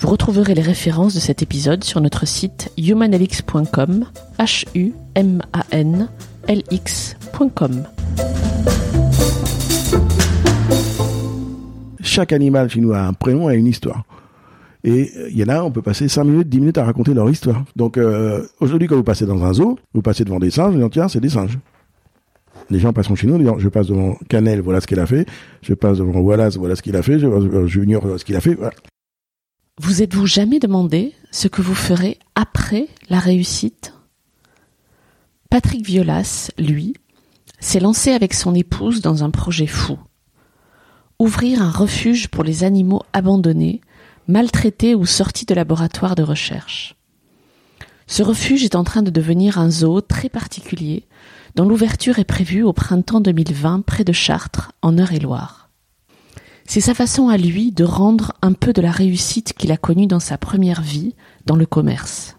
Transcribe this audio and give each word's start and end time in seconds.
Vous 0.00 0.08
retrouverez 0.08 0.54
les 0.54 0.62
références 0.62 1.14
de 1.14 1.20
cet 1.20 1.42
épisode 1.42 1.82
sur 1.82 2.00
notre 2.00 2.24
site 2.24 2.70
humanlx.com, 2.78 4.04
h 4.38 4.64
u 4.76 4.92
m 5.16 5.42
a 5.52 5.64
n 5.72 6.08
l. 6.46 6.62
Chaque 12.00 12.32
animal 12.32 12.70
chez 12.70 12.80
nous 12.80 12.92
a 12.92 13.00
un 13.00 13.12
prénom, 13.12 13.48
a 13.48 13.54
une 13.54 13.66
histoire. 13.66 14.04
Et 14.84 15.10
il 15.30 15.36
y 15.36 15.42
en 15.42 15.48
a, 15.48 15.62
on 15.62 15.72
peut 15.72 15.82
passer 15.82 16.06
5 16.08 16.22
minutes, 16.22 16.48
10 16.48 16.60
minutes 16.60 16.78
à 16.78 16.84
raconter 16.84 17.12
leur 17.12 17.28
histoire. 17.28 17.64
Donc 17.74 17.98
euh, 17.98 18.46
aujourd'hui, 18.60 18.86
quand 18.86 18.96
vous 18.96 19.02
passez 19.02 19.26
dans 19.26 19.42
un 19.44 19.52
zoo, 19.52 19.78
vous 19.94 20.02
passez 20.02 20.24
devant 20.24 20.38
des 20.38 20.50
singes, 20.50 20.74
vous 20.74 20.80
dites 20.80 20.92
tiens, 20.92 21.08
c'est 21.08 21.20
des 21.20 21.28
singes. 21.28 21.58
Les 22.70 22.78
gens 22.78 22.92
passeront 22.92 23.16
chez 23.16 23.26
nous, 23.26 23.38
disant, 23.38 23.58
je 23.58 23.68
passe 23.68 23.88
devant 23.88 24.16
Canel, 24.28 24.60
voilà 24.60 24.80
ce 24.80 24.86
qu'il 24.86 25.00
a 25.00 25.06
fait. 25.06 25.26
Je 25.62 25.74
passe 25.74 25.98
devant 25.98 26.20
Wallace, 26.20 26.56
voilà 26.56 26.76
ce 26.76 26.82
qu'il 26.82 26.94
a 26.94 27.02
fait. 27.02 27.18
Je 27.18 27.26
passe 27.26 27.42
devant 27.42 27.66
Junior, 27.66 28.00
voilà 28.02 28.18
ce 28.18 28.24
qu'il 28.24 28.36
a 28.36 28.40
fait. 28.40 28.54
Voilà. 28.54 28.72
Vous 29.80 30.02
êtes-vous 30.02 30.26
jamais 30.26 30.58
demandé 30.58 31.14
ce 31.30 31.46
que 31.46 31.62
vous 31.62 31.76
ferez 31.76 32.18
après 32.34 32.88
la 33.10 33.20
réussite? 33.20 33.94
Patrick 35.50 35.86
Violas, 35.86 36.50
lui, 36.58 36.94
s'est 37.60 37.78
lancé 37.78 38.10
avec 38.10 38.34
son 38.34 38.56
épouse 38.56 39.02
dans 39.02 39.22
un 39.22 39.30
projet 39.30 39.68
fou. 39.68 39.96
Ouvrir 41.20 41.62
un 41.62 41.70
refuge 41.70 42.26
pour 42.26 42.42
les 42.42 42.64
animaux 42.64 43.02
abandonnés, 43.12 43.80
maltraités 44.26 44.96
ou 44.96 45.06
sortis 45.06 45.46
de 45.46 45.54
laboratoires 45.54 46.16
de 46.16 46.24
recherche. 46.24 46.96
Ce 48.08 48.24
refuge 48.24 48.64
est 48.64 48.74
en 48.74 48.82
train 48.82 49.02
de 49.02 49.10
devenir 49.10 49.58
un 49.58 49.70
zoo 49.70 50.00
très 50.00 50.28
particulier, 50.28 51.06
dont 51.54 51.68
l'ouverture 51.68 52.18
est 52.18 52.24
prévue 52.24 52.64
au 52.64 52.72
printemps 52.72 53.20
2020 53.20 53.82
près 53.82 54.02
de 54.02 54.12
Chartres, 54.12 54.72
en 54.82 54.98
Eure-et-Loire. 54.98 55.57
C'est 56.70 56.82
sa 56.82 56.92
façon 56.92 57.30
à 57.30 57.38
lui 57.38 57.72
de 57.72 57.82
rendre 57.82 58.34
un 58.42 58.52
peu 58.52 58.74
de 58.74 58.82
la 58.82 58.90
réussite 58.90 59.54
qu'il 59.54 59.72
a 59.72 59.78
connue 59.78 60.06
dans 60.06 60.20
sa 60.20 60.36
première 60.36 60.82
vie, 60.82 61.14
dans 61.46 61.56
le 61.56 61.64
commerce. 61.64 62.36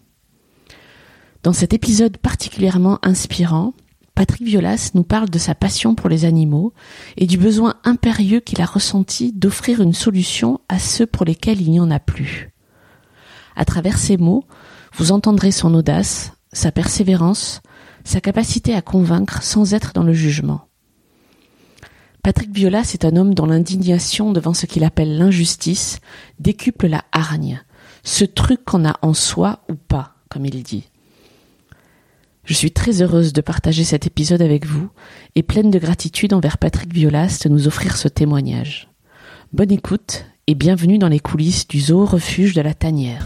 Dans 1.42 1.52
cet 1.52 1.74
épisode 1.74 2.18
particulièrement 2.18 3.00
inspirant, 3.02 3.74
Patrick 4.14 4.44
Violas 4.44 4.92
nous 4.94 5.02
parle 5.02 5.32
de 5.32 5.40
sa 5.40 5.56
passion 5.56 5.96
pour 5.96 6.10
les 6.10 6.26
animaux 6.26 6.74
et 7.18 7.26
du 7.26 7.40
besoin 7.40 7.74
impérieux 7.84 8.40
qu'il 8.40 8.62
a 8.62 8.68
ressenti 8.68 9.34
d'offrir 9.34 9.82
une 9.82 9.94
solution 9.94 10.60
à 10.70 10.78
ceux 10.78 11.08
pour 11.08 11.26
lesquels 11.26 11.62
il 11.62 11.72
n'y 11.72 11.80
en 11.80 11.90
a 11.90 12.00
plus. 12.00 12.52
À 13.56 13.66
travers 13.66 13.98
ces 13.98 14.18
mots, 14.18 14.44
vous 14.94 15.12
entendrez 15.12 15.52
son 15.52 15.74
audace, 15.74 16.34
sa 16.54 16.72
persévérance, 16.72 17.62
sa 18.04 18.22
capacité 18.22 18.76
à 18.76 18.84
convaincre 18.84 19.42
sans 19.42 19.74
être 19.74 19.92
dans 19.94 20.04
le 20.04 20.14
jugement. 20.14 20.69
Patrick 22.24 22.52
Violas 22.52 22.92
est 22.94 23.06
un 23.06 23.16
homme 23.16 23.34
dont 23.34 23.46
l'indignation 23.46 24.32
devant 24.32 24.54
ce 24.54 24.66
qu'il 24.66 24.84
appelle 24.84 25.18
l'injustice 25.18 26.00
décuple 26.40 26.88
la 26.88 27.04
hargne, 27.12 27.62
ce 28.04 28.26
truc 28.26 28.66
qu'on 28.66 28.86
a 28.86 28.98
en 29.02 29.14
soi 29.14 29.60
ou 29.70 29.76
pas, 29.76 30.16
comme 30.30 30.46
il 30.46 30.62
dit. 30.64 30.84
Je 32.44 32.54
suis 32.54 32.72
très 32.72 33.02
heureuse 33.02 33.32
de 33.32 33.42
partager 33.42 33.84
cet 33.84 34.06
épisode 34.08 34.42
avec 34.42 34.66
vous 34.66 34.90
et 35.36 35.44
pleine 35.44 35.72
de 35.72 35.80
gratitude 35.80 36.34
envers 36.34 36.58
Patrick 36.58 36.94
Violas 36.94 37.40
de 37.44 37.50
nous 37.50 37.68
offrir 37.68 37.96
ce 37.96 38.08
témoignage. 38.08 38.90
Bonne 39.54 39.72
écoute 39.72 40.26
et 40.48 40.56
bienvenue 40.56 40.98
dans 40.98 41.08
les 41.08 41.20
coulisses 41.20 41.68
du 41.68 41.80
zoo 41.80 42.06
refuge 42.06 42.54
de 42.54 42.62
la 42.62 42.74
Tanière. 42.74 43.26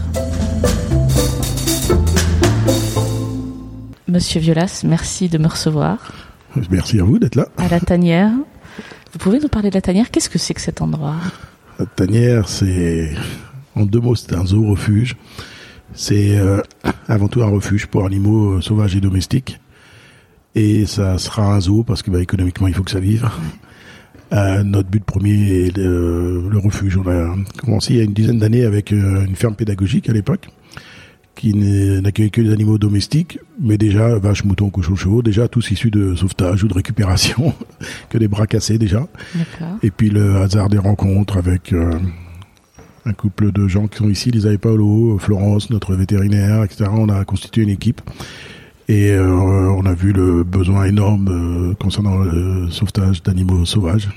Monsieur 4.06 4.40
Violas, 4.40 4.82
merci 4.84 5.28
de 5.28 5.38
me 5.38 5.48
recevoir. 5.48 6.12
Merci 6.70 7.00
à 7.00 7.04
vous 7.04 7.18
d'être 7.18 7.34
là. 7.34 7.48
À 7.56 7.68
la 7.68 7.80
Tanière. 7.80 8.30
Vous 9.14 9.20
pouvez 9.20 9.38
nous 9.38 9.48
parler 9.48 9.70
de 9.70 9.74
la 9.76 9.80
tanière? 9.80 10.10
Qu'est-ce 10.10 10.28
que 10.28 10.40
c'est 10.40 10.54
que 10.54 10.60
cet 10.60 10.82
endroit? 10.82 11.14
La 11.78 11.86
tanière, 11.86 12.48
c'est 12.48 13.14
en 13.76 13.86
deux 13.86 14.00
mots, 14.00 14.16
c'est 14.16 14.34
un 14.34 14.44
zoo 14.44 14.68
refuge. 14.68 15.14
C'est 15.92 16.36
euh, 16.36 16.60
avant 17.06 17.28
tout 17.28 17.40
un 17.40 17.48
refuge 17.48 17.86
pour 17.86 18.04
animaux 18.06 18.54
euh, 18.54 18.60
sauvages 18.60 18.96
et 18.96 19.00
domestiques. 19.00 19.60
Et 20.56 20.84
ça 20.86 21.16
sera 21.18 21.54
un 21.54 21.60
zoo 21.60 21.84
parce 21.84 22.02
que 22.02 22.10
bah, 22.10 22.18
il 22.20 22.74
faut 22.74 22.82
que 22.82 22.90
ça 22.90 22.98
vive. 22.98 23.30
Euh, 24.32 24.64
notre 24.64 24.88
but 24.88 25.04
premier 25.04 25.66
est 25.66 25.76
le, 25.76 26.50
refuge. 26.58 26.96
On 26.96 27.08
a 27.08 27.36
commencé 27.60 27.92
il 27.92 27.98
y 27.98 28.00
a 28.00 28.04
une 28.04 28.14
dizaine 28.14 28.40
d'années 28.40 28.64
avec 28.64 28.90
une 28.90 29.36
ferme 29.36 29.54
pédagogique 29.54 30.08
à 30.08 30.12
l'époque 30.12 30.48
qui 31.34 31.54
n'accueille 31.54 32.30
que 32.30 32.40
les 32.40 32.52
animaux 32.52 32.78
domestiques, 32.78 33.38
mais 33.60 33.78
déjà 33.78 34.18
vaches, 34.18 34.44
moutons, 34.44 34.70
cochons, 34.70 34.96
chevaux, 34.96 35.22
déjà 35.22 35.48
tous 35.48 35.70
issus 35.70 35.90
de 35.90 36.14
sauvetage 36.14 36.64
ou 36.64 36.68
de 36.68 36.74
récupération, 36.74 37.54
que 38.08 38.18
des 38.18 38.28
bras 38.28 38.46
cassés 38.46 38.78
déjà. 38.78 39.06
Et 39.82 39.90
puis 39.90 40.10
le 40.10 40.36
hasard 40.36 40.68
des 40.68 40.78
rencontres 40.78 41.36
avec 41.36 41.72
euh, 41.72 41.92
un 43.04 43.12
couple 43.12 43.52
de 43.52 43.68
gens 43.68 43.86
qui 43.86 43.98
sont 43.98 44.08
ici, 44.08 44.30
Lisa 44.30 44.56
Paolo, 44.58 45.18
Florence, 45.18 45.70
notre 45.70 45.94
vétérinaire, 45.94 46.64
etc. 46.64 46.90
On 46.92 47.08
a 47.08 47.24
constitué 47.24 47.62
une 47.62 47.70
équipe. 47.70 48.00
Et 48.88 49.12
euh, 49.12 49.32
on 49.32 49.86
a 49.86 49.94
vu 49.94 50.12
le 50.12 50.44
besoin 50.44 50.84
énorme 50.84 51.70
euh, 51.70 51.74
concernant 51.74 52.18
le 52.18 52.70
sauvetage 52.70 53.22
d'animaux 53.22 53.64
sauvages. 53.64 54.08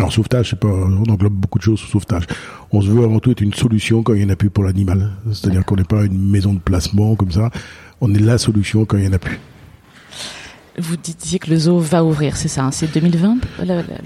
Alors 0.00 0.14
sauvetage, 0.14 0.48
c'est 0.48 0.58
pas, 0.58 0.66
on 0.66 1.04
englobe 1.10 1.34
beaucoup 1.34 1.58
de 1.58 1.62
choses 1.62 1.78
sous 1.78 1.88
sauvetage. 1.88 2.24
On 2.72 2.80
se 2.80 2.88
veut 2.88 3.04
avant 3.04 3.18
tout 3.18 3.32
être 3.32 3.42
une 3.42 3.52
solution 3.52 4.02
quand 4.02 4.14
il 4.14 4.20
n'y 4.20 4.24
en 4.24 4.32
a 4.32 4.36
plus 4.36 4.48
pour 4.48 4.64
l'animal. 4.64 5.10
C'est-à-dire 5.30 5.62
qu'on 5.66 5.76
n'est 5.76 5.84
pas 5.84 6.06
une 6.06 6.30
maison 6.30 6.54
de 6.54 6.58
placement 6.58 7.16
comme 7.16 7.30
ça. 7.30 7.50
On 8.00 8.14
est 8.14 8.18
la 8.18 8.38
solution 8.38 8.86
quand 8.86 8.96
il 8.96 9.02
n'y 9.02 9.08
en 9.08 9.12
a 9.12 9.18
plus. 9.18 9.38
Vous 10.78 10.96
disiez 10.96 11.38
que 11.38 11.50
le 11.50 11.56
zoo 11.56 11.78
va 11.78 12.04
ouvrir, 12.04 12.36
c'est 12.36 12.48
ça 12.48 12.64
hein 12.64 12.70
C'est 12.70 12.92
2020 12.92 13.38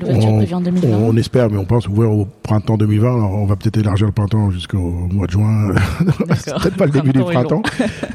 L'ouverture 0.00 0.36
prévue 0.36 0.54
en 0.54 0.60
2020 0.60 0.88
On 0.96 1.16
espère, 1.16 1.50
mais 1.50 1.58
on 1.58 1.64
pense 1.64 1.86
ouvrir 1.88 2.10
au 2.10 2.26
printemps 2.42 2.76
2020. 2.76 3.14
Alors 3.14 3.32
on 3.32 3.46
va 3.46 3.56
peut-être 3.56 3.78
élargir 3.78 4.06
le 4.06 4.12
printemps 4.12 4.50
jusqu'au 4.50 4.78
mois 4.78 5.26
de 5.26 5.32
juin. 5.32 5.74
peut-être 5.98 6.76
pas 6.76 6.86
le 6.86 6.92
début 6.92 7.12
du 7.12 7.20
printemps. 7.20 7.62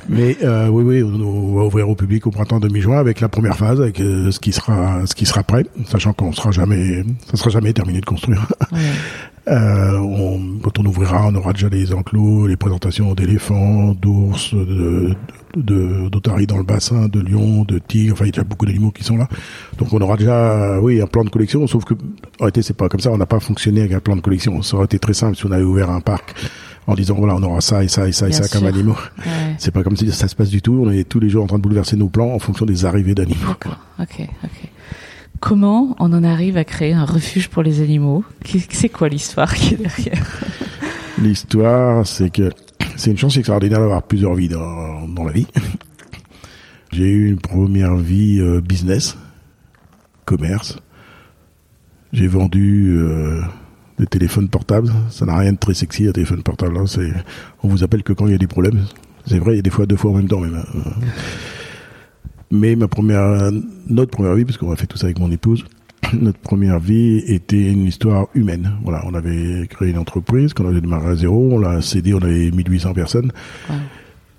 mais 0.10 0.38
euh, 0.44 0.68
oui, 0.68 0.84
oui, 0.84 1.04
on, 1.04 1.56
va 1.56 1.64
ouvrir 1.66 1.90
au 1.90 1.96
public 1.96 2.26
au 2.28 2.32
printemps 2.32 2.60
2020 2.60 2.98
avec 2.98 3.22
la 3.22 3.30
première 3.30 3.56
phase, 3.56 3.82
avec 3.82 4.00
euh, 4.00 4.32
ce 4.32 4.40
qui 4.40 4.52
sera 4.52 5.06
ce 5.06 5.16
qui 5.16 5.26
sera 5.26 5.44
prêt, 5.44 5.66
sachant 5.86 6.14
qu'on 6.14 6.32
sera 6.32 6.52
jamais, 6.52 7.04
ça 7.30 7.38
sera 7.38 7.50
jamais 7.50 7.74
terminé 7.74 8.02
de 8.02 8.06
construire. 8.06 8.48
Ouais. 8.72 8.80
Euh, 9.50 9.98
on, 9.98 10.60
quand 10.62 10.78
on 10.80 10.86
ouvrira, 10.86 11.28
on 11.28 11.36
aura 11.36 11.54
déjà 11.54 11.70
les 11.70 11.94
enclos, 11.94 12.46
les 12.46 12.58
présentations 12.58 13.16
d'éléphants, 13.16 13.96
d'ours, 14.00 14.54
de, 14.54 15.16
d'otaries 15.56 16.48
dans 16.48 16.58
le 16.58 16.64
bassin, 16.64 17.08
de 17.08 17.20
lions, 17.20 17.64
de 17.64 17.80
tigres. 17.80 18.14
Enfin, 18.14 18.26
il 18.26 18.28
y 18.28 18.30
a 18.30 18.34
déjà 18.34 18.44
beaucoup 18.44 18.66
d'animaux 18.66 18.92
qui 18.92 19.04
sont 19.04 19.18
là. 19.18 19.28
Donc, 19.78 19.94
on 19.94 20.02
aura 20.02 20.18
déjà, 20.18 20.80
oui, 20.82 21.02
un 21.02 21.08
plan 21.08 21.24
de 21.24 21.30
collection. 21.30 21.66
Sauf 21.68 21.86
que, 21.86 21.94
en 21.94 21.98
réalité, 22.42 22.62
c'est 22.62 22.76
pas 22.76 22.90
comme 22.90 23.00
ça. 23.00 23.12
On 23.12 23.18
n'a 23.18 23.26
pas 23.26 23.40
fonctionné 23.40 23.82
avec 23.82 23.94
un 23.94 24.00
plan 24.00 24.16
de 24.16 24.22
collection. 24.22 24.62
Ça 24.62 24.76
aurait 24.76 24.86
été 24.86 25.00
très 25.00 25.14
simple 25.14 25.36
si 25.36 25.46
on 25.46 25.52
avait 25.52 25.64
ouvert 25.64 25.90
un 25.90 26.02
parc 26.02 26.36
en 26.88 26.96
disant 26.96 27.16
voilà, 27.16 27.36
on 27.36 27.44
aura 27.44 27.62
ça 27.62 27.84
et 27.84 27.88
ça 27.88 28.08
et 28.08 28.12
ça 28.12 28.28
et 28.28 28.32
ça 28.32 28.48
comme 28.48 28.66
animaux. 28.66 28.98
Ouais. 29.20 29.56
C'est 29.60 29.72
pas 29.72 29.84
comme 29.84 29.96
si 29.96 30.12
ça 30.12 30.28
se 30.28 30.36
passe 30.36 30.50
du 30.50 30.62
tout. 30.62 30.82
On 30.84 30.90
est 30.90 31.08
tous 31.08 31.20
les 31.20 31.30
jours 31.30 31.44
en 31.44 31.48
train 31.48 31.58
de 31.58 31.62
bouleverser 31.62 31.96
nos 31.96 32.10
plans 32.10 32.34
en 32.34 32.40
fonction 32.40 32.66
des 32.66 32.84
arrivées 32.86 33.14
d'animaux. 33.14 33.52
Ok. 34.00 34.22
Ok. 34.44 34.50
Comment 35.40 35.96
on 36.00 36.12
en 36.14 36.24
arrive 36.24 36.58
à 36.58 36.64
créer 36.64 36.94
un 36.94 37.06
refuge 37.06 37.48
pour 37.48 37.64
les 37.64 37.82
animaux? 37.82 38.24
C'est 38.72 38.90
quoi 38.90 39.08
l'histoire 39.08 39.54
qui 39.54 39.76
est 39.76 39.78
derrière? 39.78 40.42
L'histoire, 41.22 42.08
c'est 42.08 42.30
que 42.30 42.50
c'est 42.96 43.12
une 43.12 43.18
chance 43.18 43.36
extraordinaire 43.36 43.80
d'avoir 43.80 44.04
plusieurs 44.04 44.36
vies 44.36 44.48
dans, 44.48 45.08
dans 45.08 45.26
la 45.26 45.34
vie. 45.34 45.48
J'ai 46.92 47.10
eu 47.10 47.30
une 47.30 47.40
première 47.40 47.96
vie 47.98 48.40
euh, 48.40 48.62
business, 48.62 49.18
commerce. 50.26 50.80
J'ai 52.14 52.28
vendu 52.28 52.98
euh, 52.98 53.42
des 54.00 54.08
téléphones 54.08 54.48
portables. 54.48 54.92
Ça 55.10 55.26
n'a 55.26 55.38
rien 55.38 55.54
de 55.54 55.58
très 55.58 55.74
sexy, 55.74 56.08
un 56.08 56.12
téléphone 56.14 56.42
portable. 56.42 56.78
Hein. 56.78 56.86
C'est, 56.88 57.12
on 57.64 57.68
vous 57.68 57.84
appelle 57.84 58.04
que 58.04 58.14
quand 58.14 58.26
il 58.28 58.32
y 58.32 58.36
a 58.36 58.40
des 58.40 58.48
problèmes. 58.48 58.86
C'est 59.26 59.40
vrai, 59.40 59.54
il 59.54 59.56
y 59.58 59.60
a 59.60 59.64
des 59.64 59.70
fois 59.70 59.86
deux 59.86 59.98
fois 59.98 60.12
en 60.12 60.16
même 60.16 60.28
temps 60.28 60.40
même. 60.40 60.56
Hein. 60.56 60.92
Mais 62.50 62.76
ma 62.76 62.88
première, 62.88 63.52
notre 63.88 64.12
première 64.12 64.34
vie, 64.36 64.46
parce 64.46 64.58
qu'on 64.58 64.72
a 64.72 64.76
fait 64.76 64.88
tout 64.88 64.98
ça 64.98 65.06
avec 65.06 65.20
mon 65.20 65.30
épouse, 65.32 65.66
notre 66.14 66.40
première 66.40 66.80
vie 66.80 67.18
était 67.28 67.72
une 67.72 67.86
histoire 67.86 68.28
humaine. 68.34 68.72
Voilà, 68.84 69.04
on 69.06 69.14
avait 69.14 69.68
créé 69.68 69.90
une 69.90 69.98
entreprise, 69.98 70.54
qu'on 70.54 70.68
avait 70.68 70.82
démarré 70.82 71.12
à 71.12 71.16
zéro, 71.16 71.50
on 71.52 71.60
l'a 71.60 71.82
cédé, 71.82 72.14
on 72.14 72.22
avait 72.22 72.52
1800 72.52 72.94
personnes. 72.94 73.32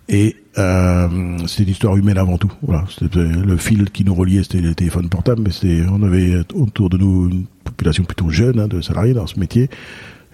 Et 0.08 0.34
euh, 0.58 1.38
c'était 1.46 1.62
une 1.62 1.68
histoire 1.70 1.96
humaine 1.96 2.18
avant 2.18 2.36
tout. 2.36 2.52
Voilà, 2.62 2.84
c'était 2.88 3.20
le 3.20 3.56
fil 3.56 3.90
qui 3.90 4.04
nous 4.04 4.14
reliait, 4.14 4.42
c'était 4.42 4.60
les 4.60 4.74
téléphones 4.74 5.08
portables, 5.08 5.42
mais 5.42 5.50
c'était, 5.50 5.82
on 5.90 6.02
avait 6.02 6.38
autour 6.54 6.90
de 6.90 6.98
nous 6.98 7.30
une 7.30 7.44
population 7.62 8.02
plutôt 8.02 8.28
jeune 8.28 8.58
hein, 8.58 8.66
de 8.66 8.80
salariés 8.80 9.14
dans 9.14 9.28
ce 9.28 9.38
métier. 9.38 9.70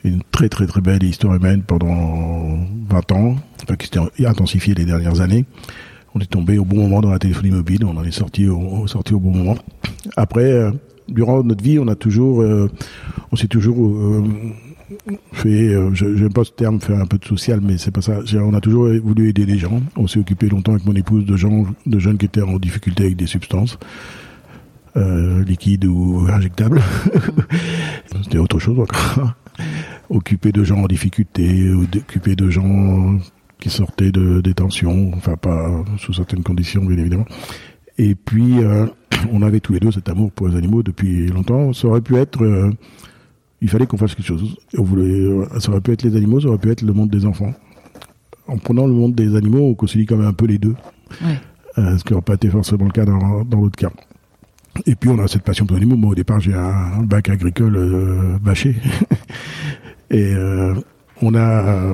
une 0.05 0.23
très 0.31 0.49
très 0.49 0.67
très 0.67 0.81
belle 0.81 1.03
histoire 1.03 1.35
humaine 1.35 1.63
pendant 1.63 2.59
20 2.89 3.13
ans, 3.13 3.37
enfin, 3.63 3.77
qui 3.77 3.89
s'est 3.89 4.27
intensifiée 4.27 4.75
les 4.75 4.87
dernières 4.87 5.21
années. 5.21 5.45
On 6.15 6.21
est 6.21 6.31
tombé 6.31 6.57
au 6.57 6.65
bon 6.65 6.77
moment 6.77 7.03
dans 7.03 7.11
la 7.11 7.19
téléphonie 7.19 7.51
mobile, 7.51 7.85
on 7.85 7.95
en 7.99 8.05
est 8.05 8.13
sorti 8.13 8.49
au, 8.49 8.87
sorti 8.87 9.13
au 9.13 9.21
bon 9.21 9.33
moment. 9.33 9.59
Après, 10.17 10.51
euh, 10.51 10.71
durant 11.09 11.43
notre 11.43 11.63
vie, 11.63 11.79
on 11.79 11.89
a 11.89 11.95
toujours, 11.95 12.43
euh, 12.43 12.71
on 13.33 13.37
s'est 13.37 13.49
toujours 13.49 13.77
euh, 13.87 14.25
fait, 15.33 15.75
je 15.95 16.17
j'aime 16.17 16.33
pas 16.33 16.45
ce 16.45 16.53
terme, 16.53 16.81
faire 16.81 17.01
un 17.01 17.07
peu 17.07 17.19
de 17.19 17.25
social, 17.25 17.61
mais 17.63 17.79
c'est 17.79 17.91
pas 17.91 18.03
ça. 18.03 18.19
On 18.35 18.55
a 18.55 18.61
toujours 18.61 18.89
voulu 19.03 19.29
aider 19.29 19.47
les 19.47 19.59
gens. 19.59 19.81
On 19.97 20.07
s'est 20.07 20.19
occupé 20.19 20.49
longtemps 20.49 20.73
avec 20.73 20.85
mon 20.85 20.95
épouse 20.95 21.25
de 21.25 21.37
gens, 21.37 21.67
de 21.87 21.99
jeunes 21.99 22.19
qui 22.19 22.27
étaient 22.27 22.43
en 22.43 22.59
difficulté 22.59 23.05
avec 23.05 23.17
des 23.17 23.27
substances. 23.27 23.79
liquides 24.95 25.85
ou 25.85 26.27
injectables. 26.33 26.81
C'était 28.23 28.39
autre 28.39 28.59
chose 28.59 28.79
encore 28.81 29.35
occuper 30.11 30.53
de 30.53 30.65
gens 30.65 30.79
en 30.79 30.87
difficulté, 30.87 31.71
ou 31.71 31.87
d'occuper 31.87 32.37
de 32.37 32.49
gens 32.49 33.19
qui 33.59 33.71
sortaient 33.71 34.13
de 34.13 34.41
détention, 34.41 35.13
enfin 35.17 35.37
pas 35.37 35.71
sous 35.99 36.13
certaines 36.13 36.43
conditions 36.43 36.85
bien 36.85 36.99
évidemment. 36.99 37.27
Et 37.99 38.15
puis 38.15 38.63
euh, 38.63 38.87
on 39.33 39.43
avait 39.43 39.61
tous 39.61 39.73
les 39.73 39.81
deux 39.81 39.91
cet 39.91 40.09
amour 40.09 40.31
pour 40.33 40.49
les 40.49 40.57
animaux 40.57 40.83
depuis 40.83 41.27
longtemps. 41.29 41.73
Ça 41.73 41.89
aurait 41.89 42.01
pu 42.01 42.17
être, 42.17 42.43
euh, 42.43 42.71
il 43.61 43.69
fallait 43.69 43.87
qu'on 43.87 43.97
fasse 43.97 44.15
quelque 44.15 44.27
chose. 44.27 44.57
On 44.77 44.83
voulait, 44.83 45.05
euh, 45.05 45.47
ça 45.59 45.71
aurait 45.71 45.81
pu 45.81 45.93
être 45.93 46.03
les 46.03 46.17
animaux, 46.17 46.41
ça 46.41 46.49
aurait 46.49 46.59
pu 46.59 46.71
être 46.71 46.83
le 46.83 46.93
monde 46.93 47.11
des 47.11 47.27
enfants. 47.27 47.53
En 48.49 48.59
prenant 48.59 48.87
le 48.87 48.93
monde 48.93 49.15
des 49.15 49.35
animaux, 49.35 49.61
on 49.61 49.75
concilie 49.75 50.07
quand 50.07 50.17
même 50.17 50.29
un 50.29 50.33
peu 50.33 50.47
les 50.47 50.59
deux. 50.59 50.77
Ouais. 51.25 51.39
ce 51.77 52.03
qui 52.05 52.13
n'aurait 52.13 52.25
pas 52.25 52.35
été 52.35 52.49
forcément 52.49 52.85
le 52.85 52.91
cas 52.91 53.05
dans, 53.05 53.45
dans 53.45 53.61
l'autre 53.61 53.77
cas. 53.77 53.91
Et 54.85 54.95
puis 54.95 55.09
on 55.09 55.19
a 55.19 55.27
cette 55.27 55.43
passion 55.43 55.67
pour 55.67 55.77
les 55.77 55.83
animaux. 55.83 55.97
Moi 55.97 56.11
au 56.11 56.15
départ 56.15 56.39
j'ai 56.41 56.55
un 56.55 57.03
bac 57.03 57.29
agricole 57.29 58.39
bâché. 58.43 58.77
Et 60.11 60.35
on 61.23 61.35
a 61.35 61.93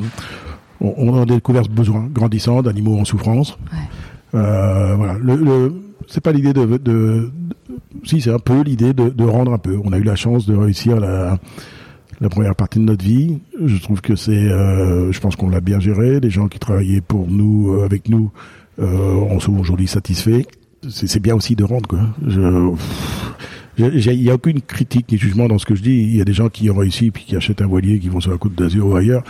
on, 0.82 1.20
a 1.20 1.24
découvert 1.24 1.64
ce 1.64 1.70
besoin 1.70 2.08
grandissant 2.12 2.62
d'animaux 2.62 2.98
en 2.98 3.04
souffrance. 3.04 3.56
Ouais. 3.72 3.78
Euh, 4.34 4.94
voilà. 4.96 5.14
Le, 5.14 5.36
le 5.36 5.72
c'est 6.08 6.20
pas 6.20 6.32
l'idée 6.32 6.52
de, 6.52 7.30
si 8.04 8.20
c'est 8.20 8.32
un 8.32 8.38
peu 8.38 8.62
l'idée 8.62 8.92
de, 8.92 9.24
rendre 9.24 9.52
un 9.52 9.58
peu. 9.58 9.78
On 9.84 9.92
a 9.92 9.98
eu 9.98 10.02
la 10.02 10.16
chance 10.16 10.46
de 10.46 10.54
réussir 10.54 11.00
la, 11.00 11.38
première 12.30 12.54
partie 12.54 12.78
de 12.78 12.84
notre 12.84 13.04
vie. 13.04 13.38
Je 13.64 13.78
trouve 13.78 14.00
que 14.00 14.16
c'est, 14.16 14.32
euh, 14.32 15.10
je 15.12 15.20
pense 15.20 15.36
qu'on 15.36 15.48
l'a 15.48 15.60
bien 15.60 15.80
géré. 15.80 16.20
Les 16.20 16.30
gens 16.30 16.48
qui 16.48 16.58
travaillaient 16.58 17.00
pour 17.00 17.28
nous, 17.28 17.72
euh, 17.72 17.84
avec 17.84 18.08
nous, 18.08 18.30
euh, 18.78 19.20
en 19.30 19.40
sont 19.40 19.58
aujourd'hui 19.58 19.88
satisfaits. 19.88 20.42
C'est 20.88 21.20
bien 21.20 21.36
aussi 21.36 21.54
de 21.54 21.62
rendre 21.62 21.88
quoi. 21.88 22.00
Je, 22.26 22.72
il 23.78 24.22
n'y 24.22 24.30
a 24.30 24.34
aucune 24.34 24.60
critique 24.60 25.10
ni 25.10 25.16
jugement 25.16 25.46
dans 25.46 25.58
ce 25.58 25.64
que 25.64 25.74
je 25.74 25.82
dis. 25.82 25.96
Il 25.96 26.16
y 26.16 26.20
a 26.20 26.24
des 26.24 26.32
gens 26.32 26.48
qui 26.48 26.68
ont 26.70 26.76
réussi 26.76 27.10
puis 27.10 27.24
qui 27.24 27.36
achètent 27.36 27.62
un 27.62 27.66
voilier, 27.66 27.98
qui 27.98 28.08
vont 28.08 28.20
sur 28.20 28.32
la 28.32 28.38
côte 28.38 28.54
d'Azur 28.54 28.86
ou 28.86 28.96
ailleurs. 28.96 29.22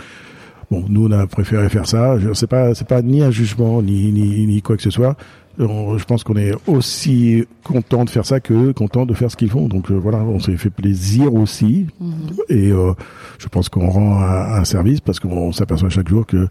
Bon, 0.71 0.83
nous 0.89 1.07
on 1.07 1.11
a 1.11 1.27
préféré 1.27 1.69
faire 1.69 1.87
ça. 1.87 2.17
C'est 2.33 2.47
pas, 2.47 2.73
c'est 2.73 2.87
pas 2.87 3.01
ni 3.01 3.21
un 3.21 3.29
jugement 3.29 3.81
ni, 3.83 4.11
ni 4.11 4.61
quoi 4.61 4.75
que 4.75 4.81
ce 4.81 4.89
soit. 4.89 5.15
Je 5.57 6.03
pense 6.05 6.23
qu'on 6.23 6.35
est 6.35 6.53
aussi 6.67 7.45
content 7.63 8.05
de 8.05 8.09
faire 8.09 8.25
ça 8.25 8.39
que 8.39 8.71
content 8.71 9.05
de 9.05 9.13
faire 9.13 9.31
ce 9.31 9.37
qu'ils 9.37 9.49
font. 9.49 9.67
Donc 9.67 9.91
euh, 9.91 9.95
voilà, 9.95 10.19
on 10.19 10.39
s'est 10.39 10.57
fait 10.57 10.69
plaisir 10.69 11.33
aussi. 11.33 11.87
Mhm. 11.99 12.13
Et 12.49 12.71
euh, 12.71 12.93
je 13.39 13.47
pense 13.47 13.69
qu'on 13.69 13.89
rend 13.89 14.21
un, 14.21 14.63
service 14.63 15.01
parce 15.01 15.19
qu'on 15.19 15.51
s'aperçoit 15.51 15.89
chaque 15.89 16.09
jour 16.09 16.25
que 16.25 16.47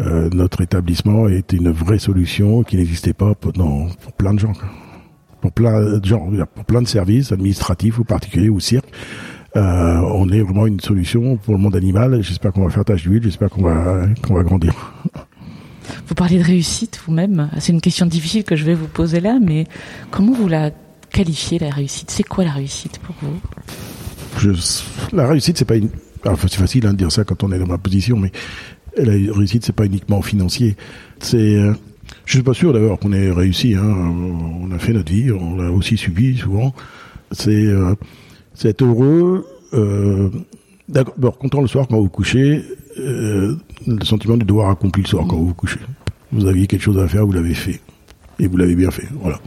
euh, 0.00 0.28
notre 0.32 0.60
établissement 0.60 1.28
est 1.28 1.52
une 1.52 1.70
vraie 1.70 1.98
solution 1.98 2.62
qui 2.62 2.76
n'existait 2.76 3.14
pas 3.14 3.34
pour, 3.34 3.52
pour 3.52 4.12
plein 4.12 4.34
de 4.34 4.38
gens 4.38 4.52
pour 5.40 5.52
plein 5.52 5.98
de 5.98 6.04
gens, 6.04 6.28
pour 6.54 6.64
plein 6.64 6.82
de 6.82 6.88
services 6.88 7.30
administratifs 7.30 7.98
ou 7.98 8.04
particuliers 8.04 8.48
ou 8.48 8.58
cirques. 8.58 8.90
Euh, 9.56 10.00
on 10.12 10.28
est 10.28 10.42
vraiment 10.42 10.66
une 10.66 10.80
solution 10.80 11.36
pour 11.36 11.54
le 11.54 11.60
monde 11.60 11.76
animal. 11.76 12.20
J'espère 12.22 12.52
qu'on 12.52 12.64
va 12.64 12.70
faire 12.70 12.84
tâche 12.84 13.02
d'huile. 13.02 13.22
J'espère 13.22 13.48
qu'on 13.48 13.62
va 13.62 14.06
qu'on 14.26 14.34
va 14.34 14.42
grandir. 14.42 14.94
Vous 16.06 16.14
parlez 16.14 16.38
de 16.38 16.44
réussite 16.44 17.00
vous-même. 17.06 17.50
C'est 17.58 17.72
une 17.72 17.80
question 17.80 18.06
difficile 18.06 18.44
que 18.44 18.56
je 18.56 18.64
vais 18.64 18.74
vous 18.74 18.88
poser 18.88 19.20
là, 19.20 19.38
mais 19.40 19.66
comment 20.10 20.32
vous 20.32 20.48
la 20.48 20.70
qualifiez 21.10 21.58
la 21.58 21.70
réussite? 21.70 22.10
C'est 22.10 22.22
quoi 22.22 22.44
la 22.44 22.52
réussite 22.52 22.98
pour 22.98 23.14
vous? 23.22 23.40
La 25.12 25.26
réussite, 25.26 25.58
c'est 25.58 25.64
pas 25.64 25.76
une. 25.76 25.90
Enfin, 26.24 26.48
c'est 26.50 26.58
facile 26.58 26.86
hein, 26.86 26.92
de 26.92 26.98
dire 26.98 27.12
ça 27.12 27.24
quand 27.24 27.42
on 27.44 27.52
est 27.52 27.58
dans 27.58 27.66
ma 27.66 27.78
position, 27.78 28.16
mais 28.16 28.32
la 28.96 29.12
réussite, 29.32 29.64
c'est 29.64 29.72
pas 29.74 29.86
uniquement 29.86 30.22
financier. 30.22 30.76
C'est 31.20 31.56
euh, 31.56 31.72
je 32.24 32.34
suis 32.34 32.42
pas 32.42 32.54
sûr 32.54 32.72
d'ailleurs 32.72 32.98
qu'on 32.98 33.12
ait 33.12 33.30
réussi. 33.30 33.74
Hein. 33.74 33.84
On 33.84 34.70
a 34.72 34.78
fait 34.78 34.92
notre 34.92 35.12
vie, 35.12 35.30
on 35.30 35.56
l'a 35.56 35.70
aussi 35.70 35.96
subi 35.96 36.36
souvent. 36.36 36.74
C'est 37.32 37.50
euh, 37.50 37.94
être 38.64 38.82
heureux. 38.84 39.46
Euh, 39.74 40.30
D'abord, 40.88 41.38
content 41.38 41.60
le 41.60 41.66
soir 41.66 41.88
quand 41.88 41.98
vous 41.98 42.08
couchez, 42.08 42.62
euh, 42.98 43.56
le 43.86 44.04
sentiment 44.04 44.36
de 44.36 44.44
devoir 44.44 44.70
accomplir 44.70 45.04
le 45.04 45.08
soir 45.08 45.26
quand 45.28 45.36
vous 45.36 45.48
vous 45.48 45.54
couchez. 45.54 45.80
Vous 46.32 46.46
aviez 46.46 46.66
quelque 46.66 46.82
chose 46.82 46.98
à 46.98 47.06
faire, 47.08 47.24
vous 47.26 47.32
l'avez 47.32 47.54
fait. 47.54 47.80
Et 48.38 48.48
vous 48.48 48.56
l'avez 48.56 48.74
bien 48.74 48.90
fait. 48.90 49.08
Voilà. 49.20 49.38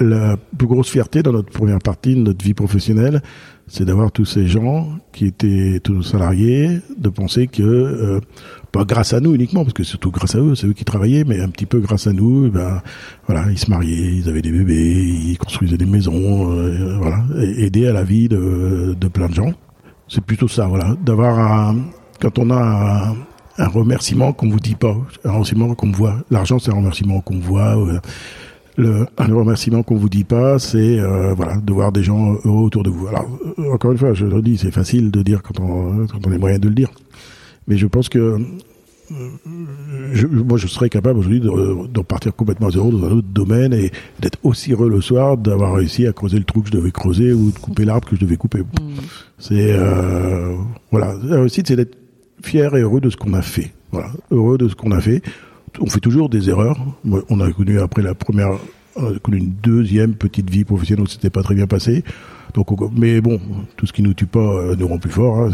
La 0.00 0.36
plus 0.36 0.66
grosse 0.66 0.90
fierté 0.90 1.22
dans 1.22 1.32
notre 1.32 1.50
première 1.50 1.78
partie 1.78 2.14
de 2.14 2.20
notre 2.20 2.44
vie 2.44 2.54
professionnelle, 2.54 3.20
c'est 3.66 3.84
d'avoir 3.84 4.12
tous 4.12 4.24
ces 4.24 4.46
gens 4.46 4.88
qui 5.12 5.26
étaient 5.26 5.80
tous 5.82 5.92
nos 5.92 6.02
salariés, 6.02 6.80
de 6.96 7.08
penser 7.08 7.48
que 7.48 7.62
euh, 7.62 8.20
pas 8.72 8.84
grâce 8.84 9.12
à 9.12 9.20
nous 9.20 9.34
uniquement, 9.34 9.64
parce 9.64 9.74
que 9.74 9.82
surtout 9.82 10.10
grâce 10.10 10.34
à 10.34 10.38
eux, 10.38 10.54
c'est 10.54 10.66
eux 10.66 10.72
qui 10.72 10.84
travaillaient, 10.84 11.24
mais 11.24 11.40
un 11.40 11.48
petit 11.48 11.66
peu 11.66 11.80
grâce 11.80 12.06
à 12.06 12.12
nous, 12.12 12.46
eh 12.46 12.50
ben 12.50 12.80
voilà, 13.26 13.50
ils 13.50 13.58
se 13.58 13.68
mariaient, 13.68 14.14
ils 14.14 14.28
avaient 14.28 14.42
des 14.42 14.52
bébés, 14.52 15.04
ils 15.04 15.38
construisaient 15.38 15.76
des 15.76 15.86
maisons, 15.86 16.52
euh, 16.52 16.96
voilà, 16.98 17.24
aider 17.56 17.86
à 17.86 17.92
la 17.92 18.04
vie 18.04 18.28
de, 18.28 18.94
de 18.98 19.08
plein 19.08 19.28
de 19.28 19.34
gens. 19.34 19.52
C'est 20.06 20.24
plutôt 20.24 20.48
ça, 20.48 20.66
voilà, 20.66 20.96
d'avoir 21.04 21.38
un, 21.38 21.76
quand 22.20 22.38
on 22.38 22.50
a 22.50 23.14
un, 23.58 23.66
remerciement 23.68 24.32
qu'on 24.32 24.48
vous 24.48 24.60
dit 24.60 24.74
pas, 24.74 24.96
un 25.24 25.30
remerciement 25.30 25.74
qu'on 25.74 25.90
voit. 25.90 26.16
L'argent, 26.30 26.58
c'est 26.58 26.70
un 26.70 26.76
remerciement 26.76 27.20
qu'on 27.20 27.38
voit. 27.38 27.76
Euh, 27.76 27.98
le, 28.76 29.06
le, 29.26 29.34
remerciement 29.34 29.82
qu'on 29.82 29.96
vous 29.96 30.08
dit 30.08 30.22
pas, 30.22 30.60
c'est 30.60 31.00
euh, 31.00 31.34
voilà 31.34 31.56
de 31.56 31.72
voir 31.72 31.90
des 31.90 32.04
gens 32.04 32.34
heureux 32.44 32.62
autour 32.62 32.84
de 32.84 32.90
vous. 32.90 33.08
Alors 33.08 33.26
encore 33.72 33.90
une 33.90 33.98
fois, 33.98 34.14
je 34.14 34.24
le 34.24 34.40
dis, 34.40 34.56
c'est 34.56 34.70
facile 34.70 35.10
de 35.10 35.22
dire 35.22 35.42
quand 35.42 35.58
on 35.58 36.06
quand 36.06 36.24
on 36.24 36.32
est 36.32 36.38
moyen 36.38 36.60
de 36.60 36.68
le 36.68 36.74
dire. 36.74 36.90
Mais 37.66 37.76
je 37.76 37.88
pense 37.88 38.08
que 38.08 38.38
euh, 39.10 39.30
je, 40.12 40.26
moi, 40.26 40.58
je 40.58 40.66
serais 40.66 40.90
capable 40.90 41.18
aujourd'hui 41.18 41.40
de, 41.40 41.86
de, 41.86 42.00
partir 42.02 42.34
complètement 42.34 42.68
à 42.68 42.70
zéro 42.70 42.90
dans 42.90 43.06
un 43.06 43.10
autre 43.10 43.28
domaine 43.28 43.72
et 43.72 43.90
d'être 44.20 44.38
aussi 44.42 44.72
heureux 44.72 44.88
le 44.88 45.00
soir 45.00 45.36
d'avoir 45.36 45.74
réussi 45.74 46.06
à 46.06 46.12
creuser 46.12 46.38
le 46.38 46.44
trou 46.44 46.60
que 46.60 46.68
je 46.68 46.72
devais 46.72 46.90
creuser 46.90 47.32
ou 47.32 47.50
de 47.50 47.58
couper 47.58 47.84
l'arbre 47.84 48.08
que 48.08 48.16
je 48.16 48.20
devais 48.20 48.36
couper. 48.36 48.60
Mm. 48.60 48.64
C'est 49.38 49.72
euh, 49.72 50.54
voilà, 50.90 51.14
la 51.24 51.40
réussite, 51.40 51.68
c'est 51.68 51.76
d'être 51.76 51.96
fier 52.42 52.74
et 52.76 52.80
heureux 52.80 53.00
de 53.00 53.10
ce 53.10 53.16
qu'on 53.16 53.34
a 53.34 53.42
fait. 53.42 53.72
Voilà, 53.92 54.10
heureux 54.30 54.58
de 54.58 54.68
ce 54.68 54.74
qu'on 54.74 54.92
a 54.92 55.00
fait. 55.00 55.22
On 55.80 55.86
fait 55.86 56.00
toujours 56.00 56.28
des 56.28 56.48
erreurs. 56.48 56.78
On 57.28 57.40
a 57.40 57.52
connu 57.52 57.78
après 57.80 58.02
la 58.02 58.14
première, 58.14 58.50
on 58.96 59.14
a 59.14 59.18
connu 59.18 59.38
une 59.38 59.52
deuxième 59.62 60.14
petite 60.14 60.50
vie 60.50 60.64
professionnelle 60.64 61.04
où 61.04 61.08
c'était 61.08 61.30
pas 61.30 61.42
très 61.42 61.54
bien 61.54 61.66
passé. 61.66 62.04
Donc, 62.54 62.68
mais 62.96 63.20
bon, 63.20 63.40
tout 63.76 63.86
ce 63.86 63.92
qui 63.92 64.02
nous 64.02 64.14
tue 64.14 64.26
pas 64.26 64.40
euh, 64.40 64.76
nous 64.76 64.88
rend 64.88 64.98
plus 64.98 65.10
fort. 65.10 65.38
Hein. 65.38 65.50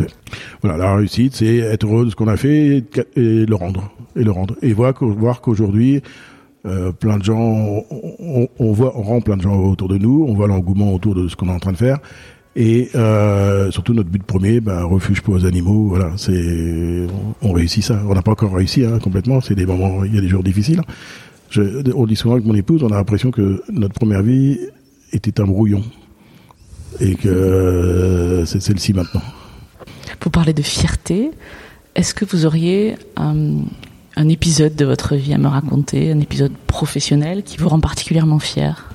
Voilà, 0.62 0.78
la 0.78 0.96
réussite, 0.96 1.34
c'est 1.34 1.56
être 1.56 1.86
heureux 1.86 2.04
de 2.06 2.10
ce 2.10 2.16
qu'on 2.16 2.28
a 2.28 2.36
fait 2.36 2.84
et, 3.16 3.46
le 3.46 3.54
rendre, 3.54 3.90
et 4.16 4.22
le 4.22 4.30
rendre, 4.30 4.54
et 4.62 4.72
voir, 4.72 4.94
qu'aujourd'hui, 4.94 6.02
euh, 6.66 6.92
plein 6.92 7.18
de 7.18 7.24
gens, 7.24 7.36
on, 7.40 8.72
voit, 8.72 8.96
on 8.96 9.02
rend 9.02 9.20
plein 9.20 9.36
de 9.36 9.42
gens 9.42 9.56
autour 9.56 9.88
de 9.88 9.98
nous, 9.98 10.24
on 10.26 10.34
voit 10.34 10.46
l'engouement 10.46 10.94
autour 10.94 11.14
de 11.14 11.28
ce 11.28 11.36
qu'on 11.36 11.48
est 11.48 11.52
en 11.52 11.58
train 11.58 11.72
de 11.72 11.76
faire, 11.76 11.98
et 12.56 12.90
euh, 12.94 13.70
surtout 13.70 13.94
notre 13.94 14.10
but 14.10 14.22
premier, 14.22 14.60
ben, 14.60 14.84
refuge 14.84 15.22
pour 15.22 15.36
les 15.36 15.44
animaux. 15.44 15.88
Voilà, 15.88 16.12
c'est, 16.16 17.06
on, 17.42 17.52
réussit 17.52 17.82
ça. 17.82 18.00
On 18.08 18.14
n'a 18.14 18.22
pas 18.22 18.32
encore 18.32 18.54
réussi 18.54 18.84
hein, 18.84 18.98
complètement. 19.00 19.40
C'est 19.40 19.54
des 19.54 19.66
moments, 19.66 20.04
il 20.04 20.14
y 20.14 20.18
a 20.18 20.20
des 20.20 20.28
jours 20.28 20.44
difficiles. 20.44 20.80
Je, 21.50 21.62
on 21.94 22.06
dit 22.06 22.16
souvent 22.16 22.34
avec 22.34 22.46
mon 22.46 22.54
épouse, 22.54 22.82
on 22.82 22.88
a 22.88 22.96
l'impression 22.96 23.30
que 23.30 23.62
notre 23.70 23.94
première 23.94 24.22
vie 24.22 24.58
était 25.12 25.40
un 25.40 25.44
brouillon 25.44 25.82
et 27.00 27.16
que 27.16 27.28
euh, 27.28 28.46
c'est 28.46 28.60
celle-ci 28.60 28.92
maintenant. 28.92 29.22
Vous 30.22 30.30
parlez 30.30 30.52
de 30.52 30.62
fierté. 30.62 31.32
Est-ce 31.96 32.14
que 32.14 32.24
vous 32.24 32.46
auriez 32.46 32.96
un, 33.16 33.58
un, 34.16 34.28
épisode 34.28 34.74
de 34.74 34.84
votre 34.84 35.16
vie 35.16 35.34
à 35.34 35.38
me 35.38 35.48
raconter, 35.48 36.10
un 36.10 36.20
épisode 36.20 36.52
professionnel 36.66 37.42
qui 37.42 37.56
vous 37.56 37.68
rend 37.68 37.80
particulièrement 37.80 38.38
fier? 38.38 38.90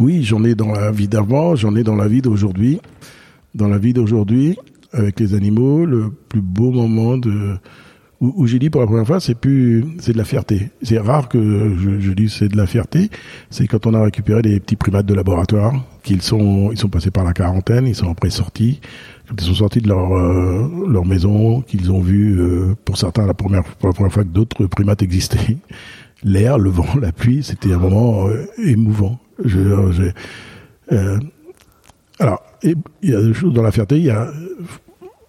Oui, 0.00 0.22
j'en 0.22 0.42
ai 0.44 0.54
dans 0.54 0.72
la 0.72 0.90
vie 0.90 1.08
d'avant, 1.08 1.54
j'en 1.54 1.76
ai 1.76 1.84
dans 1.84 1.96
la 1.96 2.08
vie 2.08 2.22
d'aujourd'hui. 2.22 2.80
Dans 3.54 3.68
la 3.68 3.78
vie 3.78 3.92
d'aujourd'hui, 3.92 4.56
avec 4.92 5.20
les 5.20 5.34
animaux, 5.34 5.86
le 5.86 6.10
plus 6.28 6.40
beau 6.40 6.72
moment 6.72 7.16
de 7.16 7.56
où, 8.20 8.32
où 8.36 8.46
j'ai 8.46 8.58
dit 8.58 8.70
pour 8.70 8.80
la 8.80 8.86
première 8.86 9.06
fois, 9.06 9.20
c'est 9.20 9.34
plus, 9.34 9.84
c'est 9.98 10.12
de 10.12 10.18
la 10.18 10.24
fierté. 10.24 10.70
C'est 10.82 10.98
rare 10.98 11.28
que 11.28 11.74
je, 11.78 12.00
je 12.00 12.12
dise 12.12 12.32
c'est 12.32 12.48
de 12.48 12.56
la 12.56 12.66
fierté. 12.66 13.10
C'est 13.50 13.66
quand 13.66 13.86
on 13.86 13.94
a 13.94 14.02
récupéré 14.02 14.42
des 14.42 14.60
petits 14.60 14.76
primates 14.76 15.06
de 15.06 15.14
laboratoire, 15.14 15.74
qu'ils 16.02 16.22
sont, 16.22 16.70
ils 16.72 16.78
sont 16.78 16.88
passés 16.88 17.10
par 17.10 17.24
la 17.24 17.32
quarantaine, 17.32 17.86
ils 17.86 17.94
sont 17.94 18.10
après 18.10 18.30
sortis, 18.30 18.80
quand 19.28 19.34
ils 19.40 19.44
sont 19.44 19.54
sortis 19.54 19.80
de 19.80 19.88
leur 19.88 20.12
euh, 20.12 20.86
leur 20.88 21.04
maison, 21.04 21.60
qu'ils 21.60 21.92
ont 21.92 22.00
vu, 22.00 22.40
euh, 22.40 22.74
pour 22.84 22.96
certains 22.96 23.26
la 23.26 23.34
première 23.34 23.64
pour 23.64 23.88
la 23.88 23.94
première 23.94 24.12
fois 24.12 24.24
que 24.24 24.28
d'autres 24.28 24.66
primates 24.66 25.02
existaient. 25.02 25.58
L'air, 26.22 26.58
le 26.58 26.70
vent, 26.70 26.86
la 27.00 27.12
pluie, 27.12 27.42
c'était 27.42 27.72
un 27.72 27.78
moment 27.78 28.28
euh, 28.28 28.46
émouvant. 28.64 29.18
Je, 29.42 30.10
alors, 32.20 32.42
il 32.62 32.76
y 33.02 33.14
a 33.14 33.20
des 33.20 33.34
choses 33.34 33.52
dans 33.52 33.62
la 33.62 33.72
fierté. 33.72 33.96
Il 33.96 34.04
y 34.04 34.10
a 34.10 34.30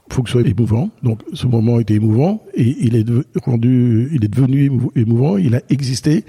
faut 0.10 0.24
que 0.24 0.30
ce 0.30 0.40
soit 0.40 0.48
émouvant. 0.48 0.90
Donc 1.04 1.22
ce 1.34 1.48
moment 1.48 1.80
était 1.80 1.96
émouvant 1.96 2.44
et 2.54 2.76
il 2.80 2.96
est 2.96 3.06
rendu, 3.44 4.10
il 4.14 4.24
est 4.24 4.28
devenu 4.28 4.72
émouvant. 4.96 5.38
Il 5.38 5.56
a 5.56 5.62
existé 5.70 6.26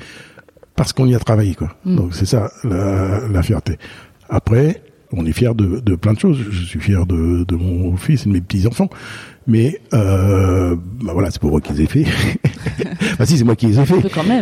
parce 0.74 0.92
qu'on 0.92 1.06
y 1.06 1.14
a 1.14 1.18
travaillé, 1.18 1.54
quoi. 1.54 1.76
Mm. 1.84 1.96
Donc 1.96 2.14
c'est 2.14 2.26
ça 2.26 2.50
la, 2.64 3.28
la, 3.28 3.42
fierté. 3.42 3.78
Après, 4.28 4.82
on 5.12 5.24
est 5.24 5.32
fier 5.32 5.54
de, 5.54 5.80
de, 5.80 5.94
plein 5.94 6.14
de 6.14 6.18
choses. 6.18 6.38
Je 6.50 6.64
suis 6.64 6.80
fier 6.80 7.06
de, 7.06 7.44
de 7.44 7.56
mon 7.56 7.96
fils 7.96 8.22
et 8.22 8.28
de 8.28 8.34
mes 8.34 8.40
petits 8.40 8.66
enfants. 8.66 8.90
Mais 9.46 9.80
euh, 9.94 10.74
bah 11.02 11.12
voilà, 11.12 11.30
c'est 11.30 11.40
pour 11.40 11.56
eux 11.56 11.60
qu'ils 11.60 11.80
aient 11.80 11.86
fait. 11.86 12.04
bah 13.18 13.26
si, 13.26 13.38
c'est 13.38 13.44
moi 13.44 13.54
qui 13.54 13.66
les 13.66 13.78
ai 13.78 13.86
fait. 13.86 13.94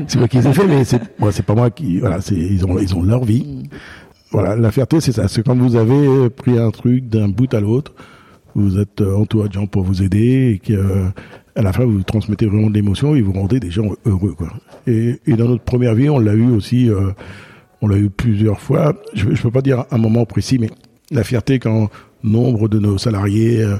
C'est 0.08 0.18
moi 0.18 0.28
qui 0.28 0.38
les 0.38 0.46
ai 0.48 0.52
fait, 0.52 0.66
mais 0.66 0.84
c'est 0.84 1.00
moi, 1.18 1.30
c'est 1.30 1.44
pas 1.44 1.54
moi 1.54 1.70
qui. 1.70 1.98
Voilà, 1.98 2.20
c'est 2.20 2.34
ils 2.34 2.64
ont 2.64 2.78
ils 2.78 2.94
ont 2.94 3.02
leur 3.02 3.24
vie. 3.24 3.44
Mm. 3.44 3.62
Voilà, 4.30 4.56
la 4.56 4.70
fierté, 4.72 5.00
c'est 5.00 5.12
ça. 5.12 5.28
C'est 5.28 5.44
quand 5.44 5.54
vous 5.54 5.76
avez 5.76 6.30
pris 6.30 6.58
un 6.58 6.70
truc 6.70 7.08
d'un 7.08 7.28
bout 7.28 7.52
à 7.52 7.60
l'autre, 7.60 7.92
vous 8.54 8.78
êtes 8.78 9.00
euh, 9.00 9.14
entouré 9.16 9.48
de 9.48 9.52
gens 9.52 9.66
pour 9.66 9.82
vous 9.82 10.02
aider 10.02 10.54
et 10.54 10.58
que 10.58 11.10
à 11.54 11.62
la 11.62 11.72
fin 11.72 11.84
vous 11.84 12.02
transmettez 12.02 12.46
vraiment 12.46 12.68
de 12.68 12.74
l'émotion 12.74 13.14
et 13.14 13.20
vous 13.20 13.32
rendez 13.32 13.60
des 13.60 13.70
gens 13.70 13.92
heureux, 14.06 14.34
quoi. 14.36 14.48
Et, 14.86 15.20
et 15.26 15.34
dans 15.34 15.48
notre 15.48 15.62
première 15.62 15.94
vie, 15.94 16.08
on 16.08 16.18
l'a 16.18 16.34
eu 16.34 16.50
aussi. 16.50 16.90
Euh, 16.90 17.12
on 17.82 17.88
l'a 17.88 17.98
eu 17.98 18.08
plusieurs 18.08 18.60
fois. 18.60 18.94
Je 19.12 19.28
ne 19.28 19.36
peux 19.36 19.50
pas 19.50 19.60
dire 19.60 19.84
un 19.90 19.98
moment 19.98 20.24
précis, 20.24 20.58
mais 20.58 20.70
la 21.10 21.22
fierté 21.22 21.58
quand 21.58 21.90
nombre 22.22 22.68
de 22.68 22.78
nos 22.78 22.96
salariés 22.96 23.62
euh, 23.62 23.76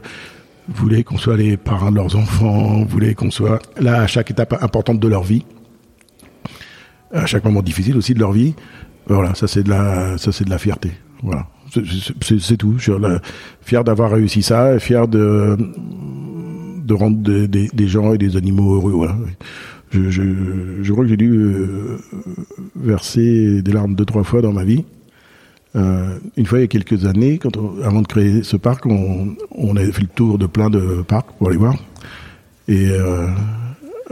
voulaient 0.68 1.04
qu'on 1.04 1.18
soit 1.18 1.36
les 1.36 1.56
parents 1.56 1.90
de 1.90 1.96
leurs 1.96 2.16
enfants, 2.16 2.84
voulaient 2.84 3.14
qu'on 3.14 3.30
soit 3.30 3.60
là 3.80 4.02
à 4.02 4.06
chaque 4.06 4.30
étape 4.30 4.54
importante 4.62 5.00
de 5.00 5.08
leur 5.08 5.22
vie, 5.22 5.44
à 7.12 7.26
chaque 7.26 7.44
moment 7.44 7.62
difficile 7.62 7.96
aussi 7.96 8.14
de 8.14 8.20
leur 8.20 8.32
vie. 8.32 8.54
Voilà, 9.06 9.34
ça 9.34 9.46
c'est 9.46 9.62
de 9.62 9.70
la, 9.70 10.16
ça 10.18 10.32
c'est 10.32 10.44
de 10.44 10.50
la 10.50 10.58
fierté. 10.58 10.92
Voilà, 11.22 11.46
c'est 12.22 12.56
tout. 12.56 12.76
Fier 13.62 13.84
d'avoir 13.84 14.10
réussi 14.10 14.42
ça, 14.42 14.78
fier 14.78 15.08
de 15.08 15.56
de 16.84 16.94
rendre 16.94 17.16
des 17.16 17.88
gens 17.88 18.12
et 18.12 18.18
des 18.18 18.36
animaux 18.36 18.76
heureux. 18.76 19.08
Je, 19.90 20.10
je, 20.10 20.22
je, 20.82 20.92
crois 20.92 21.04
que 21.04 21.10
j'ai 21.10 21.16
dû 21.16 21.30
euh, 21.30 21.98
verser 22.74 23.62
des 23.62 23.72
larmes 23.72 23.94
deux, 23.94 24.04
trois 24.04 24.24
fois 24.24 24.42
dans 24.42 24.52
ma 24.52 24.64
vie. 24.64 24.84
Euh, 25.76 26.18
une 26.36 26.46
fois 26.46 26.58
il 26.58 26.62
y 26.62 26.64
a 26.64 26.68
quelques 26.68 27.04
années, 27.06 27.38
quand 27.38 27.56
avant 27.82 28.02
de 28.02 28.06
créer 28.06 28.42
ce 28.42 28.56
parc, 28.56 28.86
on, 28.86 29.36
on 29.50 29.76
avait 29.76 29.92
fait 29.92 30.02
le 30.02 30.08
tour 30.08 30.38
de 30.38 30.46
plein 30.46 30.70
de 30.70 31.02
parcs 31.02 31.32
pour 31.38 31.48
aller 31.48 31.56
voir. 31.56 31.74
Et 32.68 32.88
euh, 32.90 33.28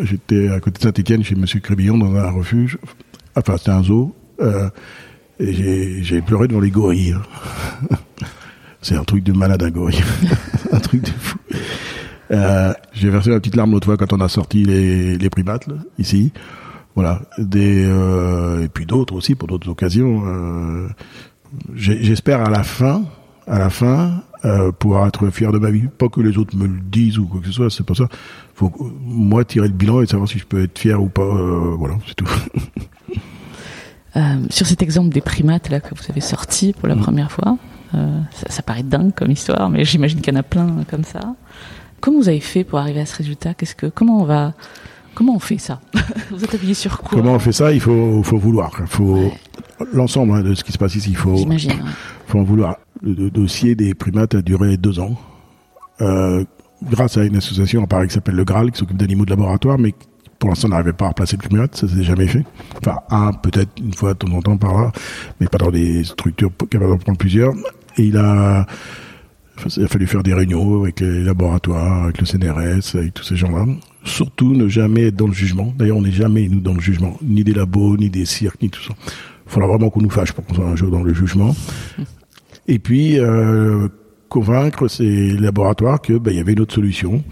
j'étais 0.01 0.49
à 0.49 0.61
côté 0.61 0.79
de 0.79 0.83
Saint-Etienne 0.83 1.23
chez 1.23 1.35
Monsieur 1.35 1.61
Crébillon 1.61 1.99
dans 1.99 2.15
un 2.17 2.31
refuge. 2.31 2.79
Enfin, 3.37 3.57
c'était 3.57 3.71
un 3.71 3.83
zoo. 3.83 4.15
Euh, 4.41 4.69
et 5.39 6.03
j'ai 6.03 6.21
pleuré 6.21 6.49
devant 6.49 6.61
les 6.61 6.71
gorilles. 6.71 7.17
C'est 8.83 8.97
un 8.97 9.05
truc 9.05 9.23
de 9.23 9.33
malade, 9.33 9.63
un 9.63 9.71
gorille. 9.71 10.03
un 10.73 10.81
truc 10.81 11.03
de 11.03 11.09
fou. 11.09 11.39
Euh, 12.33 12.73
j'ai 12.93 13.11
versé 13.11 13.31
la 13.31 13.39
petite 13.39 13.55
larme 13.55 13.73
l'autre 13.73 13.85
fois 13.87 13.97
quand 13.97 14.13
on 14.13 14.21
a 14.21 14.29
sorti 14.29 14.65
les, 14.65 15.17
les 15.17 15.31
primates 15.31 15.69
ici. 15.99 16.33
Voilà, 16.95 17.23
des 17.39 17.87
euh, 17.87 18.65
et 18.65 18.69
puis 18.69 18.85
d'autres 18.85 19.15
aussi 19.15 19.35
pour 19.35 19.49
d'autres 19.49 19.69
occasions. 19.71 20.25
Euh, 20.27 20.89
J'espère 21.75 22.41
à 22.41 22.51
la 22.51 22.63
fin, 22.63 23.05
à 23.47 23.59
la 23.59 23.71
fin, 23.71 24.23
euh, 24.45 24.73
pouvoir 24.73 25.07
être 25.07 25.31
fier 25.31 25.53
de 25.53 25.59
ma 25.59 25.71
vie. 25.71 25.87
Pas 25.87 26.09
que 26.09 26.21
les 26.21 26.39
autres 26.39 26.57
me 26.57 26.67
le 26.67 26.81
disent 26.81 27.19
ou 27.19 27.27
quoi 27.27 27.41
que 27.41 27.47
ce 27.47 27.53
soit, 27.53 27.71
c'est 27.71 27.85
pas 27.87 27.95
ça. 27.95 28.09
Faut 28.55 28.73
moi 29.01 29.45
tirer 29.45 29.69
le 29.69 29.75
bilan 29.75 30.03
et 30.03 30.07
savoir 30.07 30.29
si 30.29 30.39
je 30.39 30.47
peux 30.47 30.63
être 30.63 30.79
fier 30.79 31.01
ou 31.01 31.09
pas. 31.09 31.23
Euh, 31.23 31.75
voilà, 31.79 31.95
c'est 32.07 32.15
tout. 32.15 32.29
Euh, 34.15 34.45
sur 34.51 34.67
cet 34.67 34.83
exemple 34.83 35.09
des 35.09 35.23
primates 35.23 35.71
là 35.71 35.81
que 35.81 35.95
vous 35.95 36.05
avez 36.11 36.21
sorti 36.21 36.75
pour 36.75 36.87
la 36.87 36.97
mm. 36.97 37.01
première 37.01 37.33
fois, 37.33 37.57
ça, 37.93 38.47
ça, 38.51 38.61
paraît 38.61 38.83
dingue 38.83 39.15
comme 39.15 39.31
histoire, 39.31 39.71
mais 39.71 39.87
j'imagine 39.87 40.21
qu'il 40.21 40.35
y 40.35 40.37
en 40.37 40.41
a 40.41 40.43
plein 40.43 40.85
comme 40.91 41.03
ça. 41.03 41.35
Comment 42.03 42.19
vous 42.19 42.29
avez 42.29 42.41
fait 42.41 42.63
pour 42.63 42.79
arriver 42.79 43.01
à 43.01 43.07
ce 43.07 43.17
résultat? 43.17 43.55
Qu'est-ce 43.55 43.75
que 43.75 43.87
comment 43.87 44.21
on 44.21 44.25
va 44.25 44.53
comment 45.15 45.35
on 45.35 45.39
fait 45.39 45.57
ça? 45.57 45.81
Vous 46.31 46.45
êtes 46.45 46.55
appuyé 46.55 46.75
sur 46.75 46.99
quoi? 46.99 47.19
Comment 47.19 47.33
on 47.33 47.39
fait 47.39 47.53
ça? 47.53 47.73
Il 47.73 47.81
faut 47.81 48.23
faut 48.23 48.37
vouloir. 48.37 48.73
Il 48.81 48.87
faut 48.87 49.33
l'ensemble 49.93 50.33
hein, 50.33 50.43
de 50.43 50.55
ce 50.55 50.65
qui 50.65 50.73
se 50.73 50.79
passe 50.79 50.95
ici. 50.95 51.11
Il 51.11 51.17
faut 51.17 51.37
faut 52.27 52.39
en 52.39 52.43
vouloir. 52.43 52.79
Le, 53.03 53.31
dossier 53.31 53.75
des 53.75 53.95
primates 53.95 54.35
a 54.35 54.43
duré 54.43 54.77
deux 54.77 55.01
ans. 55.01 55.17
Euh, 56.01 56.45
grâce 56.83 57.17
à 57.17 57.25
une 57.25 57.37
association 57.37 57.83
à 57.83 57.87
Paris 57.87 58.09
qui 58.09 58.15
s'appelle 58.15 58.35
le 58.35 58.45
Graal, 58.45 58.71
qui 58.71 58.79
s'occupe 58.79 58.97
d'animaux 58.97 59.25
de 59.25 59.31
laboratoire, 59.31 59.79
mais 59.79 59.95
pour 60.43 60.49
l'instant, 60.49 60.69
n'arrivait 60.69 60.93
pas 60.93 61.05
à 61.05 61.09
replacer 61.11 61.37
le 61.41 61.47
primate, 61.47 61.77
ça 61.77 61.87
s'est 61.87 62.03
jamais 62.03 62.27
fait. 62.27 62.45
Enfin, 62.79 62.99
un, 63.11 63.33
peut-être 63.33 63.71
une 63.81 63.95
fois 63.95 64.13
de 64.15 64.19
temps 64.19 64.33
en 64.33 64.43
temps 64.43 64.57
par 64.57 64.75
là, 64.75 64.93
mais 65.41 65.47
pas 65.47 65.59
dans 65.59 65.71
des 65.71 66.03
structures 66.03 66.51
capables 66.69 66.91
d'en 66.91 66.99
prendre 66.99 67.19
plusieurs. 67.19 67.53
Et 67.97 68.07
il 68.07 68.17
a, 68.17 68.67
il 69.77 69.85
a 69.85 69.87
fallu 69.87 70.07
faire 70.09 70.25
des 70.25 70.35
réunions 70.35 70.83
avec 70.83 70.99
les 70.99 71.23
laboratoires, 71.23 72.05
avec 72.05 72.19
le 72.19 72.27
CNRS, 72.27 72.97
avec 72.97 73.15
tous 73.15 73.23
ces 73.23 73.37
gens-là. 73.37 73.67
Surtout 74.03 74.55
ne 74.55 74.67
jamais 74.67 75.07
être 75.07 75.17
dans 75.17 75.29
le 75.29 75.33
jugement. 75.33 75.73
D'ailleurs, 75.79 75.99
on 75.99 76.03
n'est 76.03 76.11
jamais, 76.11 76.49
nous, 76.49 76.59
dans 76.59 76.75
le 76.75 76.81
jugement. 76.81 77.17
Ni 77.23 77.45
des 77.45 77.55
labos, 77.55 77.97
ni 77.97 78.11
des 78.11 78.25
cirques, 78.25 78.61
ni 78.63 78.69
tout 78.69 78.83
ça. 78.83 78.95
Il 79.53 79.57
faudra 79.57 79.69
vraiment 79.69 79.91
qu'on 79.91 80.01
nous 80.01 80.09
fâche 80.09 80.33
pour 80.33 80.47
qu'on 80.47 80.55
soit 80.55 80.65
un 80.65 80.77
jour 80.77 80.91
dans 80.91 81.03
le 81.03 81.13
jugement. 81.13 81.55
Et 82.69 82.79
puis, 82.79 83.19
euh, 83.19 83.87
convaincre 84.31 84.89
ces 84.89 85.37
laboratoires 85.37 86.01
que 86.01 86.15
ben, 86.15 86.35
y 86.35 86.41
avait 86.41 86.55
une 86.55 86.61
autre 86.61 86.73
solution. 86.73 87.23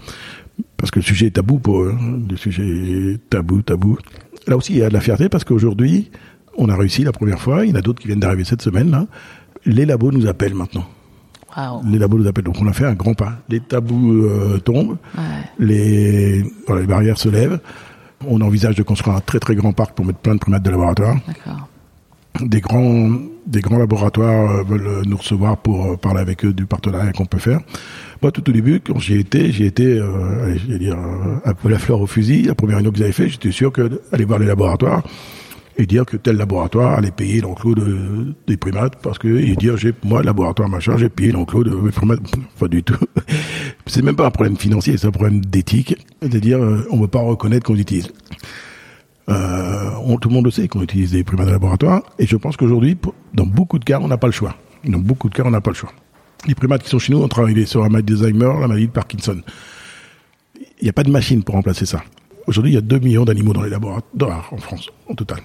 Parce 0.77 0.91
que 0.91 0.99
le 0.99 1.03
sujet 1.03 1.25
est 1.25 1.31
tabou 1.31 1.57
pour 1.57 1.81
eux. 1.81 1.95
Hein. 1.99 2.19
Le 2.29 2.37
sujet 2.37 2.63
est 2.63 3.29
tabou, 3.31 3.63
tabou. 3.63 3.97
Là 4.45 4.55
aussi, 4.55 4.73
il 4.73 4.77
y 4.77 4.83
a 4.83 4.89
de 4.89 4.93
la 4.93 5.01
fierté 5.01 5.29
parce 5.29 5.43
qu'aujourd'hui, 5.43 6.11
on 6.57 6.69
a 6.69 6.75
réussi 6.75 7.03
la 7.03 7.11
première 7.11 7.41
fois. 7.41 7.65
Il 7.65 7.71
y 7.71 7.73
en 7.73 7.77
a 7.77 7.81
d'autres 7.81 7.99
qui 7.99 8.07
viennent 8.07 8.19
d'arriver 8.19 8.43
cette 8.43 8.61
semaine. 8.61 8.91
Là. 8.91 9.07
Les 9.65 9.87
labos 9.87 10.11
nous 10.11 10.27
appellent 10.27 10.53
maintenant. 10.53 10.85
Les 11.89 11.97
labos 11.97 12.19
nous 12.19 12.27
appellent. 12.27 12.43
Donc 12.43 12.61
on 12.61 12.67
a 12.67 12.73
fait 12.73 12.85
un 12.85 12.93
grand 12.93 13.15
pas. 13.15 13.39
Les 13.49 13.61
tabous 13.61 14.13
euh, 14.13 14.59
tombent, 14.59 14.97
les, 15.57 16.43
voilà, 16.67 16.81
les 16.81 16.87
barrières 16.87 17.17
se 17.17 17.29
lèvent. 17.29 17.59
On 18.27 18.41
envisage 18.41 18.75
de 18.75 18.83
construire 18.83 19.17
un 19.17 19.21
très 19.21 19.39
très 19.39 19.55
grand 19.55 19.73
parc 19.73 19.95
pour 19.95 20.05
mettre 20.05 20.19
plein 20.19 20.35
de 20.35 20.39
primates 20.39 20.61
de 20.61 20.69
laboratoire. 20.69 21.15
Des 22.41 22.61
grands, 22.61 23.09
des 23.45 23.61
grands 23.61 23.77
laboratoires 23.77 24.51
euh, 24.51 24.63
veulent 24.63 25.03
nous 25.05 25.17
recevoir 25.17 25.57
pour 25.57 25.85
euh, 25.85 25.97
parler 25.97 26.21
avec 26.21 26.45
eux 26.45 26.53
du 26.53 26.65
partenariat 26.65 27.11
qu'on 27.11 27.25
peut 27.25 27.39
faire. 27.39 27.59
Moi, 28.21 28.31
tout 28.31 28.47
au 28.49 28.53
début, 28.53 28.79
quand 28.79 28.99
j'y 28.99 29.17
étais, 29.17 29.51
j'ai 29.51 29.65
été, 29.65 29.85
euh, 29.85 30.55
vais 30.67 30.79
dire, 30.79 30.97
la 31.45 31.79
fleur 31.79 32.01
au 32.01 32.07
fusil. 32.07 32.43
La 32.43 32.55
première 32.55 32.77
réunion 32.77 32.91
que 32.91 32.97
j'avais 32.97 33.11
fait, 33.11 33.29
j'étais 33.29 33.51
sûr 33.51 33.71
que 33.71 33.99
d'aller 34.11 34.25
voir 34.25 34.39
les 34.39 34.45
laboratoires, 34.45 35.03
et 35.77 35.85
dire 35.85 36.05
que 36.05 36.17
tel 36.17 36.37
laboratoire 36.37 36.97
allait 36.97 37.11
payer 37.11 37.41
l'enclos 37.41 37.75
de, 37.75 38.35
des 38.47 38.57
primates 38.57 38.97
parce 39.01 39.17
que 39.17 39.27
et 39.27 39.55
dire 39.55 39.77
j'ai 39.77 39.93
moi 40.03 40.21
laboratoire 40.21 40.69
machin 40.69 40.97
j'ai 40.97 41.09
payé 41.09 41.31
l'enclos 41.31 41.63
de 41.63 41.89
primates 41.89 42.19
pas 42.59 42.67
du 42.67 42.83
tout 42.83 42.97
c'est 43.87 44.03
même 44.03 44.15
pas 44.15 44.27
un 44.27 44.31
problème 44.31 44.57
financier 44.57 44.97
c'est 44.97 45.07
un 45.07 45.11
problème 45.11 45.41
d'éthique 45.41 45.95
c'est-à-dire 46.21 46.61
euh, 46.61 46.85
on 46.91 46.99
veut 46.99 47.07
pas 47.07 47.21
reconnaître 47.21 47.65
qu'on 47.65 47.75
utilise 47.75 48.11
euh, 49.29 49.91
on, 50.03 50.17
tout 50.17 50.29
le 50.29 50.35
monde 50.35 50.45
le 50.45 50.51
sait 50.51 50.67
qu'on 50.67 50.81
utilise 50.81 51.11
des 51.11 51.23
primates 51.23 51.47
de 51.47 51.51
laboratoire 51.51 52.01
et 52.17 52.25
je 52.25 52.35
pense 52.35 52.57
qu'aujourd'hui 52.57 52.97
dans 53.33 53.45
beaucoup 53.45 53.79
de 53.79 53.85
cas 53.85 53.99
on 54.01 54.07
n'a 54.07 54.17
pas 54.17 54.27
le 54.27 54.33
choix 54.33 54.55
dans 54.83 54.99
beaucoup 54.99 55.29
de 55.29 55.35
cas 55.35 55.43
on 55.45 55.51
n'a 55.51 55.61
pas 55.61 55.71
le 55.71 55.75
choix 55.75 55.91
les 56.47 56.55
primates 56.55 56.83
qui 56.83 56.89
sont 56.89 56.99
chez 56.99 57.13
nous 57.13 57.21
ont 57.21 57.27
travaillé 57.27 57.65
sur 57.65 57.83
la 57.83 57.89
maladie 57.89 58.13
d'Alzheimer 58.13 58.59
la 58.59 58.67
maladie 58.67 58.87
de 58.87 58.91
Parkinson 58.91 59.41
il 60.55 60.83
n'y 60.83 60.89
a 60.89 60.93
pas 60.93 61.03
de 61.03 61.11
machine 61.11 61.43
pour 61.43 61.55
remplacer 61.55 61.85
ça 61.85 62.03
aujourd'hui 62.47 62.71
il 62.71 62.75
y 62.75 62.79
a 62.79 62.81
2 62.81 62.99
millions 62.99 63.25
d'animaux 63.25 63.53
dans 63.53 63.61
les 63.61 63.69
laboratoires 63.69 64.49
en 64.51 64.57
France 64.57 64.89
en 65.07 65.13
total 65.13 65.41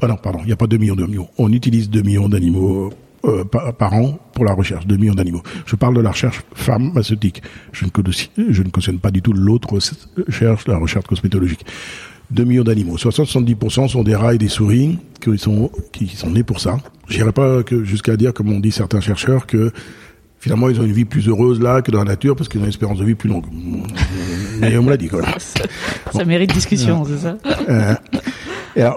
ah 0.00 0.06
non, 0.06 0.16
pardon, 0.16 0.40
il 0.42 0.46
n'y 0.46 0.52
a 0.52 0.56
pas 0.56 0.66
2 0.66 0.76
millions 0.76 0.96
d'animaux. 0.96 1.28
On 1.38 1.52
utilise 1.52 1.90
2 1.90 2.02
millions 2.02 2.28
d'animaux 2.28 2.92
euh, 3.24 3.44
par, 3.44 3.94
an 3.94 4.18
pour 4.32 4.44
la 4.44 4.52
recherche, 4.52 4.86
2 4.86 4.96
millions 4.96 5.14
d'animaux. 5.14 5.42
Je 5.64 5.76
parle 5.76 5.94
de 5.94 6.00
la 6.00 6.10
recherche 6.10 6.42
pharmaceutique. 6.54 7.42
Je 7.72 7.84
ne, 7.84 8.52
je 8.52 8.62
ne 8.62 8.68
cautionne 8.68 8.98
pas 8.98 9.10
du 9.10 9.22
tout 9.22 9.32
l'autre 9.32 9.74
recherche, 9.74 10.68
la 10.68 10.78
recherche 10.78 11.06
cosmétologique. 11.06 11.64
2 12.30 12.44
millions 12.44 12.64
d'animaux. 12.64 12.96
60-70% 12.96 13.88
sont 13.88 14.02
des 14.02 14.14
rats 14.14 14.34
et 14.34 14.38
des 14.38 14.48
souris 14.48 14.98
qui 15.20 15.38
sont, 15.38 15.70
qui 15.92 16.08
sont 16.08 16.30
nés 16.30 16.42
pour 16.42 16.60
ça. 16.60 16.78
J'irai 17.08 17.32
pas 17.32 17.60
jusqu'à 17.82 18.16
dire, 18.16 18.34
comme 18.34 18.52
on 18.52 18.60
dit 18.60 18.72
certains 18.72 19.00
chercheurs, 19.00 19.46
que 19.46 19.72
finalement 20.38 20.68
ils 20.68 20.80
ont 20.80 20.84
une 20.84 20.92
vie 20.92 21.04
plus 21.04 21.28
heureuse 21.28 21.60
là 21.60 21.82
que 21.82 21.90
dans 21.90 21.98
la 21.98 22.12
nature 22.12 22.36
parce 22.36 22.48
qu'ils 22.48 22.60
ont 22.60 22.64
une 22.64 22.70
espérance 22.70 22.98
de 22.98 23.04
vie 23.04 23.14
plus 23.14 23.28
longue. 23.28 23.46
Mais 24.60 24.76
on 24.76 24.82
me 24.82 24.90
l'a 24.90 24.96
dit 24.96 25.08
quand 25.08 25.18
même. 25.18 25.34
Ça, 26.12 26.24
mérite 26.24 26.52
discussion, 26.52 27.04
c'est 27.04 27.18
ça 27.18 27.36
euh, 27.68 27.94
alors, 28.76 28.96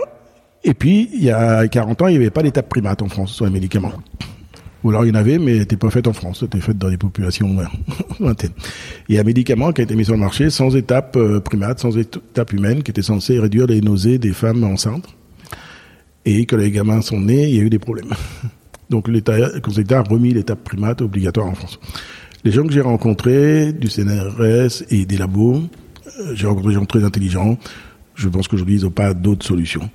et 0.63 0.73
puis, 0.73 1.09
il 1.13 1.23
y 1.23 1.31
a 1.31 1.67
40 1.67 2.01
ans, 2.01 2.07
il 2.07 2.11
n'y 2.11 2.17
avait 2.17 2.29
pas 2.29 2.43
d'étape 2.43 2.67
primate 2.67 3.01
en 3.01 3.07
France 3.07 3.31
sur 3.31 3.45
les 3.45 3.51
médicaments. 3.51 3.93
Ou 4.83 4.89
alors 4.89 5.05
il 5.05 5.09
y 5.09 5.11
en 5.11 5.15
avait, 5.15 5.37
mais 5.37 5.59
n'était 5.59 5.75
pas 5.75 5.89
fait 5.89 6.07
en 6.07 6.13
France, 6.13 6.39
c'était 6.39 6.61
fait 6.61 6.77
dans 6.77 6.89
des 6.89 6.97
populations 6.97 7.53
lointaines. 8.19 8.51
Il 9.09 9.15
y 9.15 9.17
a 9.17 9.21
un 9.21 9.25
médicament 9.25 9.73
qui 9.73 9.81
a 9.81 9.83
été 9.83 9.95
mis 9.95 10.05
sur 10.05 10.13
le 10.13 10.19
marché 10.19 10.49
sans 10.49 10.75
étape 10.75 11.17
euh, 11.17 11.41
primate, 11.41 11.79
sans 11.79 11.97
étape 11.97 12.53
humaine, 12.53 12.81
qui 12.81 12.91
était 12.91 13.01
censé 13.01 13.39
réduire 13.39 13.67
les 13.67 13.81
nausées 13.81 14.17
des 14.17 14.31
femmes 14.31 14.63
enceintes. 14.63 15.07
Et 16.25 16.45
que 16.45 16.55
les 16.55 16.71
gamins 16.71 17.01
sont 17.01 17.19
nés, 17.19 17.49
il 17.49 17.55
y 17.55 17.59
a 17.59 17.63
eu 17.63 17.69
des 17.69 17.79
problèmes. 17.79 18.11
Donc 18.89 19.07
l'État, 19.07 19.37
le 19.37 19.59
Conseil 19.59 19.83
d'État 19.83 19.99
a 19.99 20.03
remis 20.03 20.33
l'étape 20.33 20.63
primate 20.63 21.01
obligatoire 21.01 21.47
en 21.47 21.55
France. 21.55 21.79
Les 22.45 22.51
gens 22.51 22.65
que 22.65 22.71
j'ai 22.71 22.81
rencontrés, 22.81 23.73
du 23.73 23.89
CNRS 23.89 24.83
et 24.89 25.05
des 25.05 25.17
labos, 25.17 25.63
euh, 26.19 26.35
j'ai 26.35 26.47
rencontré 26.47 26.69
des 26.69 26.75
gens 26.75 26.85
très 26.85 27.03
intelligents. 27.03 27.57
Je 28.15 28.29
pense 28.29 28.47
qu'aujourd'hui, 28.47 28.77
ils 28.77 28.83
n'ont 28.83 28.91
pas 28.91 29.13
d'autres 29.13 29.45
solutions. 29.45 29.89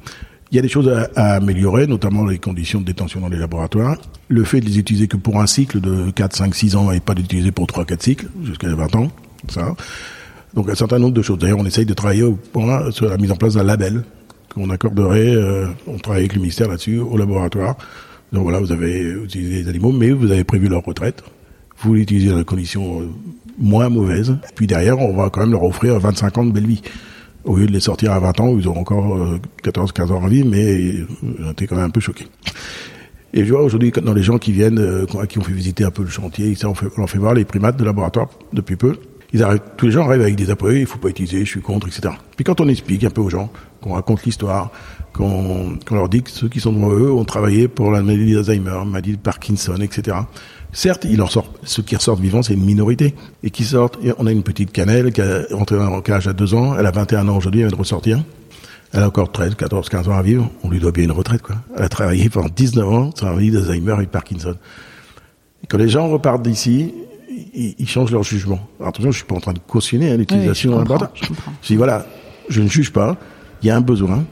Il 0.51 0.57
y 0.57 0.59
a 0.59 0.63
des 0.63 0.69
choses 0.69 0.89
à, 1.17 1.35
améliorer, 1.35 1.87
notamment 1.87 2.25
les 2.25 2.39
conditions 2.39 2.81
de 2.81 2.85
détention 2.85 3.21
dans 3.21 3.29
les 3.29 3.39
laboratoires. 3.39 3.97
Le 4.29 4.45
fait 4.45 4.61
de 4.61 4.67
les 4.67 4.79
utiliser 4.79 5.09
que 5.09 5.17
pour 5.17 5.41
un 5.41 5.47
cycle 5.47 5.81
de 5.81 6.11
4, 6.11 6.37
5, 6.37 6.55
6 6.55 6.77
ans 6.77 6.91
et 6.93 7.01
pas 7.01 7.15
d'utiliser 7.15 7.51
pour 7.51 7.67
3, 7.67 7.85
4 7.85 8.03
cycles, 8.03 8.29
jusqu'à 8.45 8.73
20 8.73 8.95
ans. 8.97 9.09
Ça. 9.49 9.75
Donc 10.55 10.71
un 10.71 10.75
certain 10.75 10.99
nombre 10.99 11.15
de 11.15 11.23
choses. 11.23 11.39
D'ailleurs, 11.39 11.59
on 11.59 11.67
essaye 11.67 11.87
de 11.87 11.95
travailler 11.95 12.23
au 12.23 12.35
point 12.35 12.91
sur 12.91 13.09
la 13.09 13.17
mise 13.17 13.33
en 13.33 13.37
place 13.37 13.55
d'un 13.55 13.65
label 13.65 14.05
qu'on 14.55 14.71
accorderait, 14.71 15.35
euh, 15.35 15.67
on 15.87 15.99
travaille 15.99 16.23
avec 16.23 16.35
le 16.35 16.41
ministère 16.41 16.69
là-dessus, 16.69 16.99
au 16.99 17.17
laboratoire. 17.17 17.77
Donc 18.33 18.45
voilà, 18.45 18.61
vous 18.61 18.73
avez 18.73 19.01
utilisé 19.01 19.63
les 19.63 19.69
animaux, 19.69 19.93
mais 19.93 20.11
vous 20.11 20.31
avez 20.31 20.45
prévu 20.45 20.69
leur 20.69 20.85
retraite. 20.85 21.23
Vous 21.79 21.95
l'utilisez 21.95 22.31
dans 22.31 22.39
des 22.39 22.45
conditions 22.45 23.01
euh, 23.01 23.09
moins 23.59 23.89
mauvaises. 23.89 24.37
Puis 24.55 24.67
derrière, 24.67 24.99
on 25.01 25.17
va 25.17 25.31
quand 25.31 25.41
même 25.41 25.53
leur 25.53 25.65
offrir 25.65 25.99
25 25.99 26.39
ans 26.39 26.45
de 26.45 26.53
belle 26.53 26.67
vie 26.67 26.83
au 27.45 27.57
lieu 27.57 27.67
de 27.67 27.73
les 27.73 27.81
sortir 27.81 28.13
à 28.13 28.19
20 28.19 28.41
ans 28.41 28.57
ils 28.59 28.67
auront 28.67 28.81
encore 28.81 29.39
14-15 29.63 30.13
ans 30.13 30.23
en 30.23 30.27
vie, 30.27 30.45
mais 30.45 30.95
j'étais 31.47 31.67
quand 31.67 31.77
même 31.77 31.87
un 31.87 31.91
peu 31.91 32.01
choqué. 32.01 32.27
Et 33.37 33.45
je 33.45 33.53
vois 33.53 33.63
aujourd'hui 33.63 33.91
dans 33.91 34.15
les 34.15 34.23
gens 34.23 34.39
qui 34.39 34.53
viennent, 34.53 34.79
euh, 34.79 35.07
qui 35.29 35.39
ont 35.39 35.43
fait 35.43 35.53
visiter 35.53 35.83
un 35.83 35.91
peu 35.91 36.03
le 36.03 36.09
chantier, 36.09 36.55
fait, 36.55 36.67
on 36.67 37.01
leur 37.01 37.11
fait 37.11 37.19
voir 37.19 37.35
les 37.35 37.45
primates 37.45 37.77
de 37.77 37.85
laboratoire 37.85 38.29
depuis 38.53 38.77
peu. 38.77 38.97
Ils 39.33 39.43
arrivent, 39.43 39.61
tous 39.77 39.87
les 39.87 39.93
gens 39.93 40.07
arrivent 40.09 40.23
avec 40.23 40.37
des 40.37 40.51
appareils, 40.51 40.83
il 40.83 40.87
faut 40.87 40.99
pas 40.99 41.09
utiliser, 41.09 41.41
je 41.41 41.51
suis 41.51 41.61
contre, 41.61 41.89
etc. 41.89 42.15
Puis 42.37 42.45
quand 42.45 42.61
on 42.61 42.69
explique 42.69 43.03
un 43.03 43.11
peu 43.11 43.21
aux 43.21 43.31
gens, 43.31 43.51
qu'on 43.81 43.95
raconte 43.95 44.25
l'histoire, 44.25 44.71
qu'on 45.13 45.77
leur 45.91 46.09
dit 46.09 46.23
que 46.23 46.31
ceux 46.31 46.49
qui 46.49 46.61
sont 46.61 46.73
devant 46.73 46.93
eux 46.93 47.13
ont 47.13 47.25
travaillé 47.25 47.67
pour 47.67 47.91
la 47.91 48.03
maladie 48.03 48.35
d'Alzheimer, 48.35 48.85
maladie 48.87 49.17
de 49.17 49.21
Parkinson, 49.21 49.79
etc. 49.81 50.17
Certes, 50.75 51.07
il 51.09 51.23
en 51.23 51.29
sort, 51.29 51.47
ceux 51.63 51.85
qui 51.85 51.95
ressortent 51.95 52.21
vivants, 52.21 52.43
c'est 52.43 52.55
une 52.55 52.65
minorité. 52.65 53.15
Et 53.45 53.51
qui 53.51 53.63
sortent, 53.63 53.97
on 54.19 54.27
a 54.27 54.33
une 54.33 54.43
petite 54.43 54.73
cannelle 54.73 55.13
qui 55.13 55.21
a 55.21 55.43
rentré 55.53 55.79
en 55.79 56.01
cage 56.01 56.27
à 56.27 56.33
deux 56.33 56.53
ans, 56.53 56.77
elle 56.77 56.85
a 56.85 56.91
21 56.91 57.29
ans 57.29 57.37
aujourd'hui, 57.37 57.61
elle 57.61 57.69
vient 57.69 57.77
de 57.77 57.81
ressortir. 57.81 58.23
Elle 58.93 59.03
a 59.03 59.07
encore 59.07 59.31
13, 59.31 59.55
14, 59.55 59.89
15 59.89 60.09
ans 60.09 60.17
à 60.17 60.23
vivre. 60.23 60.51
On 60.65 60.71
lui 60.71 60.81
doit 60.81 60.91
bien 60.91 61.05
une 61.05 61.13
retraite, 61.13 61.43
quoi. 61.43 61.57
Elle 61.77 61.85
a 61.85 61.89
travaillé 61.89 62.29
pendant 62.29 62.49
19 62.55 62.89
ans 62.89 63.11
sur 63.15 63.27
la 63.27 63.33
maladie 63.33 63.53
d'Alzheimer 63.53 63.95
et 64.01 64.05
de 64.05 64.11
Parkinson. 64.11 64.57
Et 65.63 65.67
quand 65.69 65.79
les 65.79 65.89
gens 65.89 66.09
repartent 66.09 66.43
d'ici, 66.43 66.93
ils, 67.55 67.75
ils, 67.79 67.89
changent 67.89 68.13
leur 68.13 68.25
jugement. 68.25 68.69
Alors, 68.79 68.89
attention, 68.89 69.13
je 69.13 69.17
suis 69.19 69.27
pas 69.27 69.37
en 69.37 69.41
train 69.41 69.53
de 69.53 69.61
cautionner 69.61 70.11
hein, 70.11 70.17
l'utilisation 70.17 70.79
oui, 70.79 70.89
d'un 70.89 71.11
Je 71.63 71.69
dis, 71.69 71.77
voilà, 71.77 72.05
je 72.49 72.61
ne 72.61 72.69
juge 72.69 72.93
pas, 72.93 73.17
il 73.63 73.69
y 73.69 73.71
a 73.71 73.77
un 73.77 73.81
besoin. 73.81 74.25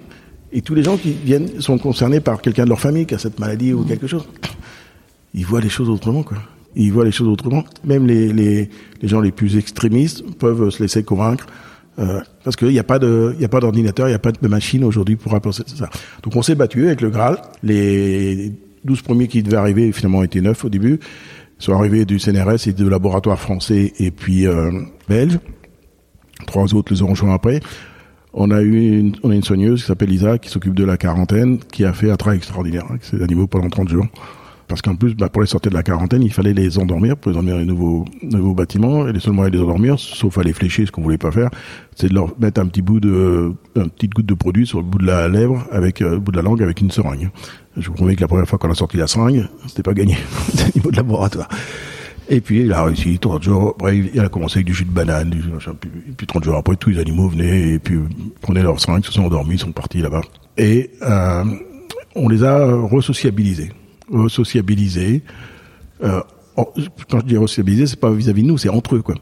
Et 0.53 0.61
tous 0.61 0.75
les 0.75 0.83
gens 0.83 0.97
qui 0.97 1.13
viennent 1.13 1.61
sont 1.61 1.79
concernés 1.79 2.21
par 2.21 2.41
quelqu'un 2.41 2.65
de 2.65 2.69
leur 2.69 2.81
famille 2.81 3.07
qui 3.07 3.15
a 3.15 3.19
cette 3.19 3.39
maladie 3.39 3.73
ou 3.73 3.85
quelque 3.85 4.07
chose 4.07 4.27
ils 5.35 5.47
voient 5.47 5.61
les 5.61 5.69
choses 5.69 5.89
autrement, 5.89 6.23
quoi. 6.23 6.39
Ils 6.75 6.93
voient 6.93 7.05
les 7.05 7.13
choses 7.13 7.29
autrement. 7.29 7.65
Même 7.85 8.07
les, 8.07 8.33
les, 8.33 8.71
les 9.01 9.09
gens 9.09 9.21
les 9.21 9.33
plus 9.33 9.57
extrémistes 9.57 10.25
peuvent 10.39 10.71
se 10.71 10.83
laisser 10.83 11.03
convaincre. 11.03 11.47
Euh, 11.99 12.21
parce 12.45 12.57
qu'il 12.57 12.69
n'y 12.69 12.79
a 12.79 12.85
pas 12.85 12.99
d'ordinateur, 12.99 14.07
il 14.09 14.11
n'y 14.11 14.17
a 14.17 14.19
pas 14.19 14.33
de 14.33 14.49
machine 14.49 14.83
aujourd'hui 14.83 15.17
pour 15.17 15.35
apporter 15.35 15.65
ça. 15.67 15.91
Donc 16.23 16.35
on 16.37 16.43
s'est 16.43 16.55
battu 16.55 16.87
avec 16.87 17.03
le 17.03 17.11
Graal. 17.11 17.37
Les 17.63 18.53
12 18.85 19.03
premiers 19.03 19.29
qui 19.29 19.43
devaient 19.43 19.59
arriver, 19.59 19.93
finalement, 19.93 20.23
étaient 20.23 20.41
neuf 20.41 20.65
au 20.65 20.71
début, 20.71 21.01
sont 21.59 21.75
arrivés 21.75 22.07
du 22.07 22.19
CNRS 22.19 22.67
et 22.67 22.73
de 22.73 22.89
laboratoires 22.89 23.39
français 23.39 23.93
et 23.99 24.11
puis 24.11 24.47
euh, 24.47 24.71
belges. 25.09 25.39
Trois 26.47 26.75
autres 26.75 26.93
les 26.93 27.03
ont 27.03 27.09
rejoints 27.09 27.35
après. 27.35 27.61
On 28.33 28.51
a 28.51 28.63
eu 28.63 28.99
une, 28.99 29.15
on 29.23 29.31
a 29.31 29.35
une 29.35 29.43
soigneuse 29.43 29.83
qui 29.83 29.87
s'appelle 29.87 30.09
Lisa, 30.09 30.39
qui 30.39 30.49
s'occupe 30.49 30.75
de 30.75 30.85
la 30.85 30.97
quarantaine, 30.97 31.59
qui 31.59 31.85
a 31.85 31.93
fait 31.93 32.11
un 32.11 32.17
travail 32.17 32.39
extraordinaire 32.39 32.87
avec 32.89 33.05
ces 33.05 33.23
animaux 33.23 33.47
pendant 33.47 33.69
30 33.69 33.91
jours 33.91 34.07
parce 34.73 34.81
qu'en 34.81 34.95
plus, 34.95 35.15
bah, 35.15 35.29
pour 35.29 35.43
les 35.43 35.49
sortir 35.49 35.71
de 35.71 35.77
la 35.77 35.83
quarantaine, 35.83 36.23
il 36.23 36.33
fallait 36.33 36.55
les 36.55 36.79
endormir 36.79 37.19
pour 37.19 37.31
les 37.31 37.37
emmener 37.37 37.59
les 37.59 37.67
nouveaux, 37.67 38.07
bâtiments. 38.55 39.07
Et 39.07 39.13
les 39.13 39.21
seuls 39.21 39.35
moyens 39.35 39.53
de 39.53 39.59
les 39.59 39.63
endormir, 39.63 39.99
sauf 39.99 40.39
à 40.39 40.43
les 40.43 40.55
flécher, 40.55 40.87
ce 40.87 40.91
qu'on 40.91 41.03
voulait 41.03 41.19
pas 41.19 41.31
faire, 41.31 41.51
c'est 41.95 42.09
de 42.09 42.15
leur 42.15 42.29
mettre 42.41 42.59
un 42.59 42.65
petit 42.65 42.81
bout 42.81 42.99
de, 42.99 43.53
une 43.77 43.91
petite 43.91 44.15
goutte 44.15 44.25
de 44.25 44.33
produit 44.33 44.67
sur 44.67 44.79
le 44.79 44.85
bout 44.85 44.97
de 44.97 45.05
la 45.05 45.29
lèvre, 45.29 45.63
avec 45.73 46.01
euh, 46.01 46.13
le 46.13 46.21
bout 46.21 46.33
de 46.33 46.39
la 46.39 46.43
langue, 46.43 46.63
avec 46.63 46.81
une 46.81 46.91
seringue. 46.91 47.29
Je 47.77 47.87
vous 47.87 47.93
promets 47.93 48.17
que 48.17 48.23
la 48.23 48.29
première 48.29 48.49
fois 48.49 48.59
qu'on 48.59 48.71
a 48.71 48.75
sorti 48.75 48.97
la 48.97 49.07
seringue, 49.07 49.47
c'était 49.67 49.83
pas 49.83 49.93
gagné 49.93 50.17
au 50.55 50.79
niveau 50.79 50.91
de 50.91 50.97
laboratoire. 50.97 51.51
Et 52.31 52.41
puis 52.41 52.61
il 52.61 52.73
a 52.73 52.83
réussi, 52.83 53.19
30 53.19 53.43
jours, 53.43 53.75
après 53.79 53.99
il 53.99 54.21
a 54.21 54.31
commencé 54.31 54.61
avec 54.61 54.67
du 54.69 54.73
jus 54.73 54.87
de 54.87 54.91
banane, 54.91 55.29
du, 55.29 55.43
puis, 55.81 55.91
puis 56.17 56.27
30 56.27 56.45
jours 56.45 56.57
après, 56.57 56.77
tous 56.77 56.89
les 56.89 56.99
animaux 56.99 57.29
venaient 57.29 57.75
et 57.75 57.79
puis 57.79 57.99
prenaient 58.41 58.63
leur 58.63 58.81
seringue, 58.81 59.05
se 59.05 59.13
sont 59.13 59.25
endormis, 59.25 59.59
sont 59.59 59.73
partis 59.73 60.01
là-bas. 60.01 60.23
Et 60.57 60.93
euh, 61.03 61.45
on 62.15 62.31
les 62.31 62.43
a 62.43 62.75
resociabilisés 62.75 63.71
sociabilisés. 64.29 65.23
Euh, 66.03 66.21
quand 66.57 67.21
je 67.21 67.27
dis 67.27 67.37
resociabilisés, 67.37 67.87
c'est 67.87 68.01
pas 68.01 68.13
vis-à-vis 68.13 68.43
de 68.43 68.49
nous, 68.49 68.59
c'est 68.59 68.69
entre 68.69 68.97
eux, 68.97 69.03
quoi. 69.03 69.15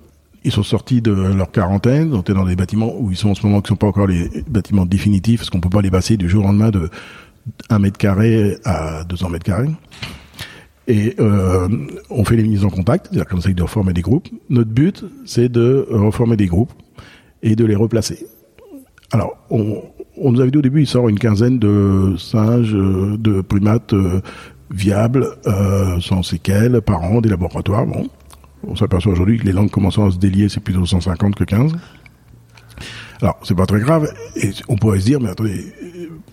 Ils 0.43 0.53
sont 0.53 0.63
sortis 0.63 1.03
de 1.03 1.13
leur 1.13 1.51
quarantaine, 1.51 2.15
on 2.15 2.23
est 2.23 2.33
dans 2.33 2.47
des 2.47 2.57
bâtiments 2.57 2.95
où 2.99 3.11
ils 3.11 3.17
sont 3.17 3.31
en 3.31 3.35
ce 3.35 3.47
moment 3.47 3.61
qui 3.61 3.69
sont 3.69 3.77
pas 3.77 3.87
encore 3.87 4.07
les 4.07 4.31
bâtiments 4.49 4.87
définitifs, 4.87 5.41
parce 5.41 5.51
qu'on 5.51 5.61
peut 5.61 5.69
pas 5.69 5.83
les 5.83 5.91
passer 5.91 6.17
du 6.17 6.31
jour 6.31 6.45
au 6.45 6.47
lendemain 6.47 6.71
de 6.71 6.89
1 7.69 7.79
mètre 7.79 7.99
carré 7.99 8.57
à 8.65 9.05
200 9.05 9.29
mètres 9.29 9.45
carrés. 9.45 9.69
Et 10.89 11.15
euh, 11.21 11.69
on 12.09 12.25
fait 12.25 12.37
les 12.37 12.43
mises 12.43 12.65
en 12.65 12.71
contact, 12.71 13.07
c'est-à-dire 13.07 13.27
qu'on 13.27 13.39
essaye 13.39 13.55
de 13.55 13.63
reformer 13.63 13.93
des 13.93 14.01
groupes. 14.01 14.29
Notre 14.49 14.71
but, 14.71 15.05
c'est 15.27 15.51
de 15.51 15.87
reformer 15.91 16.37
des 16.37 16.47
groupes 16.47 16.73
et 17.43 17.55
de 17.55 17.65
les 17.65 17.77
replacer. 17.77 18.27
Alors, 19.13 19.37
on, 19.51 19.83
on 20.17 20.33
nous 20.33 20.41
avait 20.41 20.51
dit 20.51 20.59
au 20.59 20.63
début, 20.63 20.81
il 20.81 20.87
sort 20.87 21.09
une 21.09 21.19
quinzaine 21.19 21.59
de 21.59 22.15
singes, 22.19 22.75
euh, 22.75 23.17
de 23.19 23.43
primates 23.43 23.93
euh, 24.71 24.75
viables, 24.75 25.27
euh, 25.47 26.01
sans 26.01 26.23
séquelles, 26.23 26.81
par 26.81 27.03
an, 27.03 27.21
des 27.21 27.29
laboratoires. 27.29 27.87
Bon, 27.87 28.09
on 28.67 28.77
s'aperçoit 28.77 29.13
aujourd'hui 29.13 29.39
que 29.39 29.45
les 29.45 29.53
langues 29.53 29.71
commençant 29.71 30.07
à 30.07 30.11
se 30.11 30.19
délier, 30.19 30.49
c'est 30.49 30.61
plutôt 30.61 30.87
150 30.87 31.35
que 31.35 31.45
15. 31.45 31.73
Alors, 33.23 33.39
c'est 33.43 33.55
pas 33.55 33.67
très 33.67 33.81
grave, 33.81 34.11
et 34.37 34.51
on 34.69 34.77
pourrait 34.77 35.01
se 35.01 35.05
dire, 35.05 35.21
mais 35.21 35.29
attendez, 35.29 35.75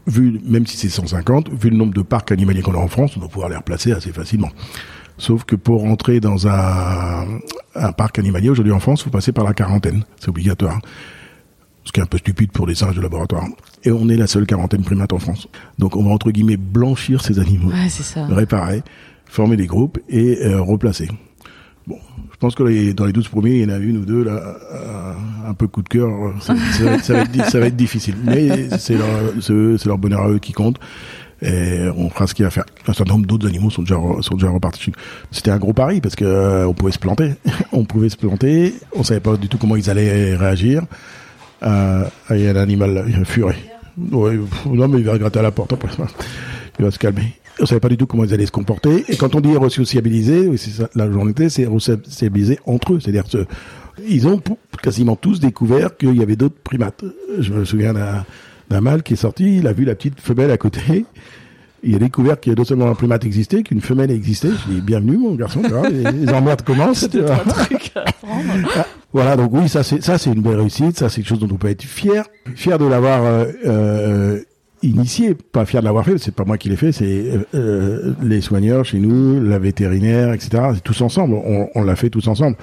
vu, 0.07 0.39
même 0.45 0.65
si 0.65 0.77
c'est 0.77 0.89
150, 0.89 1.49
vu 1.49 1.69
le 1.69 1.75
nombre 1.75 1.93
de 1.93 2.01
parcs 2.01 2.31
animaliers 2.31 2.61
qu'on 2.61 2.75
a 2.75 2.77
en 2.77 2.87
France, 2.87 3.17
on 3.17 3.19
doit 3.19 3.29
pouvoir 3.29 3.49
les 3.49 3.57
replacer 3.57 3.91
assez 3.91 4.13
facilement. 4.13 4.49
Sauf 5.17 5.43
que 5.43 5.55
pour 5.55 5.83
entrer 5.83 6.19
dans 6.19 6.47
un, 6.47 7.25
un 7.75 7.91
parc 7.91 8.19
animalier 8.19 8.49
aujourd'hui 8.49 8.71
en 8.71 8.79
France, 8.79 9.01
il 9.01 9.03
faut 9.05 9.09
passer 9.09 9.31
par 9.31 9.43
la 9.43 9.53
quarantaine. 9.53 10.03
C'est 10.19 10.29
obligatoire. 10.29 10.79
Ce 11.87 11.93
qui 11.93 12.01
est 12.01 12.03
un 12.03 12.07
peu 12.07 12.17
stupide 12.17 12.51
pour 12.51 12.67
les 12.67 12.75
singes 12.75 12.97
de 12.97 13.01
laboratoire. 13.01 13.45
Et 13.85 13.91
on 13.91 14.09
est 14.09 14.17
la 14.17 14.27
seule 14.27 14.45
quarantaine 14.45 14.83
primate 14.83 15.13
en 15.13 15.19
France. 15.19 15.47
Donc 15.79 15.95
on 15.95 16.03
va 16.03 16.11
entre 16.11 16.31
guillemets 16.31 16.57
blanchir 16.57 17.23
ces 17.23 17.39
animaux, 17.39 17.71
ouais, 17.71 17.87
ça. 17.87 18.25
réparer, 18.25 18.83
former 19.25 19.55
des 19.55 19.67
groupes 19.67 19.97
et 20.09 20.39
euh, 20.43 20.61
replacer. 20.61 21.07
Bon, 21.87 21.97
je 22.29 22.37
pense 22.39 22.55
que 22.55 22.63
les, 22.63 22.93
dans 22.93 23.05
les 23.05 23.13
12 23.13 23.29
premiers, 23.29 23.51
il 23.51 23.61
y 23.61 23.65
en 23.65 23.69
a 23.73 23.77
une 23.77 23.99
ou 23.99 24.05
deux 24.05 24.21
là, 24.21 24.57
euh, 24.73 25.13
un 25.47 25.53
peu 25.53 25.67
coup 25.67 25.81
de 25.81 25.87
cœur. 25.87 26.09
Ça, 26.41 26.55
ça, 26.73 26.83
va 26.83 26.91
être, 26.95 27.05
ça, 27.05 27.13
va 27.13 27.21
être, 27.21 27.45
ça, 27.49 27.59
va 27.61 27.67
être, 27.67 27.77
difficile, 27.77 28.15
mais 28.21 28.67
c'est 28.77 28.97
leur, 28.97 29.07
leur 29.85 29.97
bonheur 29.97 30.23
à 30.23 30.29
eux 30.29 30.39
qui 30.39 30.51
compte. 30.51 30.77
Et 31.41 31.87
on 31.95 32.09
fera 32.09 32.27
ce 32.27 32.33
qu'il 32.33 32.43
y 32.43 32.45
a 32.45 32.47
à 32.47 32.51
faire. 32.51 32.65
Un 32.85 32.91
certain 32.91 33.13
nombre 33.13 33.27
d'autres 33.27 33.47
animaux 33.47 33.69
sont 33.69 33.83
déjà 33.83 33.95
sont 34.19 34.35
déjà 34.35 34.49
repartis. 34.49 34.91
C'était 35.31 35.51
un 35.51 35.57
gros 35.57 35.71
pari 35.71 36.01
parce 36.01 36.17
que 36.17 36.25
euh, 36.25 36.67
on 36.67 36.73
pouvait 36.73 36.91
se 36.91 36.99
planter, 36.99 37.35
on 37.71 37.85
pouvait 37.85 38.09
se 38.09 38.17
planter, 38.17 38.73
on 38.93 39.03
savait 39.03 39.21
pas 39.21 39.37
du 39.37 39.47
tout 39.47 39.57
comment 39.57 39.77
ils 39.77 39.89
allaient 39.89 40.35
réagir. 40.35 40.83
Euh, 41.63 42.03
il 42.31 42.39
y 42.39 42.47
a 42.47 42.51
un 42.51 42.55
animal 42.55 43.05
un 43.15 43.25
furet. 43.25 43.55
Ouais, 44.11 44.39
non, 44.65 44.87
mais 44.87 44.99
il 44.99 45.05
va 45.05 45.17
gratter 45.17 45.39
à 45.39 45.41
la 45.41 45.51
porte 45.51 45.73
après. 45.73 45.89
Il 46.79 46.85
va 46.85 46.91
se 46.91 46.99
calmer. 46.99 47.33
On 47.59 47.65
savait 47.65 47.79
pas 47.79 47.89
du 47.89 47.97
tout 47.97 48.05
comment 48.05 48.23
ils 48.23 48.33
allaient 48.33 48.45
se 48.45 48.51
comporter. 48.51 49.03
Et 49.07 49.17
quand 49.17 49.33
on 49.33 49.41
dit 49.41 49.55
resociabiliser, 49.57 50.47
oui, 50.47 50.57
c'est 50.59 50.69
ça, 50.69 50.89
la 50.93 51.11
journée, 51.11 51.49
c'est 51.49 51.65
resociabiliser 51.65 52.59
entre 52.65 52.93
eux. 52.93 52.99
C'est-à-dire 52.99 53.23
que 53.23 53.45
ils 54.07 54.27
ont 54.27 54.39
quasiment 54.83 55.15
tous 55.15 55.39
découvert 55.39 55.97
qu'il 55.97 56.15
y 56.15 56.21
avait 56.21 56.35
d'autres 56.35 56.59
primates. 56.63 57.03
Je 57.39 57.51
me 57.51 57.65
souviens 57.65 57.93
d'un 58.69 58.81
mâle 58.81 59.01
qui 59.01 59.13
est 59.13 59.17
sorti, 59.17 59.57
il 59.57 59.67
a 59.67 59.73
vu 59.73 59.85
la 59.85 59.95
petite 59.95 60.19
femelle 60.21 60.51
à 60.51 60.57
côté. 60.57 61.05
Il 61.83 61.95
a 61.95 61.99
découvert 61.99 62.39
qu'il 62.39 62.51
y 62.51 62.55
a 62.55 62.57
non 62.57 62.65
seulement 62.65 62.87
un 62.89 62.95
primate 62.95 63.23
existait, 63.25 63.63
qu'une 63.63 63.81
femelle 63.81 64.11
existait. 64.11 64.49
Je 64.49 64.73
dis 64.73 64.81
bienvenue 64.81 65.17
mon 65.17 65.35
garçon, 65.35 65.61
tu 65.63 65.69
vois, 65.69 65.89
les, 65.89 66.11
les 66.11 66.29
emmerdes 66.33 66.63
commencent. 66.63 67.07
Truc 67.09 67.91
à 67.95 68.01
apprendre. 68.01 68.43
Voilà, 69.13 69.37
donc 69.37 69.51
oui, 69.53 69.69
ça 69.69 69.83
c'est 69.83 70.03
ça 70.03 70.17
c'est 70.17 70.31
une 70.31 70.41
belle 70.41 70.59
réussite, 70.59 70.97
ça 70.97 71.09
c'est 71.09 71.21
quelque 71.21 71.29
chose 71.29 71.39
dont 71.39 71.47
on 71.49 71.57
peut 71.57 71.69
être 71.69 71.83
fier, 71.83 72.25
fier 72.55 72.77
de 72.77 72.85
l'avoir 72.85 73.23
euh, 73.23 73.45
euh, 73.65 74.39
initié, 74.83 75.33
pas 75.33 75.65
fier 75.65 75.81
de 75.81 75.85
l'avoir 75.85 76.05
fait, 76.05 76.17
c'est 76.17 76.35
pas 76.35 76.43
moi 76.43 76.57
qui 76.57 76.69
l'ai 76.69 76.75
fait, 76.75 76.91
c'est 76.91 77.31
euh, 77.55 78.13
les 78.21 78.41
soigneurs 78.41 78.83
chez 78.83 78.99
nous, 78.99 79.41
la 79.41 79.59
vétérinaire, 79.59 80.33
etc. 80.33 80.61
C'est 80.75 80.83
tous 80.83 81.01
ensemble, 81.01 81.35
on, 81.35 81.69
on 81.73 81.83
l'a 81.83 81.95
fait 81.95 82.09
tous 82.09 82.27
ensemble. 82.27 82.57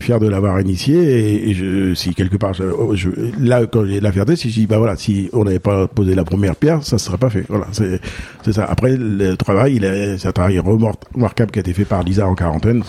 Fier 0.00 0.18
de 0.20 0.28
l'avoir 0.28 0.60
initié 0.60 0.94
et, 0.96 1.50
et 1.50 1.54
je, 1.54 1.94
si 1.94 2.14
quelque 2.14 2.36
part, 2.36 2.52
je, 2.52 2.64
je, 2.94 3.08
là 3.40 3.64
quand 3.66 3.84
j'ai 3.86 4.00
la 4.00 4.12
fierté, 4.12 4.36
si 4.36 4.50
je 4.50 4.60
dis 4.60 4.66
bah 4.66 4.78
voilà, 4.78 4.96
si 4.96 5.30
on 5.32 5.44
n'avait 5.44 5.58
pas 5.60 5.86
posé 5.86 6.14
la 6.14 6.24
première 6.24 6.56
pierre, 6.56 6.82
ça 6.82 6.98
serait 6.98 7.16
pas 7.16 7.30
fait. 7.30 7.44
Voilà, 7.48 7.66
c'est 7.72 8.00
c'est 8.44 8.52
ça. 8.52 8.64
Après 8.64 8.96
le 8.96 9.36
travail, 9.36 9.76
il 9.76 9.84
est, 9.84 10.18
c'est 10.18 10.28
un 10.28 10.32
travail 10.32 10.58
remarquable 10.58 11.50
qui 11.52 11.58
a 11.58 11.60
été 11.60 11.72
fait 11.72 11.84
par 11.84 12.02
Lisa 12.02 12.26
en 12.26 12.34
quarantaine. 12.34 12.82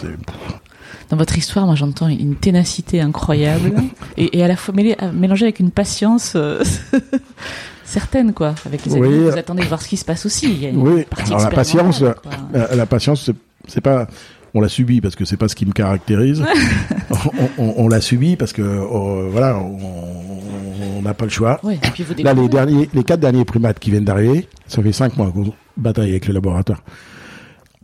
Dans 1.09 1.17
votre 1.17 1.37
histoire, 1.37 1.65
moi 1.67 1.75
j'entends 1.75 2.07
une 2.07 2.35
ténacité 2.35 2.99
incroyable 2.99 3.73
et, 4.17 4.39
et, 4.39 4.43
à 4.43 4.47
la 4.47 4.55
fois 4.55 4.73
mêlée, 4.73 4.95
mélangée 5.13 5.45
avec 5.45 5.59
une 5.59 5.69
patience 5.71 6.33
euh, 6.35 6.63
certaine, 7.85 8.33
quoi. 8.33 8.55
Avec 8.65 8.85
les 8.85 8.93
Oui. 8.93 9.07
animaux, 9.07 9.31
vous 9.31 9.37
attendez 9.37 9.63
de 9.63 9.67
voir 9.67 9.81
ce 9.81 9.87
qui 9.87 9.97
se 9.97 10.05
passe 10.05 10.25
aussi. 10.25 10.47
Il 10.51 10.61
y 10.63 10.65
a 10.65 10.69
une 10.69 10.77
Oui, 10.81 11.05
alors 11.27 11.41
la 11.41 11.49
patience, 11.49 11.99
quoi. 11.99 12.15
la, 12.53 12.75
la 12.75 12.85
patience, 12.87 13.29
c'est 13.67 13.81
pas, 13.81 14.07
on 14.55 14.61
l'a 14.61 14.69
subi 14.69 15.01
parce 15.01 15.15
que 15.15 15.23
c'est 15.25 15.37
pas 15.37 15.47
ce 15.47 15.55
qui 15.55 15.65
me 15.67 15.71
caractérise. 15.73 16.43
on 17.57 17.63
on- 17.63 17.73
on 17.77 17.87
l'a 17.87 18.01
subi 18.01 18.35
parce 18.35 18.53
que, 18.53 18.61
euh, 18.63 19.29
voilà, 19.31 19.57
on, 19.59 21.01
n'a 21.03 21.13
pas 21.13 21.25
le 21.25 21.29
choix. 21.31 21.59
Ouais, 21.63 21.75
et 21.75 21.89
puis 21.93 22.01
vous 22.03 22.13
Là, 22.23 22.33
les 22.33 22.41
découvrez. 22.41 22.47
derniers, 22.49 22.89
les 22.93 23.03
quatre 23.03 23.19
derniers 23.19 23.45
primates 23.45 23.77
qui 23.79 23.91
viennent 23.91 24.05
d'arriver, 24.05 24.47
ça 24.65 24.81
fait 24.81 24.91
cinq 24.91 25.15
mois 25.17 25.29
qu'on 25.31 25.53
bataille 25.77 26.09
avec 26.09 26.27
le 26.27 26.33
laboratoire. 26.33 26.81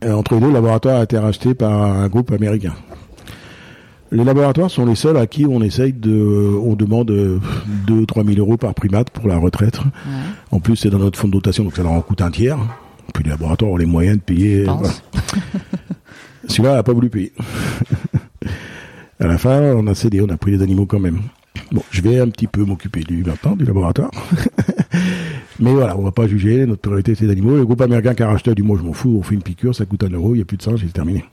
Euh, 0.04 0.12
entre 0.14 0.34
les 0.34 0.40
deux, 0.40 0.48
le 0.48 0.54
laboratoire 0.54 0.98
a 1.00 1.02
été 1.04 1.16
racheté 1.18 1.54
par 1.54 1.70
un 1.72 2.08
groupe 2.08 2.32
américain. 2.32 2.72
Les 4.10 4.24
laboratoires 4.24 4.70
sont 4.70 4.84
les 4.84 4.94
seuls 4.96 5.16
à 5.16 5.26
qui 5.26 5.46
on 5.46 5.62
essaye 5.62 5.92
de, 5.92 6.58
on 6.62 6.74
demande 6.74 7.06
2 7.86 8.06
3 8.06 8.24
000 8.24 8.38
euros 8.38 8.56
par 8.56 8.74
primate 8.74 9.08
pour 9.10 9.26
la 9.28 9.38
retraite. 9.38 9.78
Ouais, 9.78 9.90
En 10.50 10.58
plus, 10.60 10.76
c'est 10.76 10.90
dans 10.90 10.98
notre 10.98 11.18
fonds 11.18 11.28
de 11.28 11.32
dotation, 11.32 11.64
donc 11.64 11.76
ça 11.76 11.82
leur 11.82 11.92
en 11.92 12.00
coûte 12.02 12.20
un 12.22 12.30
tiers. 12.30 12.58
Puis 13.14 13.24
les 13.24 13.30
laboratoires 13.30 13.70
ont 13.70 13.76
les 13.76 13.86
moyens 13.86 14.16
de 14.18 14.22
payer. 14.22 14.64
voilà. 14.64 14.88
Celui-là 16.52 16.74
n'a 16.74 16.82
pas 16.82 16.92
voulu 16.92 17.08
payer. 17.08 17.32
à 19.18 19.26
la 19.26 19.38
fin, 19.38 19.60
on 19.74 19.86
a 19.86 19.94
cédé, 19.94 20.20
on 20.20 20.28
a 20.28 20.36
pris 20.36 20.52
les 20.52 20.62
animaux 20.62 20.84
quand 20.84 21.00
même. 21.00 21.20
Bon, 21.70 21.82
je 21.90 22.02
vais 22.02 22.20
un 22.20 22.28
petit 22.28 22.46
peu 22.46 22.62
m'occuper 22.64 23.00
du 23.00 23.24
maintenant, 23.24 23.56
du 23.56 23.64
laboratoire. 23.64 24.10
Mais 25.60 25.72
voilà, 25.72 25.96
on 25.96 26.02
va 26.02 26.10
pas 26.10 26.26
juger, 26.26 26.66
notre 26.66 26.82
priorité 26.82 27.14
c'est 27.14 27.24
les 27.24 27.32
animaux. 27.32 27.56
Le 27.56 27.64
groupe 27.64 27.80
américain 27.80 28.14
qui 28.14 28.22
a 28.22 28.28
racheté 28.28 28.54
du 28.54 28.62
mot, 28.62 28.76
je 28.76 28.82
m'en 28.82 28.92
fous, 28.92 29.16
on 29.18 29.22
fait 29.22 29.34
une 29.34 29.42
piqûre, 29.42 29.74
ça 29.74 29.86
coûte 29.86 30.04
un 30.04 30.10
euro, 30.10 30.34
il 30.34 30.38
n'y 30.38 30.42
a 30.42 30.44
plus 30.44 30.58
de 30.58 30.62
sang, 30.62 30.74
c'est 30.78 30.92
terminé. 30.92 31.24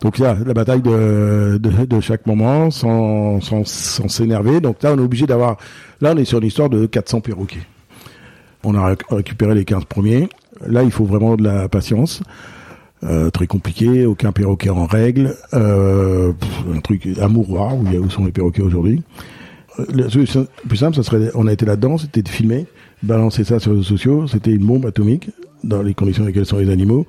Donc 0.00 0.18
là, 0.18 0.36
la 0.46 0.54
bataille 0.54 0.82
de, 0.82 1.58
de, 1.58 2.00
chaque 2.00 2.26
moment, 2.26 2.70
sans, 2.70 3.40
sans, 3.40 3.66
sans 3.66 4.08
s'énerver. 4.08 4.60
Donc 4.60 4.82
là, 4.82 4.92
on 4.92 4.98
est 4.98 5.02
obligé 5.02 5.26
d'avoir... 5.26 5.56
Là, 6.00 6.12
on 6.14 6.18
est 6.18 6.26
sur 6.26 6.38
une 6.38 6.46
histoire 6.46 6.68
de 6.68 6.86
400 6.86 7.22
perroquets. 7.22 7.62
On 8.62 8.74
a 8.74 8.92
réc- 8.92 9.14
récupéré 9.14 9.54
les 9.54 9.64
15 9.64 9.86
premiers. 9.86 10.28
Là, 10.66 10.82
il 10.82 10.90
faut 10.90 11.06
vraiment 11.06 11.36
de 11.36 11.44
la 11.44 11.68
patience. 11.68 12.22
Euh, 13.04 13.30
très 13.30 13.46
compliqué, 13.46 14.06
aucun 14.06 14.32
perroquet 14.32 14.70
en 14.70 14.86
règle. 14.86 15.36
Euh, 15.52 16.32
un 16.74 16.80
truc, 16.80 17.06
un 17.20 17.28
mouroir, 17.28 17.76
où, 17.76 17.82
il 17.86 17.92
y 17.92 17.96
a- 17.96 18.00
où 18.00 18.08
sont 18.08 18.24
les 18.24 18.32
perroquets 18.32 18.62
aujourd'hui. 18.62 19.02
Euh, 19.78 19.84
La 19.94 20.04
plus 20.06 20.76
simple, 20.76 20.96
ça 20.96 21.02
serait, 21.02 21.30
on 21.34 21.46
a 21.46 21.52
été 21.52 21.66
là-dedans, 21.66 21.98
c'était 21.98 22.22
de 22.22 22.28
filmer, 22.28 22.64
balancer 23.02 23.44
ça 23.44 23.58
sur 23.58 23.72
les 23.72 23.78
réseaux 23.78 23.88
sociaux. 23.88 24.26
C'était 24.26 24.50
une 24.52 24.64
bombe 24.64 24.86
atomique 24.86 25.30
dans 25.62 25.82
les 25.82 25.92
conditions 25.92 26.22
dans 26.22 26.28
lesquelles 26.28 26.46
sont 26.46 26.56
les 26.58 26.70
animaux. 26.70 27.06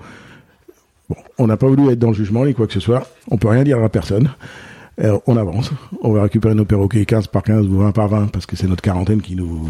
On 1.37 1.47
n'a 1.47 1.55
pas 1.55 1.67
voulu 1.67 1.89
être 1.89 1.99
dans 1.99 2.09
le 2.09 2.13
jugement 2.15 2.45
ni 2.45 2.53
quoi 2.53 2.67
que 2.67 2.73
ce 2.73 2.81
soit. 2.81 3.07
On 3.31 3.37
peut 3.37 3.47
rien 3.47 3.63
dire 3.63 3.81
à 3.81 3.87
personne. 3.89 4.29
On 5.27 5.37
avance. 5.37 5.71
On 6.01 6.11
va 6.11 6.23
récupérer 6.23 6.55
nos 6.55 6.65
perroquets 6.65 7.05
15 7.05 7.27
par 7.27 7.43
15 7.43 7.67
ou 7.67 7.77
20 7.77 7.91
par 7.91 8.07
20 8.09 8.27
parce 8.31 8.45
que 8.47 8.55
c'est 8.57 8.67
notre 8.67 8.81
quarantaine 8.81 9.21
qui 9.21 9.35
nous, 9.35 9.69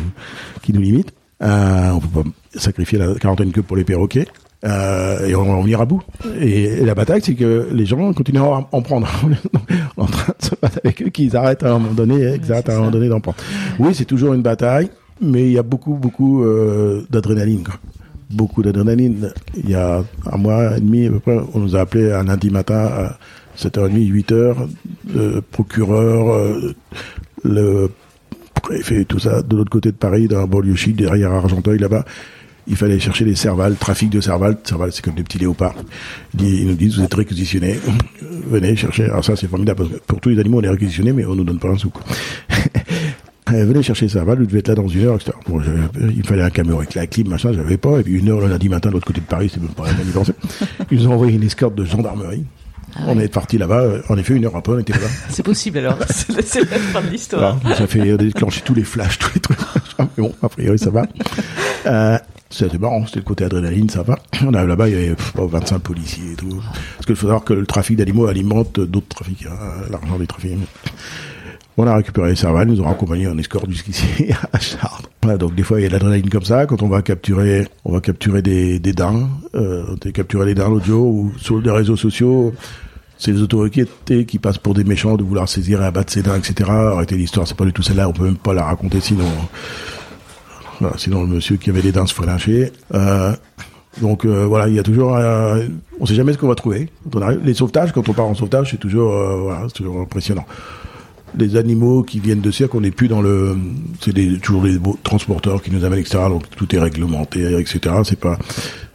qui 0.64 0.74
nous 0.74 0.80
limite. 0.82 1.12
Euh, 1.44 1.92
on 1.92 2.00
peut 2.00 2.24
pas 2.24 2.30
sacrifier 2.56 2.98
la 2.98 3.14
quarantaine 3.16 3.52
que 3.52 3.60
pour 3.62 3.76
les 3.78 3.84
perroquets. 3.84 4.26
Euh, 4.66 5.28
et 5.28 5.36
on 5.36 5.44
va 5.44 5.52
en 5.54 5.62
venir 5.62 5.80
à 5.82 5.86
bout. 5.86 6.02
Et, 6.42 6.64
et 6.64 6.86
la 6.86 6.96
bataille, 6.96 7.22
c'est 7.24 7.36
que 7.36 7.68
les 7.72 7.86
gens 7.86 8.12
continuent 8.14 8.40
à 8.40 8.44
en- 8.46 8.68
en 8.72 8.82
prendre. 8.82 9.08
On 9.24 9.32
est 9.32 10.02
en 10.04 10.06
train 10.08 10.34
de 10.40 10.46
se 10.46 10.52
battre 10.60 10.80
avec 10.84 11.02
eux, 11.04 11.10
qu'ils 11.10 11.36
arrêtent 11.38 11.64
à 11.64 11.70
un 11.74 11.80
moment 11.80 11.94
donné, 11.94 12.40
qu'ils 12.40 12.52
arrêtent 12.52 12.70
à 12.70 12.74
un 12.76 12.80
moment 12.80 12.92
donné 12.92 13.08
d'en 13.08 13.20
prendre. 13.20 13.38
Oui, 13.80 13.94
c'est 13.94 14.06
toujours 14.06 14.34
une 14.34 14.42
bataille, 14.42 14.90
mais 15.22 15.44
il 15.46 15.52
y 15.52 15.58
a 15.60 15.64
beaucoup, 15.64 15.94
beaucoup 15.94 16.44
euh, 16.44 17.06
d'adrénaline. 17.12 17.64
quoi. 17.64 17.76
Beaucoup 18.32 18.64
d'adrénaline. 18.64 19.32
Il 19.56 19.70
y 19.70 19.76
a 19.76 20.04
un 20.32 20.38
mois 20.38 20.76
et 20.76 20.82
demi, 20.82 21.06
à 21.06 21.12
peu 21.12 21.20
près, 21.20 21.38
on 21.54 21.60
nous 21.60 21.76
a 21.76 21.82
appelé 21.82 22.12
un 22.12 22.24
lundi 22.24 22.50
matin 22.50 22.80
à 22.88 23.18
7h30, 23.58 23.92
8h, 24.12 24.56
le 25.14 25.42
procureur, 25.42 26.30
euh, 26.34 26.74
le 27.44 27.90
préfet, 28.64 29.06
tout 29.06 29.20
ça, 29.20 29.44
de 29.44 29.56
l'autre 29.56 29.70
côté 29.70 29.92
de 29.92 29.96
Paris, 29.98 30.28
dans 30.28 30.40
un 30.42 30.48
banlieue 30.48 30.76
chic, 30.76 30.96
derrière 30.96 31.32
Argenteuil, 31.32 31.78
là-bas. 31.78 32.06
Il 32.68 32.76
fallait 32.76 33.00
chercher 33.00 33.24
les 33.26 33.36
cervales, 33.36 33.76
trafic 33.76 34.10
de 34.10 34.20
cervales. 34.22 34.58
Cervales, 34.64 34.92
c'est 34.92 35.04
comme 35.04 35.14
des 35.16 35.24
petits 35.24 35.38
léopards. 35.40 35.76
Ils 36.40 36.68
nous 36.68 36.74
disent, 36.76 36.98
vous 36.98 37.04
êtes 37.04 37.14
réquisitionnés. 37.14 37.80
Venez 38.50 38.76
chercher. 38.76 39.06
Alors 39.06 39.24
ça, 39.24 39.36
c'est 39.36 39.48
formidable. 39.48 39.84
Parce 39.86 39.90
que 39.90 40.06
pour 40.06 40.20
tous 40.20 40.30
les 40.30 40.40
animaux, 40.40 40.60
on 40.60 40.64
est 40.64 40.70
réquisitionnés, 40.70 41.14
mais 41.14 41.26
on 41.26 41.36
nous 41.36 41.44
donne 41.44 41.60
pas 41.60 41.70
un 41.70 41.78
sou. 41.78 41.92
Euh, 43.54 43.64
venez 43.64 43.82
chercher 43.82 44.08
les 44.08 44.12
cervales, 44.12 44.40
vous 44.40 44.46
devez 44.46 44.60
être 44.60 44.68
là 44.68 44.76
dans 44.76 44.90
une 44.90 45.06
heure, 45.06 45.16
etc. 45.16 45.32
Bon, 45.48 45.62
il 46.02 46.18
me 46.18 46.24
fallait 46.24 46.44
un 46.44 46.50
camion 46.50 46.80
avec 46.80 46.96
la 46.96 47.08
clim, 47.08 47.30
machin, 47.30 47.54
j'avais 47.54 47.78
pas. 47.78 48.00
Et 48.02 48.04
puis 48.04 48.20
une 48.20 48.28
heure 48.28 48.42
le 48.42 48.48
lundi 48.48 48.68
matin, 48.68 48.90
de 48.90 48.96
l'autre 48.96 49.08
côté 49.08 49.22
de 49.22 49.26
Paris, 49.26 49.50
c'est 49.54 49.62
même 49.62 49.72
pas 49.72 49.86
la 49.86 49.94
même 49.94 50.08
pensée. 50.08 50.34
Ils 50.92 50.98
nous 50.98 51.08
ont 51.08 51.14
envoyé 51.14 51.34
une 51.36 51.44
escorte 51.44 51.74
de 51.74 51.86
gendarmerie. 51.86 52.44
Ah 52.98 53.04
On 53.08 53.18
est 53.18 53.30
parti 53.30 53.58
là-bas. 53.58 53.80
euh, 53.80 54.02
En 54.10 54.18
effet, 54.18 54.34
une 54.36 54.44
heure 54.44 54.56
après, 54.58 54.74
on 54.74 54.80
était 54.80 54.92
là. 54.92 55.08
C'est 55.30 55.44
possible 55.44 55.78
alors. 55.78 55.98
C'est 56.10 56.60
la, 56.60 56.78
fin 56.78 57.02
de 57.02 57.08
l'histoire. 57.08 57.58
Ça 57.78 57.88
fait 57.88 58.18
déclencher 58.18 58.60
tous 58.66 58.74
les 58.74 58.84
flashs, 58.84 59.18
tous 59.18 59.32
les 59.36 59.40
trucs. 59.40 59.58
Mais 59.98 60.06
bon, 60.18 60.34
a 60.42 60.50
priori, 60.50 60.78
ça 60.78 60.90
va. 60.90 61.06
Euh, 61.86 62.18
c'était 62.50 62.78
marrant, 62.78 63.06
c'était 63.06 63.20
le 63.20 63.26
côté 63.26 63.44
adrénaline, 63.44 63.90
ça 63.90 64.04
va. 64.04 64.18
On 64.46 64.52
là-bas, 64.52 64.88
il 64.88 64.94
y 64.94 64.98
avait 64.98 65.16
pff, 65.16 65.34
25 65.36 65.80
policiers 65.80 66.32
et 66.34 66.36
tout. 66.36 66.62
Parce 66.96 67.06
qu'il 67.06 67.16
faut 67.16 67.28
savoir 67.28 67.44
que 67.44 67.54
le 67.54 67.66
trafic 67.66 67.98
d'animaux 67.98 68.28
alimente 68.28 68.80
d'autres 68.80 69.08
trafics, 69.10 69.46
hein, 69.46 69.58
l'argent 69.90 70.18
des 70.18 70.28
trafics. 70.28 70.58
On 71.80 71.86
a 71.86 71.96
récupéré 71.96 72.30
les 72.30 72.36
cervales, 72.36 72.70
ils 72.70 72.76
nous 72.76 72.82
ont 72.82 72.90
accompagnés 72.90 73.28
en 73.28 73.38
escorte 73.38 73.70
jusqu'ici 73.70 74.32
à 74.54 74.60
Chartres. 74.60 75.10
Donc 75.38 75.56
des 75.56 75.64
fois 75.64 75.80
il 75.80 75.84
y 75.84 75.86
a 75.86 75.90
de 75.90 75.94
l'adrénaline 75.94 76.30
comme 76.30 76.44
ça. 76.44 76.66
Quand 76.66 76.82
on 76.82 76.88
va 76.88 77.02
capturer, 77.02 77.68
on 77.86 77.92
va 77.92 78.00
capturer 78.02 78.42
des, 78.42 78.80
des. 78.80 78.94
Euh, 79.54 79.84
on 79.90 80.08
a 80.08 80.12
capturé 80.12 80.46
des 80.46 80.56
daims 80.56 80.82
jour 80.84 81.06
ou 81.06 81.32
sur 81.38 81.60
les 81.60 81.70
réseaux 81.70 81.98
sociaux. 81.98 82.54
C'est 83.20 83.32
les 83.32 83.42
autorités 83.42 83.88
qui 84.28 84.40
passent 84.40 84.60
pour 84.60 84.74
des 84.74 84.84
méchants 84.84 85.18
de 85.18 85.24
vouloir 85.24 85.50
saisir 85.50 85.82
et 85.82 85.86
abattre 85.86 86.14
ces 86.14 86.22
daims, 86.22 86.38
etc. 86.38 86.70
Arrêtez 86.70 87.16
l'histoire, 87.16 87.48
c'est 87.48 87.58
pas 87.58 87.66
du 87.66 87.74
tout 87.74 87.82
celle-là. 87.82 88.08
On 88.08 88.14
peut 88.14 88.24
même 88.24 88.38
pas 88.38 88.54
la 88.54 88.64
raconter 88.64 89.00
sinon. 89.02 89.26
Voilà, 90.80 90.98
sinon 90.98 91.22
le 91.22 91.28
monsieur 91.28 91.58
qui 91.58 91.70
avait 91.70 91.82
des 91.82 91.92
daims 91.92 92.08
se 92.08 92.14
ferait 92.14 92.28
lyncher. 92.28 92.72
Euh, 92.94 93.34
donc 94.02 94.26
euh, 94.26 94.46
voilà, 94.46 94.68
il 94.68 94.76
y 94.76 94.80
a 94.80 94.84
toujours, 94.84 95.16
euh, 95.16 95.64
on 96.00 96.06
sait 96.06 96.16
jamais 96.16 96.34
ce 96.34 96.38
qu'on 96.38 96.48
va 96.48 96.56
trouver. 96.56 96.90
Les 97.44 97.54
sauvetages, 97.54 97.92
quand 97.92 98.08
on 98.10 98.14
part 98.14 98.26
en 98.26 98.36
sauvetage, 98.36 98.72
c'est 98.72 98.78
toujours, 98.78 99.14
euh, 99.14 99.42
voilà, 99.42 99.62
c'est 99.68 99.76
toujours 99.76 100.02
impressionnant. 100.02 100.46
Les 101.38 101.56
animaux 101.56 102.04
qui 102.04 102.20
viennent 102.20 102.42
de 102.42 102.52
cirque, 102.52 102.74
on 102.76 102.82
n'est 102.82 102.92
plus 102.92 103.08
dans 103.08 103.22
le, 103.22 103.58
c'est 104.02 104.14
toujours 104.42 104.64
les 104.64 104.78
transporteurs 105.04 105.62
qui 105.62 105.72
nous 105.72 105.84
amènent, 105.84 106.00
etc. 106.00 106.20
Donc 106.30 106.50
tout 106.56 106.74
est 106.76 106.80
réglementé, 106.80 107.60
etc. 107.60 107.96
C'est 108.04 108.20
pas, 108.20 108.38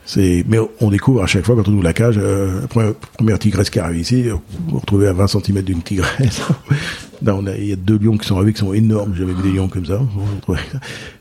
c'est, 0.04 0.44
mais 0.48 0.58
on 0.80 0.90
découvre 0.90 1.22
à 1.22 1.26
chaque 1.26 1.44
fois 1.44 1.54
quand 1.54 1.68
on 1.68 1.72
ouvre 1.72 1.84
la 1.84 1.92
cage, 1.92 2.16
euh, 2.18 2.60
la 2.74 2.92
première, 3.16 3.38
tigresse 3.38 3.70
qui 3.70 3.78
arrive 3.78 4.00
ici, 4.00 4.26
on 4.72 4.78
retrouvait 4.78 5.08
à 5.08 5.12
20 5.12 5.26
cm 5.26 5.62
d'une 5.62 5.82
tigresse. 5.82 6.42
On 7.26 7.46
a, 7.46 7.56
il 7.56 7.66
y 7.66 7.72
a 7.72 7.76
deux 7.76 7.98
lions 7.98 8.16
qui 8.16 8.26
sont 8.26 8.36
arrivés, 8.36 8.52
qui 8.52 8.60
sont 8.60 8.72
énormes. 8.72 9.14
J'avais 9.14 9.32
vu 9.32 9.42
des 9.42 9.52
lions 9.52 9.68
comme 9.68 9.86
ça. 9.86 10.00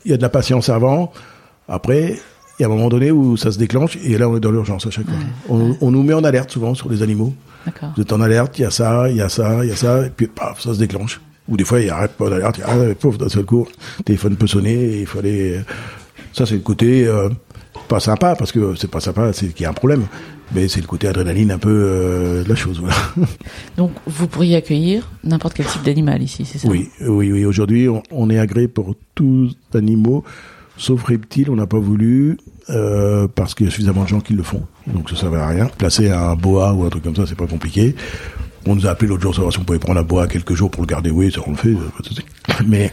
Il 0.04 0.10
y 0.10 0.14
a 0.14 0.16
de 0.16 0.22
la 0.22 0.28
patience 0.28 0.68
avant. 0.68 1.12
Après, 1.68 2.18
il 2.58 2.62
y 2.62 2.64
a 2.64 2.68
un 2.68 2.70
moment 2.70 2.88
donné 2.88 3.10
où 3.10 3.36
ça 3.36 3.50
se 3.50 3.58
déclenche 3.58 3.96
et 4.04 4.18
là, 4.18 4.28
on 4.28 4.36
est 4.36 4.40
dans 4.40 4.50
l'urgence 4.50 4.86
à 4.86 4.90
chaque 4.90 5.06
fois. 5.06 5.14
On, 5.48 5.76
on 5.80 5.90
nous 5.90 6.02
met 6.02 6.12
en 6.12 6.22
alerte 6.22 6.50
souvent 6.50 6.74
sur 6.74 6.90
les 6.90 7.02
animaux. 7.02 7.32
Vous 7.96 8.02
êtes 8.02 8.12
en 8.12 8.20
alerte, 8.20 8.58
il 8.58 8.62
y 8.62 8.64
a 8.64 8.70
ça, 8.70 9.08
il 9.08 9.16
y 9.16 9.20
a 9.20 9.28
ça, 9.28 9.64
il 9.64 9.68
y 9.68 9.72
a 9.72 9.76
ça, 9.76 10.06
et 10.06 10.10
puis 10.10 10.26
paf, 10.26 10.60
ça 10.60 10.74
se 10.74 10.78
déclenche. 10.78 11.20
Ou 11.48 11.56
des 11.56 11.64
fois, 11.64 11.80
il 11.80 11.90
arrête 11.90 12.12
pas 12.12 12.28
d'alerte, 12.28 12.58
il 12.58 12.60
y 12.60 12.64
a, 12.64 12.90
ah, 12.90 12.94
pauvre, 12.98 13.18
d'un 13.18 13.28
seul 13.28 13.44
coup, 13.44 13.66
le 13.98 14.04
téléphone 14.04 14.36
peut 14.36 14.46
sonner, 14.46 14.74
et 14.74 15.00
il 15.00 15.06
fallait... 15.06 15.64
Ça, 16.32 16.46
c'est 16.46 16.54
le 16.54 16.60
côté 16.60 17.06
euh, 17.06 17.28
pas 17.88 18.00
sympa, 18.00 18.34
parce 18.36 18.52
que 18.52 18.74
c'est 18.74 18.90
pas 18.90 19.00
sympa, 19.00 19.32
c'est 19.32 19.48
qu'il 19.48 19.64
y 19.64 19.66
a 19.66 19.70
un 19.70 19.74
problème. 19.74 20.06
Mais 20.54 20.68
c'est 20.68 20.80
le 20.80 20.86
côté 20.86 21.08
adrénaline 21.08 21.50
un 21.50 21.58
peu 21.58 21.70
euh, 21.70 22.44
de 22.44 22.48
la 22.48 22.54
chose, 22.54 22.78
voilà. 22.80 22.96
Donc 23.76 23.92
vous 24.06 24.26
pourriez 24.26 24.56
accueillir 24.56 25.10
n'importe 25.24 25.54
quel 25.54 25.66
type 25.66 25.82
d'animal 25.82 26.22
ici, 26.22 26.44
c'est 26.44 26.58
ça? 26.58 26.68
Oui, 26.68 26.88
oui, 27.00 27.32
oui. 27.32 27.44
Aujourd'hui, 27.44 27.88
on, 27.88 28.02
on 28.10 28.28
est 28.28 28.38
agréé 28.38 28.68
pour 28.68 28.94
tous 29.14 29.56
animaux, 29.74 30.24
sauf 30.76 31.04
reptiles, 31.04 31.48
on 31.50 31.56
n'a 31.56 31.66
pas 31.66 31.78
voulu, 31.78 32.36
euh, 32.70 33.28
parce 33.34 33.54
qu'il 33.54 33.66
y 33.66 33.68
a 33.68 33.72
suffisamment 33.72 34.04
de 34.04 34.08
gens 34.08 34.20
qui 34.20 34.34
le 34.34 34.42
font. 34.42 34.62
Donc 34.86 35.10
ça 35.10 35.16
servait 35.16 35.38
à 35.38 35.48
rien. 35.48 35.66
Placer 35.78 36.10
un 36.10 36.34
boa 36.34 36.72
ou 36.72 36.84
un 36.84 36.90
truc 36.90 37.04
comme 37.04 37.16
ça, 37.16 37.26
c'est 37.26 37.36
pas 37.36 37.46
compliqué. 37.46 37.94
On 38.66 38.76
nous 38.76 38.86
a 38.86 38.90
appelé 38.90 39.08
l'autre 39.08 39.22
jour 39.22 39.34
savoir 39.34 39.52
si 39.52 39.58
on 39.58 39.64
pouvait 39.64 39.78
prendre 39.78 40.00
un 40.00 40.04
boa 40.04 40.28
quelques 40.28 40.54
jours 40.54 40.70
pour 40.70 40.82
le 40.82 40.86
garder. 40.86 41.10
Oui, 41.10 41.32
ça 41.32 41.40
on 41.46 41.50
le 41.50 41.56
fait. 41.56 41.74
Mais 42.66 42.92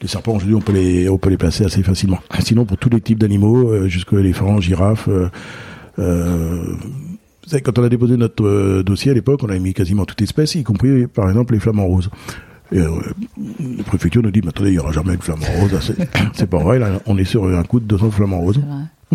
les 0.00 0.08
serpents, 0.08 0.32
aujourd'hui, 0.32 0.54
on 0.54 0.60
peut 0.60 0.72
les, 0.72 1.08
on 1.08 1.18
peut 1.18 1.30
les 1.30 1.36
placer 1.36 1.64
assez 1.64 1.82
facilement. 1.82 2.18
Sinon, 2.40 2.64
pour 2.64 2.78
tous 2.78 2.90
les 2.90 3.00
types 3.00 3.18
d'animaux, 3.18 3.70
euh, 3.70 3.88
jusqu'aux 3.88 4.18
éléphants, 4.18 4.60
girafes, 4.60 5.08
euh, 5.08 5.28
savez, 5.96 7.62
quand 7.62 7.78
on 7.78 7.84
a 7.84 7.88
déposé 7.88 8.16
notre 8.16 8.44
euh, 8.44 8.82
dossier 8.82 9.10
à 9.10 9.14
l'époque, 9.14 9.40
on 9.42 9.48
avait 9.48 9.58
mis 9.60 9.74
quasiment 9.74 10.04
toute 10.04 10.20
espèce, 10.22 10.54
y 10.54 10.62
compris, 10.64 11.06
par 11.06 11.28
exemple, 11.28 11.54
les 11.54 11.60
flamants 11.60 11.86
roses. 11.86 12.10
Et 12.72 12.78
euh, 12.78 12.88
la 13.78 13.84
préfecture 13.84 14.22
nous 14.22 14.30
dit, 14.30 14.40
mais 14.42 14.48
attendez, 14.48 14.70
il 14.70 14.72
n'y 14.74 14.78
aura 14.78 14.92
jamais 14.92 15.16
de 15.16 15.22
flamants 15.22 15.44
roses. 15.60 15.78
C'est- 15.80 16.08
C'est 16.32 16.48
pas 16.48 16.58
vrai, 16.58 16.78
là, 16.78 17.00
on 17.06 17.18
est 17.18 17.24
sur 17.24 17.44
un 17.46 17.62
coup 17.62 17.78
de 17.80 17.84
200 17.86 18.10
flamants 18.10 18.40
roses. 18.40 18.60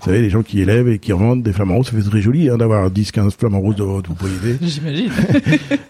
Vous 0.00 0.04
savez, 0.04 0.22
les 0.22 0.30
gens 0.30 0.44
qui 0.44 0.60
élèvent 0.60 0.88
et 0.88 1.00
qui 1.00 1.12
revendent 1.12 1.42
des 1.42 1.52
flamants 1.52 1.74
roses, 1.74 1.86
ça 1.90 1.96
fait 2.00 2.08
très 2.08 2.20
joli 2.22 2.48
hein, 2.48 2.56
d'avoir 2.56 2.88
10, 2.88 3.10
15 3.10 3.34
flamants 3.36 3.58
roses 3.58 3.74
de 3.74 3.82
votre 3.82 4.14
propriété. 4.14 4.56
J'imagine. 4.64 5.10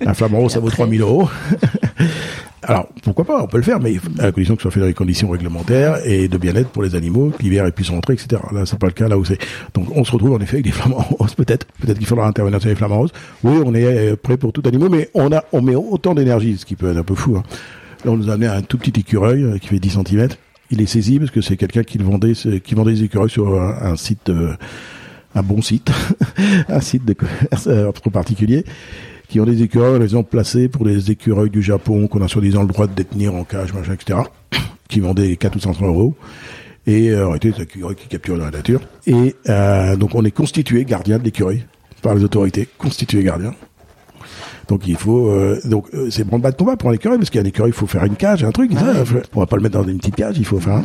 Un 0.04 0.14
flamant 0.14 0.38
rose, 0.38 0.52
ça 0.52 0.61
vaut 0.61 0.70
3000 0.70 1.02
euros. 1.02 1.28
Alors, 2.68 2.87
pourquoi 3.02 3.24
pas, 3.24 3.42
on 3.42 3.46
peut 3.46 3.57
le 3.57 3.62
faire, 3.62 3.81
mais 3.81 3.96
à 4.18 4.31
condition 4.31 4.54
que 4.54 4.61
ce 4.61 4.64
soit 4.64 4.70
fait 4.70 4.81
dans 4.81 4.87
les 4.87 4.94
conditions 4.94 5.31
réglementaires 5.31 5.98
et 6.04 6.28
de 6.28 6.38
bien-être 6.38 6.68
pour 6.68 6.83
les 6.83 6.94
animaux, 6.94 7.33
que 7.37 7.42
l'hiver 7.42 7.70
puissent 7.72 7.90
rentrer, 7.90 8.12
etc. 8.12 8.42
Là, 8.52 8.66
c'est 8.66 8.78
pas 8.78 8.88
le 8.88 8.92
cas 8.92 9.09
là 9.09 9.18
où 9.18 9.24
c'est. 9.24 9.38
Donc, 9.74 9.88
on 9.96 10.04
se 10.04 10.12
retrouve 10.12 10.33
en 10.33 10.38
effet 10.40 10.57
avec 10.57 10.66
des 10.66 10.72
flamants 10.72 10.98
roses, 11.18 11.35
peut-être. 11.35 11.66
Peut-être 11.81 11.98
qu'il 11.98 12.07
faudra 12.07 12.26
intervenir 12.26 12.61
sur 12.61 12.68
les 12.68 12.76
flamants 12.76 12.98
roses. 12.98 13.12
Oui, 13.42 13.59
on 13.64 13.74
est 13.74 13.85
euh, 13.85 14.16
prêt 14.16 14.37
pour 14.37 14.52
tout 14.52 14.62
animal, 14.66 14.90
mais 14.90 15.09
on 15.14 15.33
a, 15.33 15.44
on 15.52 15.62
met 15.62 15.74
autant 15.74 16.14
d'énergie, 16.14 16.59
ce 16.59 16.66
qui 16.66 16.76
peut 16.76 16.90
être 16.90 16.98
un 16.98 17.04
peu 17.04 17.14
fou. 17.14 17.37
Hein. 17.38 17.42
Là, 18.04 18.12
on 18.12 18.16
nous 18.16 18.31
a 18.31 18.35
amené 18.35 18.46
un 18.46 18.62
tout 18.62 18.78
petit 18.78 19.00
écureuil 19.00 19.42
euh, 19.42 19.59
qui 19.59 19.68
fait 19.68 19.78
10 19.78 19.98
cm. 20.04 20.28
Il 20.70 20.81
est 20.81 20.87
saisi 20.87 21.18
parce 21.18 21.31
que 21.31 21.40
c'est 21.40 21.57
quelqu'un 21.57 21.83
qui 21.83 21.98
vendait, 21.98 22.33
qui 22.33 22.74
vendait 22.74 22.92
des 22.92 23.04
écureuils 23.04 23.31
sur 23.31 23.61
un, 23.61 23.92
un 23.92 23.96
site, 23.96 24.28
euh, 24.28 24.54
un 25.35 25.42
bon 25.42 25.62
site, 25.62 25.90
un 26.68 26.81
site 26.81 27.04
de 27.04 27.14
commerce 27.14 27.66
euh, 27.66 27.90
trop 27.92 28.11
particulier, 28.11 28.64
qui 29.29 29.41
ont 29.41 29.45
des 29.45 29.62
écureuils, 29.62 29.97
on 29.97 29.99
les 29.99 30.14
ont 30.14 30.23
placés 30.23 30.69
pour 30.69 30.87
les 30.87 31.11
écureuils 31.11 31.51
du 31.51 31.62
Japon 31.62 32.09
qu'on 32.09 32.23
a 32.23 32.29
soi-disant 32.29 32.62
le 32.62 32.69
droit 32.69 32.87
de 32.87 32.95
détenir 32.95 33.35
en 33.35 33.45
cage, 33.45 33.73
machin, 33.73 33.95
etc. 33.95 34.21
qui 34.88 35.01
vendaient 35.01 35.37
4 35.37 35.57
ou 35.57 35.61
500 35.61 35.87
euros. 35.87 36.14
Et 36.87 37.11
euh, 37.11 37.29
arrêtez, 37.29 37.53
c'est 37.53 37.61
l'écureuil 37.61 37.97
qui 37.97 38.09
capture 38.09 38.37
la 38.37 38.51
nature. 38.51 38.81
Et 39.07 39.37
euh, 39.49 39.97
donc 39.97 40.14
on 40.14 40.25
est 40.25 40.31
constitué 40.31 40.85
gardien 40.85 41.19
de 41.19 41.25
l'écureuil 41.25 41.64
par 42.03 42.14
les 42.14 42.25
autorités, 42.25 42.69
constitué 42.79 43.23
gardien. 43.23 43.53
Donc 44.69 44.87
il 44.87 44.97
faut 44.97 45.31
euh, 45.31 45.59
donc 45.64 45.87
euh, 45.95 46.11
c'est 46.11 46.25
bon 46.25 46.38
bas 46.38 46.51
de 46.51 46.57
combat 46.57 46.77
pour 46.77 46.91
un 46.91 46.93
écureuil 46.93 47.19
parce 47.19 47.31
qu'il 47.31 47.41
y 47.41 47.43
a 47.43 47.45
un 47.45 47.49
écureuil, 47.49 47.71
il 47.71 47.75
faut 47.75 47.87
faire 47.87 48.05
une 48.05 48.17
cage, 48.17 48.45
un 48.45 48.53
truc. 48.53 48.73
Ça, 48.73 49.05
on 49.35 49.41
va 49.41 49.47
pas 49.47 49.57
le 49.57 49.62
mettre 49.62 49.79
dans 49.79 49.88
une 49.88 49.99
petite 49.99 50.17
cage, 50.17 50.37
il 50.38 50.45
faut 50.45 50.61
faire. 50.61 50.77
Un... 50.77 50.85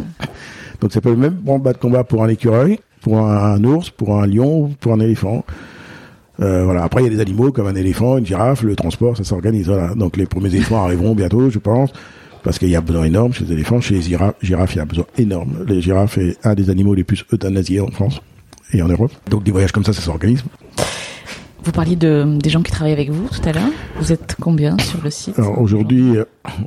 Donc 0.79 0.93
ça 0.93 1.01
peut 1.01 1.11
le 1.11 1.17
même 1.17 1.33
bon 1.33 1.59
bas 1.59 1.73
de 1.73 1.77
combat 1.77 2.03
pour 2.03 2.23
un 2.23 2.29
écureuil, 2.29 2.79
pour 3.01 3.19
un, 3.19 3.61
ours, 3.63 3.89
pour 3.89 4.21
un 4.21 4.27
lion, 4.27 4.73
pour 4.79 4.93
un 4.93 4.99
éléphant. 4.99 5.45
Euh, 6.41 6.63
voilà. 6.63 6.83
Après 6.83 7.01
il 7.01 7.05
y 7.05 7.07
a 7.07 7.11
des 7.11 7.21
animaux 7.21 7.51
comme 7.51 7.67
un 7.67 7.75
éléphant, 7.75 8.17
une 8.17 8.25
girafe, 8.25 8.63
le 8.63 8.75
transport, 8.75 9.15
ça 9.17 9.23
s'organise. 9.23 9.67
Voilà. 9.67 9.93
Donc 9.95 10.17
les 10.17 10.25
premiers 10.25 10.49
éléphants 10.49 10.83
arriveront 10.83 11.15
bientôt, 11.15 11.49
je 11.49 11.59
pense. 11.59 11.91
Parce 12.43 12.59
qu'il 12.59 12.69
y 12.69 12.75
a 12.75 12.79
un 12.79 12.81
besoin 12.81 13.05
énorme 13.05 13.31
chez 13.31 13.45
les 13.45 13.53
éléphants, 13.53 13.79
chez 13.79 13.95
les 13.95 14.01
girafes, 14.01 14.35
girafes, 14.41 14.73
il 14.73 14.77
y 14.77 14.79
a 14.79 14.83
un 14.83 14.87
besoin 14.87 15.05
énorme. 15.17 15.63
Les 15.65 15.81
girafes 15.81 16.17
est 16.17 16.37
un 16.43 16.55
des 16.55 16.69
animaux 16.69 16.93
les 16.93 17.05
plus 17.05 17.23
euthanasiés 17.31 17.79
en 17.79 17.87
France 17.87 18.21
et 18.73 18.81
en 18.81 18.87
Europe. 18.87 19.11
Donc 19.29 19.43
des 19.43 19.51
voyages 19.51 19.71
comme 19.71 19.85
ça, 19.85 19.93
ça 19.93 20.01
s'organise. 20.01 20.43
Vous 21.63 21.71
parliez 21.71 21.95
de, 21.95 22.37
des 22.39 22.49
gens 22.49 22.61
qui 22.61 22.73
travaillent 22.73 22.91
avec 22.91 23.09
vous 23.09 23.29
tout 23.29 23.47
à 23.47 23.53
l'heure. 23.53 23.69
Vous 23.97 24.11
êtes 24.11 24.35
combien 24.41 24.77
sur 24.79 25.01
le 25.01 25.09
site? 25.09 25.39
Aujourd'hui, 25.39 26.17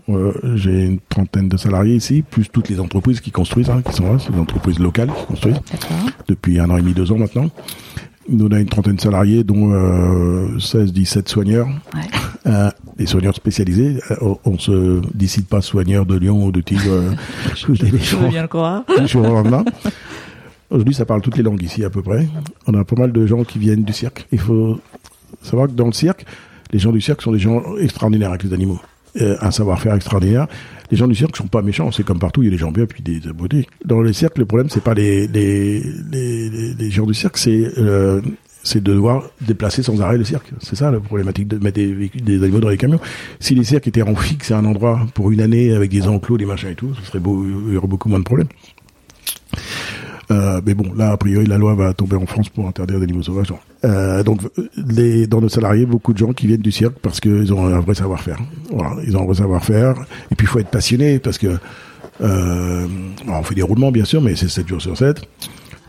euh, 0.08 0.32
j'ai 0.54 0.84
une 0.86 1.00
trentaine 1.00 1.50
de 1.50 1.58
salariés 1.58 1.96
ici, 1.96 2.22
plus 2.22 2.48
toutes 2.48 2.70
les 2.70 2.80
entreprises 2.80 3.20
qui 3.20 3.30
construisent, 3.30 3.68
hein, 3.68 3.82
qui 3.86 3.94
sont 3.94 4.10
là, 4.10 4.18
c'est 4.18 4.32
des 4.32 4.38
entreprises 4.38 4.78
locales 4.78 5.10
qui 5.12 5.26
construisent 5.26 5.60
depuis 6.26 6.58
un 6.58 6.70
an 6.70 6.78
et 6.78 6.80
demi, 6.80 6.94
deux 6.94 7.12
ans 7.12 7.18
maintenant. 7.18 7.50
Nous, 8.28 8.46
on 8.46 8.50
a 8.50 8.58
une 8.60 8.68
trentaine 8.68 8.96
de 8.96 9.00
salariés, 9.00 9.44
dont 9.44 9.72
euh, 9.72 10.58
16, 10.58 10.92
17 10.92 11.28
soigneurs. 11.28 11.68
Ouais. 11.94 12.00
Euh, 12.46 12.70
des 12.96 13.06
soigneurs 13.06 13.34
spécialisés. 13.34 13.98
Euh, 14.12 14.34
on 14.44 14.56
se 14.56 15.00
décide 15.12 15.46
pas 15.46 15.60
soigneur 15.60 16.06
de 16.06 16.16
lion 16.16 16.46
ou 16.46 16.52
de 16.52 16.60
tigre. 16.60 16.84
Euh, 16.86 17.10
je, 17.56 17.74
je 17.74 18.16
veux 18.16 18.28
bien 18.28 18.42
le 18.42 18.46
croire. 18.46 18.84
Aujourd'hui, 20.70 20.94
ça 20.94 21.04
parle 21.04 21.22
toutes 21.22 21.36
les 21.36 21.42
langues 21.42 21.62
ici 21.62 21.84
à 21.84 21.90
peu 21.90 22.02
près. 22.02 22.28
On 22.68 22.74
a 22.74 22.84
pas 22.84 22.94
mal 22.94 23.10
de 23.10 23.26
gens 23.26 23.42
qui 23.42 23.58
viennent 23.58 23.82
du 23.82 23.92
cirque. 23.92 24.28
Il 24.30 24.38
faut 24.38 24.78
savoir 25.42 25.66
que 25.66 25.72
dans 25.72 25.86
le 25.86 25.92
cirque, 25.92 26.24
les 26.70 26.78
gens 26.78 26.92
du 26.92 27.00
cirque 27.00 27.20
sont 27.20 27.32
des 27.32 27.40
gens 27.40 27.62
extraordinaires 27.78 28.30
avec 28.30 28.44
les 28.44 28.52
animaux. 28.52 28.80
Euh, 29.20 29.36
un 29.40 29.50
savoir-faire 29.50 29.94
extraordinaire. 29.94 30.46
Les 30.90 30.96
gens 30.96 31.06
du 31.06 31.14
cirque 31.14 31.36
sont 31.36 31.46
pas 31.46 31.62
méchants, 31.62 31.90
c'est 31.90 32.04
comme 32.04 32.18
partout, 32.18 32.42
il 32.42 32.46
y 32.46 32.48
a 32.48 32.50
des 32.50 32.58
gens 32.58 32.70
bien 32.70 32.86
puis 32.86 33.02
des 33.02 33.26
abonnés. 33.28 33.66
Dans 33.84 34.02
les 34.02 34.12
cirques, 34.12 34.36
le 34.36 34.44
problème 34.44 34.68
c'est 34.68 34.82
pas 34.82 34.94
les 34.94 35.26
les, 35.26 35.82
les, 36.12 36.74
les, 36.74 36.90
gens 36.90 37.06
du 37.06 37.14
cirque, 37.14 37.38
c'est 37.38 37.72
euh, 37.78 38.20
c'est 38.62 38.82
de 38.82 38.92
devoir 38.92 39.30
déplacer 39.40 39.82
sans 39.82 40.02
arrêt 40.02 40.18
le 40.18 40.24
cirque. 40.24 40.52
C'est 40.60 40.76
ça 40.76 40.90
la 40.90 41.00
problématique 41.00 41.48
de 41.48 41.56
mettre 41.58 41.76
des, 41.76 42.10
des, 42.14 42.42
animaux 42.42 42.60
dans 42.60 42.68
les 42.68 42.76
camions. 42.76 43.00
Si 43.40 43.54
les 43.54 43.64
cirques 43.64 43.86
étaient 43.88 44.02
en 44.02 44.14
fixe 44.16 44.50
à 44.50 44.58
un 44.58 44.64
endroit 44.64 45.06
pour 45.14 45.30
une 45.30 45.40
année 45.40 45.72
avec 45.72 45.90
des 45.90 46.06
enclos, 46.08 46.36
des 46.36 46.46
machins 46.46 46.70
et 46.70 46.74
tout, 46.74 46.94
ce 46.94 47.06
serait 47.06 47.20
beau, 47.20 47.44
il 47.68 47.74
y 47.74 47.76
aurait 47.76 47.86
beaucoup 47.86 48.08
moins 48.08 48.18
de 48.18 48.24
problèmes. 48.24 48.48
Euh, 50.30 50.60
mais 50.64 50.74
bon, 50.74 50.92
là, 50.94 51.12
a 51.12 51.16
priori, 51.16 51.46
la 51.46 51.58
loi 51.58 51.74
va 51.74 51.94
tomber 51.94 52.16
en 52.16 52.26
France 52.26 52.48
pour 52.48 52.66
interdire 52.66 52.98
des 52.98 53.04
animaux 53.04 53.22
sauvages. 53.22 53.52
Euh, 53.84 54.22
donc, 54.22 54.40
les, 54.76 55.26
dans 55.26 55.40
nos 55.40 55.48
salariés, 55.48 55.86
beaucoup 55.86 56.12
de 56.12 56.18
gens 56.18 56.32
qui 56.32 56.46
viennent 56.46 56.62
du 56.62 56.72
cirque 56.72 56.98
parce 57.00 57.20
qu'ils 57.20 57.52
ont 57.52 57.66
un 57.66 57.80
vrai 57.80 57.94
savoir-faire. 57.94 58.38
Voilà, 58.70 58.96
ils 59.06 59.16
ont 59.16 59.22
un 59.22 59.26
vrai 59.26 59.36
savoir-faire. 59.36 59.94
Et 60.30 60.34
puis, 60.34 60.46
il 60.46 60.48
faut 60.48 60.58
être 60.58 60.70
passionné 60.70 61.18
parce 61.18 61.38
que 61.38 61.56
euh, 62.20 62.86
on 63.28 63.42
fait 63.42 63.54
des 63.54 63.62
roulements, 63.62 63.92
bien 63.92 64.04
sûr, 64.04 64.20
mais 64.20 64.34
c'est 64.34 64.48
7 64.48 64.66
jours 64.66 64.82
sur 64.82 64.96
7. 64.96 65.22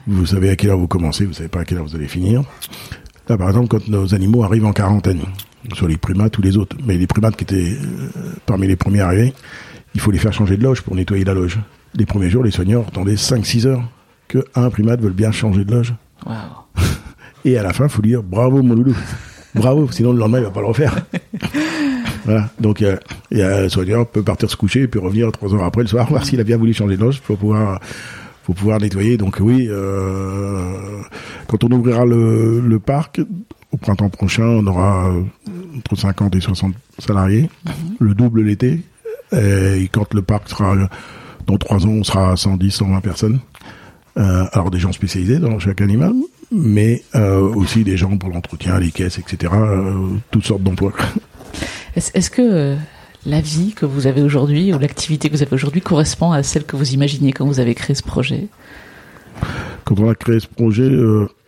Vous 0.08 0.26
savez 0.26 0.50
à 0.50 0.56
quelle 0.56 0.70
heure 0.70 0.78
vous 0.78 0.88
commencez, 0.88 1.26
vous 1.26 1.34
savez 1.34 1.50
pas 1.50 1.62
à 1.62 1.66
quelle 1.66 1.80
heure 1.80 1.86
vous 1.86 1.96
allez 1.96 2.08
finir. 2.08 2.44
Là, 3.28 3.38
par 3.38 3.50
exemple, 3.50 3.68
quand 3.68 3.88
nos 3.90 4.14
animaux 4.14 4.44
arrivent 4.44 4.66
en 4.66 4.72
quarantaine, 4.72 5.20
sur 5.74 5.88
les 5.88 5.98
primates 5.98 6.38
ou 6.38 6.42
les 6.42 6.58
autres, 6.58 6.78
mais 6.86 6.98
les 6.98 7.08
primates 7.08 7.36
qui 7.36 7.44
étaient 7.44 7.74
euh, 7.74 8.34
parmi 8.46 8.68
les 8.68 8.76
premiers 8.76 9.02
arrivés, 9.02 9.34
il 9.96 10.02
faut 10.02 10.12
les 10.12 10.18
faire 10.18 10.34
changer 10.34 10.58
de 10.58 10.64
loge 10.64 10.82
pour 10.82 10.96
nettoyer 10.96 11.24
la 11.24 11.34
loge. 11.34 11.60
Les 11.96 12.06
premiers 12.06 12.30
jours, 12.30 12.44
les 12.44 12.52
soigneurs 12.52 12.88
attendaient 12.88 13.16
5-6 13.16 13.68
heures 13.68 13.84
qu'un 14.28 14.70
primate 14.70 15.02
veut 15.02 15.10
bien 15.10 15.32
changer 15.32 15.66
de 15.66 15.72
loge. 15.72 15.94
Et 17.46 17.58
à 17.58 17.64
la 17.64 17.74
fin, 17.74 17.86
il 17.86 17.90
faut 17.90 18.02
dire 18.02 18.24
bravo 18.24 18.62
mon 18.62 18.76
loulou. 18.76 18.96
Bravo, 19.56 19.90
sinon 19.92 20.12
le 20.14 20.20
lendemain, 20.20 20.40
il 20.40 20.44
va 20.44 20.52
pas 20.52 20.62
le 20.62 20.68
refaire. 20.68 20.96
voilà. 22.26 22.50
Donc, 22.60 22.82
euh, 22.82 22.98
y 23.32 23.42
a, 23.42 23.62
le 23.64 23.70
soigneur 23.70 24.08
peut 24.08 24.24
partir 24.24 24.50
se 24.50 24.56
coucher 24.56 24.82
et 24.82 24.88
puis 24.88 25.00
revenir 25.00 25.32
trois 25.32 25.54
heures 25.54 25.64
après 25.64 25.82
le 25.82 25.88
soir, 25.88 26.08
voir 26.10 26.26
s'il 26.26 26.40
a 26.40 26.44
bien 26.44 26.58
voulu 26.58 26.74
changer 26.74 26.98
de 26.98 27.02
loge 27.02 27.22
pour 27.22 27.38
pouvoir, 27.38 27.80
faut 28.44 28.54
pouvoir 28.54 28.80
nettoyer. 28.80 29.18
Donc 29.18 29.38
oui, 29.40 29.68
euh, 29.70 31.02
quand 31.48 31.64
on 31.64 31.72
ouvrira 31.72 32.06
le, 32.06 32.60
le, 32.60 32.80
parc, 32.80 33.22
au 33.72 33.78
printemps 33.78 34.10
prochain, 34.10 34.44
on 34.44 34.68
aura 34.68 35.12
entre 35.78 35.96
50 35.96 36.36
et 36.36 36.42
60 36.42 36.74
salariés, 37.00 37.50
mhm. 37.66 37.74
le 38.00 38.14
double 38.14 38.42
l'été. 38.42 38.82
Et 39.34 39.90
quand 39.92 40.14
le 40.14 40.22
parc 40.22 40.50
sera, 40.50 40.76
dans 41.46 41.58
trois 41.58 41.86
ans, 41.86 41.90
on 41.90 42.04
sera 42.04 42.32
à 42.32 42.36
110, 42.38 42.72
120 42.72 43.02
personnes. 43.02 43.40
Euh, 44.18 44.46
alors 44.52 44.72
des 44.72 44.80
gens 44.80 44.92
spécialisés 44.92 45.38
dans 45.38 45.60
chaque 45.60 45.80
animal, 45.82 46.14
mais 46.52 47.04
euh, 47.14 47.40
aussi 47.40 47.84
des 47.84 47.98
gens 47.98 48.18
pour 48.18 48.30
l'entretien, 48.30 48.80
les 48.80 48.90
caisses, 48.90 49.20
etc. 49.20 49.54
Euh, 49.56 50.08
toutes 50.32 50.46
sortes 50.46 50.64
d'emplois. 50.64 50.94
Est-ce 51.96 52.30
que 52.32 52.76
la 53.26 53.42
vie 53.42 53.74
que 53.74 53.86
vous 53.86 54.08
avez 54.08 54.22
aujourd'hui 54.22 54.74
ou 54.74 54.80
l'activité 54.80 55.30
que 55.30 55.36
vous 55.36 55.44
avez 55.44 55.54
aujourd'hui 55.54 55.82
correspond 55.82 56.32
à 56.32 56.42
celle 56.42 56.64
que 56.64 56.76
vous 56.76 56.94
imaginiez 56.94 57.32
quand 57.32 57.46
vous 57.46 57.60
avez 57.60 57.76
créé 57.76 57.96
ce 57.96 58.04
projet? 58.04 58.48
Quand 59.84 60.00
on 60.00 60.10
a 60.10 60.16
créé 60.16 60.40
ce 60.40 60.48
projet, 60.48 60.90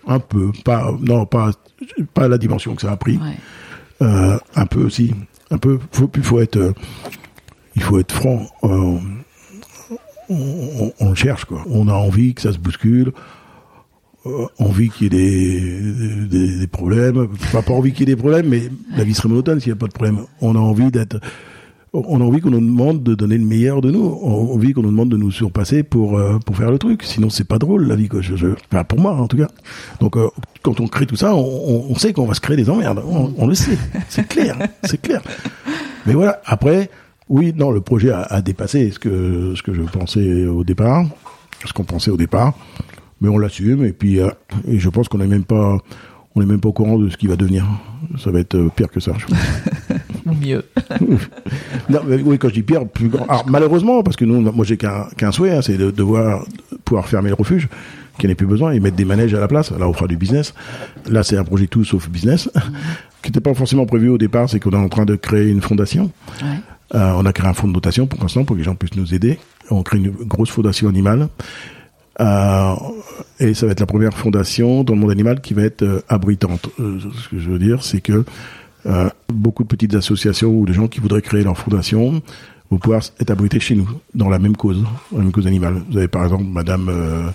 un 0.08 0.20
peu, 0.20 0.52
pas 0.64 0.92
non 1.02 1.26
pas 1.26 1.52
pas 2.14 2.28
la 2.28 2.38
dimension 2.38 2.76
que 2.76 2.82
ça 2.82 2.92
a 2.92 2.98
pris, 2.98 3.20
un 4.00 4.66
peu 4.70 4.84
aussi, 4.84 5.14
un 5.50 5.58
peu. 5.58 5.80
Faut, 5.92 6.10
il 6.16 6.24
faut 6.24 6.40
être 6.40 6.74
il 7.76 7.82
faut 7.82 8.00
être 8.00 8.12
franc 8.12 8.48
on, 10.30 10.94
on, 11.00 11.16
cherche 11.16 11.46
quoi. 11.46 11.64
On 11.70 11.88
a 11.88 11.94
envie 11.94 12.34
que 12.34 12.42
ça 12.42 12.54
se 12.54 12.58
bouscule, 12.58 13.12
euh, 14.26 14.46
envie 14.60 14.90
qu'il 14.90 15.14
y 15.14 15.18
ait 15.18 16.28
des, 16.28 16.58
des, 16.60 16.68
problèmes. 16.68 17.28
Pas, 17.52 17.62
pas 17.62 17.74
envie 17.74 17.92
qu'il 17.92 18.08
y 18.08 18.12
ait 18.12 18.16
des 18.16 18.22
problèmes, 18.22 18.48
mais 18.48 18.64
la 18.96 19.04
vie 19.04 19.14
serait 19.14 19.30
monotone 19.30 19.60
s'il 19.60 19.72
n'y 19.72 19.78
a 19.78 19.80
pas 19.80 19.88
de 19.88 19.94
problème. 19.94 20.26
On 20.42 20.56
a 20.56 20.60
envie 20.60 20.92
d'être 20.92 21.20
on 21.94 22.22
a 22.22 22.24
envie 22.24 22.40
qu'on 22.40 22.52
nous 22.52 22.60
demande 22.60 23.02
de 23.02 23.16
donner 23.16 23.38
le 23.38 23.46
meilleur 23.46 23.82
de 23.82 23.90
nous. 23.90 24.20
On 24.22 24.32
a 24.32 24.54
envie 24.54 24.74
qu'on 24.74 24.84
nous 24.84 24.92
demande 24.92 25.10
de 25.10 25.18
nous 25.18 25.32
surpasser 25.32 25.84
pour 25.84 26.18
euh, 26.18 26.38
pour 26.46 26.56
faire 26.56 26.72
le 26.72 26.78
truc. 26.78 27.04
Sinon, 27.04 27.30
c'est 27.30 27.48
pas 27.48 27.58
drôle 27.58 27.88
la 27.88 27.96
vie. 27.96 28.08
Quoi. 28.08 28.22
Je, 28.22 28.36
je, 28.36 28.48
enfin, 28.72 28.84
pour 28.84 29.00
moi, 29.00 29.14
en 29.14 29.28
tout 29.28 29.38
cas. 29.38 29.48
Donc, 30.00 30.16
euh, 30.16 30.30
quand 30.62 30.80
on 30.80 30.88
crée 30.88 31.08
tout 31.08 31.16
ça, 31.16 31.34
on, 31.36 31.86
on 31.90 31.96
sait 31.96 32.14
qu'on 32.14 32.26
va 32.26 32.36
se 32.36 32.42
créer 32.42 32.58
des 32.58 32.70
emmerdes. 32.70 33.02
On, 33.08 33.34
on 33.38 33.48
le 33.48 33.56
sait. 33.56 33.78
C'est 34.10 34.28
clair. 34.28 34.56
c'est 34.84 35.02
clair. 35.02 35.22
Mais 36.06 36.14
voilà. 36.14 36.42
Après, 36.46 36.90
oui, 37.30 37.54
non, 37.56 37.72
le 37.72 37.82
projet 37.82 38.12
a, 38.12 38.22
a, 38.22 38.42
dépassé 38.42 38.92
ce 38.92 39.00
que 39.00 39.54
ce 39.56 39.62
que 39.62 39.74
je 39.74 39.82
pensais 39.82 40.46
au 40.46 40.64
départ, 40.64 41.06
ce 41.66 41.74
qu'on 41.74 41.84
pensait 41.84 42.12
au 42.12 42.18
départ, 42.18 42.54
mais 43.22 43.30
on 43.30 43.38
l'assume 43.38 43.86
et 43.86 43.94
puis 43.94 44.20
euh, 44.20 44.30
et 44.68 44.80
je 44.80 44.90
pense 44.90 45.08
qu'on 45.08 45.20
n'est 45.20 45.28
même 45.28 45.44
pas 45.44 45.78
on 46.36 46.40
n'est 46.42 46.46
même 46.46 46.60
pas 46.60 46.70
au 46.70 46.74
courant 46.74 46.98
de 46.98 47.10
ce 47.10 47.18
qui 47.18 47.28
va 47.28 47.36
devenir. 47.36 47.66
Ça 48.18 48.32
va 48.32 48.40
être 48.40 48.56
euh, 48.56 48.70
pire 48.76 48.90
que 48.90 49.00
ça. 49.00 49.12
Ou 50.26 50.34
mieux. 50.42 50.64
non, 51.90 52.00
mais 52.08 52.22
oui, 52.22 52.38
quand 52.38 52.50
je 52.50 52.54
dis 52.56 52.64
pire, 52.64 52.88
plus 52.88 53.10
grand. 53.10 53.26
Alors, 53.26 53.46
malheureusement, 53.48 54.04
parce 54.04 54.16
que 54.16 54.26
nous, 54.26 54.40
moi, 54.52 54.64
j'ai 54.66 54.78
qu'un 54.78 55.06
qu'un 55.18 55.32
souhait, 55.32 55.52
hein, 55.52 55.62
c'est 55.62 55.78
de 55.78 55.92
devoir 55.92 56.46
pouvoir 56.86 57.08
fermer 57.08 57.30
le 57.30 57.36
refuge, 57.36 57.68
qu'il 58.18 58.28
n'y 58.28 58.34
ait 58.34 58.36
plus 58.36 58.48
besoin, 58.48 58.72
et 58.72 58.80
mettre 58.80 58.96
des 58.96 59.06
manèges 59.06 59.34
à 59.34 59.40
la 59.40 59.48
place. 59.48 59.72
Là, 59.72 59.88
on 59.88 59.94
fera 59.94 60.08
du 60.08 60.18
business. 60.18 60.54
Là, 61.10 61.24
c'est 61.24 61.38
un 61.38 61.44
projet 61.44 61.68
tout 61.68 61.84
sauf 61.84 62.10
business, 62.10 62.50
mmh. 62.56 62.60
qui 63.24 63.30
n'était 63.30 63.42
pas 63.42 63.54
forcément 63.54 63.86
prévu 63.86 64.10
au 64.10 64.18
départ. 64.18 64.50
C'est 64.50 64.60
qu'on 64.60 64.72
est 64.72 64.76
en 64.76 64.90
train 64.90 65.06
de 65.06 65.16
créer 65.16 65.50
une 65.50 65.62
fondation. 65.62 66.12
Ouais. 66.42 66.48
Euh, 66.96 67.14
on 67.16 67.26
a 67.26 67.34
créé 67.34 67.48
un 67.48 67.54
fonds 67.54 67.68
de 67.68 67.74
dotation 67.74 68.08
pour 68.08 68.20
l'instant 68.22 68.46
pour 68.46 68.56
que 68.56 68.60
les 68.60 68.66
gens 68.66 68.76
puissent 68.76 68.96
nous 68.96 69.14
aider. 69.14 69.40
On 69.70 69.84
crée 69.84 69.98
une 69.98 70.10
grosse 70.10 70.50
fondation 70.50 70.90
animale. 70.90 71.30
Euh, 72.20 72.76
et 73.40 73.54
ça 73.54 73.66
va 73.66 73.72
être 73.72 73.80
la 73.80 73.86
première 73.86 74.14
fondation 74.14 74.84
dans 74.84 74.94
le 74.94 75.00
monde 75.00 75.12
animal 75.12 75.40
qui 75.42 75.54
va 75.54 75.64
être 75.64 75.84
euh, 75.84 76.02
abritante. 76.10 76.70
Euh, 76.80 77.00
ce 77.00 77.30
que 77.30 77.40
je 77.40 77.50
veux 77.50 77.60
dire, 77.60 77.84
c'est 77.84 78.02
que 78.02 78.26
euh, 78.86 79.10
beaucoup 79.30 79.64
de 79.64 79.68
petites 79.68 79.96
associations 79.96 80.50
ou 80.50 80.66
de 80.66 80.74
gens 80.74 80.88
qui 80.88 81.00
voudraient 81.00 81.22
créer 81.22 81.44
leur 81.44 81.58
fondation 81.58 82.22
vont 82.72 82.78
pouvoir 82.78 83.02
être 83.20 83.32
abrités 83.32 83.60
chez 83.60 83.76
nous, 83.76 83.90
dans 84.14 84.30
la 84.30 84.40
même 84.40 84.56
cause, 84.56 84.84
la 85.12 85.20
même 85.20 85.32
cause 85.32 85.48
animale. 85.48 85.82
Vous 85.90 85.98
avez 85.98 86.08
par 86.08 86.24
exemple 86.24 86.44
Madame 86.44 87.34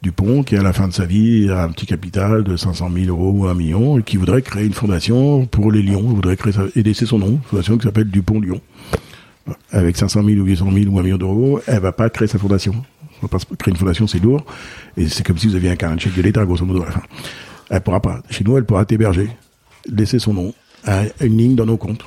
Dupont, 0.00 0.44
qui 0.44 0.56
à 0.56 0.62
la 0.62 0.72
fin 0.72 0.86
de 0.86 0.92
sa 0.92 1.06
vie 1.06 1.48
a 1.50 1.64
un 1.64 1.70
petit 1.70 1.86
capital 1.86 2.44
de 2.44 2.56
500 2.56 2.90
000 2.94 3.06
euros 3.08 3.32
ou 3.32 3.46
un 3.46 3.54
million, 3.54 3.98
et 3.98 4.04
qui 4.04 4.16
voudrait 4.16 4.42
créer 4.42 4.64
une 4.64 4.72
fondation 4.72 5.44
pour 5.46 5.72
les 5.72 5.82
lions, 5.82 6.02
voudrait 6.02 6.36
créer 6.36 6.52
et 6.76 6.84
laisser 6.84 7.04
son 7.04 7.18
nom, 7.18 7.30
une 7.30 7.40
fondation 7.42 7.78
qui 7.78 7.84
s'appelle 7.84 8.08
Dupont 8.08 8.40
Lyon. 8.40 8.60
Avec 9.70 9.96
500 9.96 10.22
000 10.24 10.40
ou 10.40 10.44
800 10.44 10.72
000 10.72 10.90
ou 10.90 10.98
un 10.98 11.02
million 11.02 11.18
d'euros, 11.18 11.60
elle 11.66 11.80
va 11.80 11.92
pas 11.92 12.10
créer 12.10 12.28
sa 12.28 12.38
fondation. 12.38 12.74
On 13.22 13.26
va 13.26 13.28
pas 13.28 13.38
créer 13.58 13.72
une 13.72 13.78
fondation, 13.78 14.06
c'est 14.06 14.22
lourd, 14.22 14.44
et 14.96 15.08
c'est 15.08 15.24
comme 15.24 15.38
si 15.38 15.46
vous 15.46 15.54
aviez 15.54 15.70
un 15.70 15.76
carnet 15.76 15.96
de 15.96 16.00
chèque 16.00 16.14
de 16.16 16.22
l'État, 16.22 16.44
grosso 16.44 16.64
modo, 16.64 16.82
à 16.82 16.86
la 16.86 16.92
fin. 16.92 17.02
Elle 17.70 17.80
pourra 17.80 18.00
pas. 18.00 18.22
Chez 18.28 18.44
nous, 18.44 18.56
elle 18.58 18.64
pourra 18.64 18.84
t'héberger, 18.84 19.30
laisser 19.86 20.18
son 20.18 20.34
nom, 20.34 20.54
une 21.20 21.38
ligne 21.38 21.54
dans 21.54 21.66
nos 21.66 21.76
comptes 21.76 22.06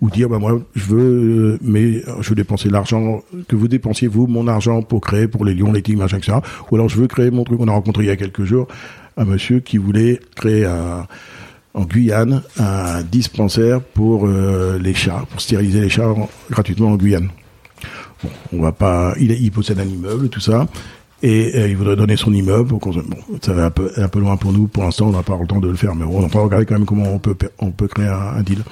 ou 0.00 0.10
dire 0.10 0.28
bah 0.28 0.38
moi 0.38 0.60
je 0.74 0.84
veux 0.84 1.58
mais 1.62 2.02
je 2.20 2.28
veux 2.28 2.34
dépenser 2.34 2.68
l'argent 2.68 3.22
que 3.48 3.56
vous 3.56 3.68
dépensiez 3.68 4.08
vous 4.08 4.26
mon 4.26 4.48
argent 4.48 4.82
pour 4.82 5.00
créer 5.00 5.28
pour 5.28 5.44
les 5.44 5.54
lions 5.54 5.72
les 5.72 5.82
tigres 5.82 6.00
machin 6.00 6.18
etc 6.18 6.38
ou 6.70 6.74
alors 6.74 6.88
je 6.88 6.96
veux 6.96 7.06
créer 7.06 7.30
mon 7.30 7.44
truc 7.44 7.60
on 7.60 7.68
a 7.68 7.72
rencontré 7.72 8.04
il 8.04 8.08
y 8.08 8.10
a 8.10 8.16
quelques 8.16 8.44
jours 8.44 8.68
un 9.16 9.24
monsieur 9.24 9.60
qui 9.60 9.78
voulait 9.78 10.20
créer 10.34 10.66
un 10.66 11.06
en 11.74 11.84
Guyane 11.84 12.42
un 12.58 13.02
dispensaire 13.02 13.80
pour 13.80 14.26
euh, 14.26 14.78
les 14.78 14.94
chats 14.94 15.24
pour 15.30 15.40
stériliser 15.40 15.80
les 15.80 15.88
chats 15.88 16.14
gratuitement 16.50 16.88
en 16.88 16.96
Guyane 16.96 17.28
Bon, 18.22 18.30
on 18.52 18.62
va 18.62 18.72
pas. 18.72 19.14
Il, 19.18 19.50
possède 19.50 19.78
un 19.78 19.84
immeuble, 19.84 20.28
tout 20.28 20.40
ça, 20.40 20.66
et 21.22 21.52
euh, 21.56 21.68
il 21.68 21.76
voudrait 21.76 21.96
donner 21.96 22.16
son 22.16 22.32
immeuble. 22.32 22.70
Bon, 22.70 22.80
ça 23.42 23.52
va 23.52 23.66
un 23.66 23.70
peu, 23.70 23.90
un 23.96 24.08
peu 24.08 24.20
loin 24.20 24.36
pour 24.36 24.52
nous. 24.52 24.66
Pour 24.66 24.84
l'instant, 24.84 25.08
on 25.08 25.12
n'a 25.12 25.22
pas 25.22 25.36
le 25.38 25.46
temps 25.46 25.60
de 25.60 25.68
le 25.68 25.76
faire, 25.76 25.94
mais 25.94 26.04
on 26.04 26.26
va 26.26 26.40
regarder 26.40 26.66
quand 26.66 26.74
même 26.74 26.86
comment 26.86 27.08
on 27.12 27.18
peut, 27.18 27.36
on 27.58 27.70
peut 27.70 27.88
créer 27.88 28.08
un, 28.08 28.42
deal. 28.42 28.62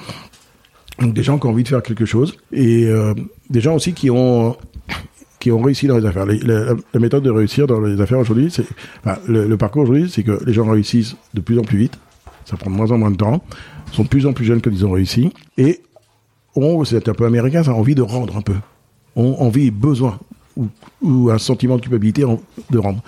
Donc 0.99 1.13
des 1.13 1.23
gens 1.23 1.39
qui 1.39 1.47
ont 1.47 1.49
envie 1.49 1.63
de 1.63 1.67
faire 1.67 1.81
quelque 1.81 2.05
chose 2.05 2.37
et 2.51 2.85
euh, 2.85 3.13
des 3.49 3.61
gens 3.61 3.75
aussi 3.75 3.93
qui 3.93 4.11
ont 4.11 4.55
qui 5.39 5.51
ont 5.51 5.61
réussi 5.61 5.87
dans 5.87 5.97
les 5.97 6.05
affaires. 6.05 6.25
la, 6.25 6.99
méthode 6.99 7.23
de 7.23 7.29
réussir 7.29 7.67
dans 7.67 7.81
les 7.81 7.99
affaires 7.99 8.19
aujourd'hui, 8.19 8.49
c'est 8.49 8.63
enfin, 9.03 9.19
le, 9.27 9.57
parcours 9.57 9.83
aujourd'hui, 9.83 10.09
c'est 10.09 10.23
que 10.23 10.39
les 10.45 10.53
gens 10.53 10.69
réussissent 10.69 11.17
de 11.33 11.41
plus 11.41 11.59
en 11.59 11.63
plus 11.63 11.77
vite. 11.77 11.99
Ça 12.45 12.57
prend 12.57 12.69
de 12.69 12.75
moins 12.75 12.91
en 12.91 12.97
moins 12.97 13.11
de 13.11 13.17
temps. 13.17 13.43
Sont 13.91 14.03
de 14.03 14.07
plus 14.07 14.25
en 14.25 14.33
plus 14.33 14.45
jeunes 14.45 14.61
quand 14.61 14.71
ils 14.71 14.85
ont 14.85 14.91
réussi 14.91 15.31
et 15.57 15.81
ont, 16.55 16.83
c'est 16.83 17.07
un 17.09 17.13
peu 17.13 17.25
américain, 17.25 17.63
ça 17.63 17.71
a 17.71 17.73
envie 17.73 17.95
de 17.95 18.01
rendre 18.01 18.37
un 18.37 18.41
peu. 18.41 18.55
Ont 19.15 19.35
envie, 19.39 19.71
besoin 19.71 20.19
ou, 21.01 21.29
un 21.29 21.37
sentiment 21.37 21.77
de 21.77 21.81
culpabilité 21.81 22.23
de 22.71 22.77
rendre. 22.77 23.01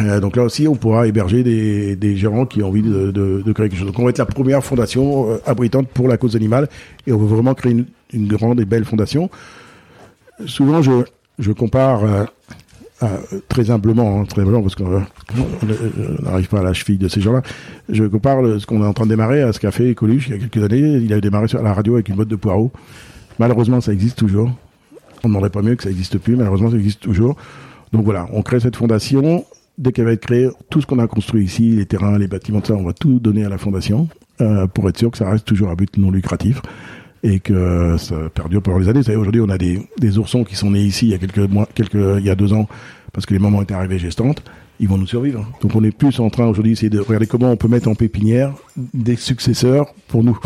Euh, 0.00 0.20
donc 0.20 0.36
là 0.36 0.44
aussi, 0.44 0.66
on 0.66 0.74
pourra 0.74 1.06
héberger 1.06 1.42
des, 1.42 2.16
gérants 2.16 2.46
qui 2.46 2.62
ont 2.62 2.68
envie 2.68 2.82
de, 2.82 3.42
créer 3.52 3.68
quelque 3.68 3.78
chose. 3.78 3.86
Donc 3.86 3.98
on 3.98 4.04
va 4.04 4.10
être 4.10 4.18
la 4.18 4.26
première 4.26 4.64
fondation 4.64 5.30
euh, 5.30 5.38
abritante 5.46 5.88
pour 5.88 6.08
la 6.08 6.16
cause 6.16 6.34
animale 6.34 6.68
et 7.06 7.12
on 7.12 7.18
veut 7.18 7.26
vraiment 7.26 7.54
créer 7.54 7.84
une, 8.12 8.26
grande 8.26 8.60
et 8.60 8.64
belle 8.64 8.84
fondation. 8.84 9.30
Souvent, 10.46 10.82
je, 10.82 11.04
je 11.38 11.52
compare 11.52 12.04
euh, 12.04 12.24
très 13.48 13.70
humblement, 13.70 14.20
hein, 14.20 14.24
très 14.24 14.42
humblement 14.42 14.62
parce 14.62 14.74
qu'on 14.74 15.02
n'arrive 16.22 16.48
pas 16.48 16.60
à 16.60 16.62
la 16.62 16.72
cheville 16.72 16.98
de 16.98 17.08
ces 17.08 17.20
gens-là. 17.20 17.42
Je 17.88 18.04
compare 18.04 18.42
ce 18.60 18.66
qu'on 18.66 18.82
est 18.82 18.86
en 18.86 18.92
train 18.92 19.04
de 19.04 19.10
démarrer 19.10 19.42
à 19.42 19.52
ce 19.52 19.60
qu'a 19.60 19.70
fait 19.70 19.94
Coluche 19.94 20.28
il 20.28 20.32
y 20.32 20.36
a 20.36 20.38
quelques 20.38 20.64
années. 20.64 20.98
Il 20.98 21.12
avait 21.12 21.20
démarré 21.20 21.48
sur 21.48 21.62
la 21.62 21.72
radio 21.72 21.94
avec 21.94 22.08
une 22.08 22.16
botte 22.16 22.28
de 22.28 22.36
poireaux. 22.36 22.70
Malheureusement, 23.38 23.80
ça 23.80 23.92
existe 23.92 24.18
toujours. 24.18 24.50
On 25.24 25.28
ne 25.28 25.32
demanderait 25.32 25.50
pas 25.50 25.62
mieux 25.62 25.76
que 25.76 25.82
ça 25.82 25.88
n'existe 25.88 26.18
plus. 26.18 26.36
Malheureusement, 26.36 26.70
ça 26.70 26.76
existe 26.76 27.00
toujours. 27.00 27.36
Donc 27.92 28.04
voilà, 28.04 28.26
on 28.32 28.42
crée 28.42 28.60
cette 28.60 28.76
fondation 28.76 29.44
dès 29.78 29.92
qu'elle 29.92 30.04
va 30.04 30.12
être 30.12 30.24
créée, 30.24 30.48
tout 30.70 30.80
ce 30.80 30.86
qu'on 30.86 30.98
a 30.98 31.06
construit 31.06 31.44
ici, 31.44 31.70
les 31.70 31.86
terrains, 31.86 32.18
les 32.18 32.28
bâtiments, 32.28 32.60
tout 32.60 32.68
ça, 32.68 32.74
on 32.74 32.84
va 32.84 32.92
tout 32.92 33.18
donner 33.18 33.44
à 33.44 33.48
la 33.48 33.58
fondation 33.58 34.08
euh, 34.40 34.66
pour 34.66 34.88
être 34.88 34.98
sûr 34.98 35.10
que 35.10 35.18
ça 35.18 35.28
reste 35.28 35.46
toujours 35.46 35.70
à 35.70 35.74
but 35.74 35.96
non 35.96 36.10
lucratif 36.10 36.60
et 37.22 37.40
que 37.40 37.96
ça 37.98 38.16
perdure 38.34 38.62
pendant 38.62 38.78
les 38.78 38.88
années. 38.88 39.00
Vous 39.00 39.06
savez, 39.06 39.16
aujourd'hui, 39.16 39.40
on 39.40 39.48
a 39.48 39.58
des, 39.58 39.88
des 39.98 40.18
oursons 40.18 40.44
qui 40.44 40.56
sont 40.56 40.70
nés 40.70 40.82
ici 40.82 41.06
il 41.06 41.10
y 41.10 41.14
a 41.14 41.18
quelques 41.18 41.38
mois, 41.38 41.68
quelques, 41.74 41.94
il 41.94 42.24
y 42.24 42.30
a 42.30 42.34
deux 42.34 42.52
ans, 42.52 42.68
parce 43.12 43.26
que 43.26 43.34
les 43.34 43.40
mamans 43.40 43.62
étaient 43.62 43.74
arrivées 43.74 43.98
gestantes. 43.98 44.42
Ils 44.80 44.88
vont 44.88 44.98
nous 44.98 45.06
survivre. 45.06 45.46
Donc, 45.60 45.76
on 45.76 45.84
est 45.84 45.92
plus 45.92 46.18
en 46.18 46.28
train 46.28 46.46
aujourd'hui 46.46 46.72
d'essayer 46.72 46.90
de 46.90 46.98
regarder 46.98 47.26
comment 47.26 47.50
on 47.50 47.56
peut 47.56 47.68
mettre 47.68 47.88
en 47.88 47.94
pépinière 47.94 48.52
des 48.76 49.14
successeurs 49.14 49.94
pour 50.08 50.24
nous. 50.24 50.36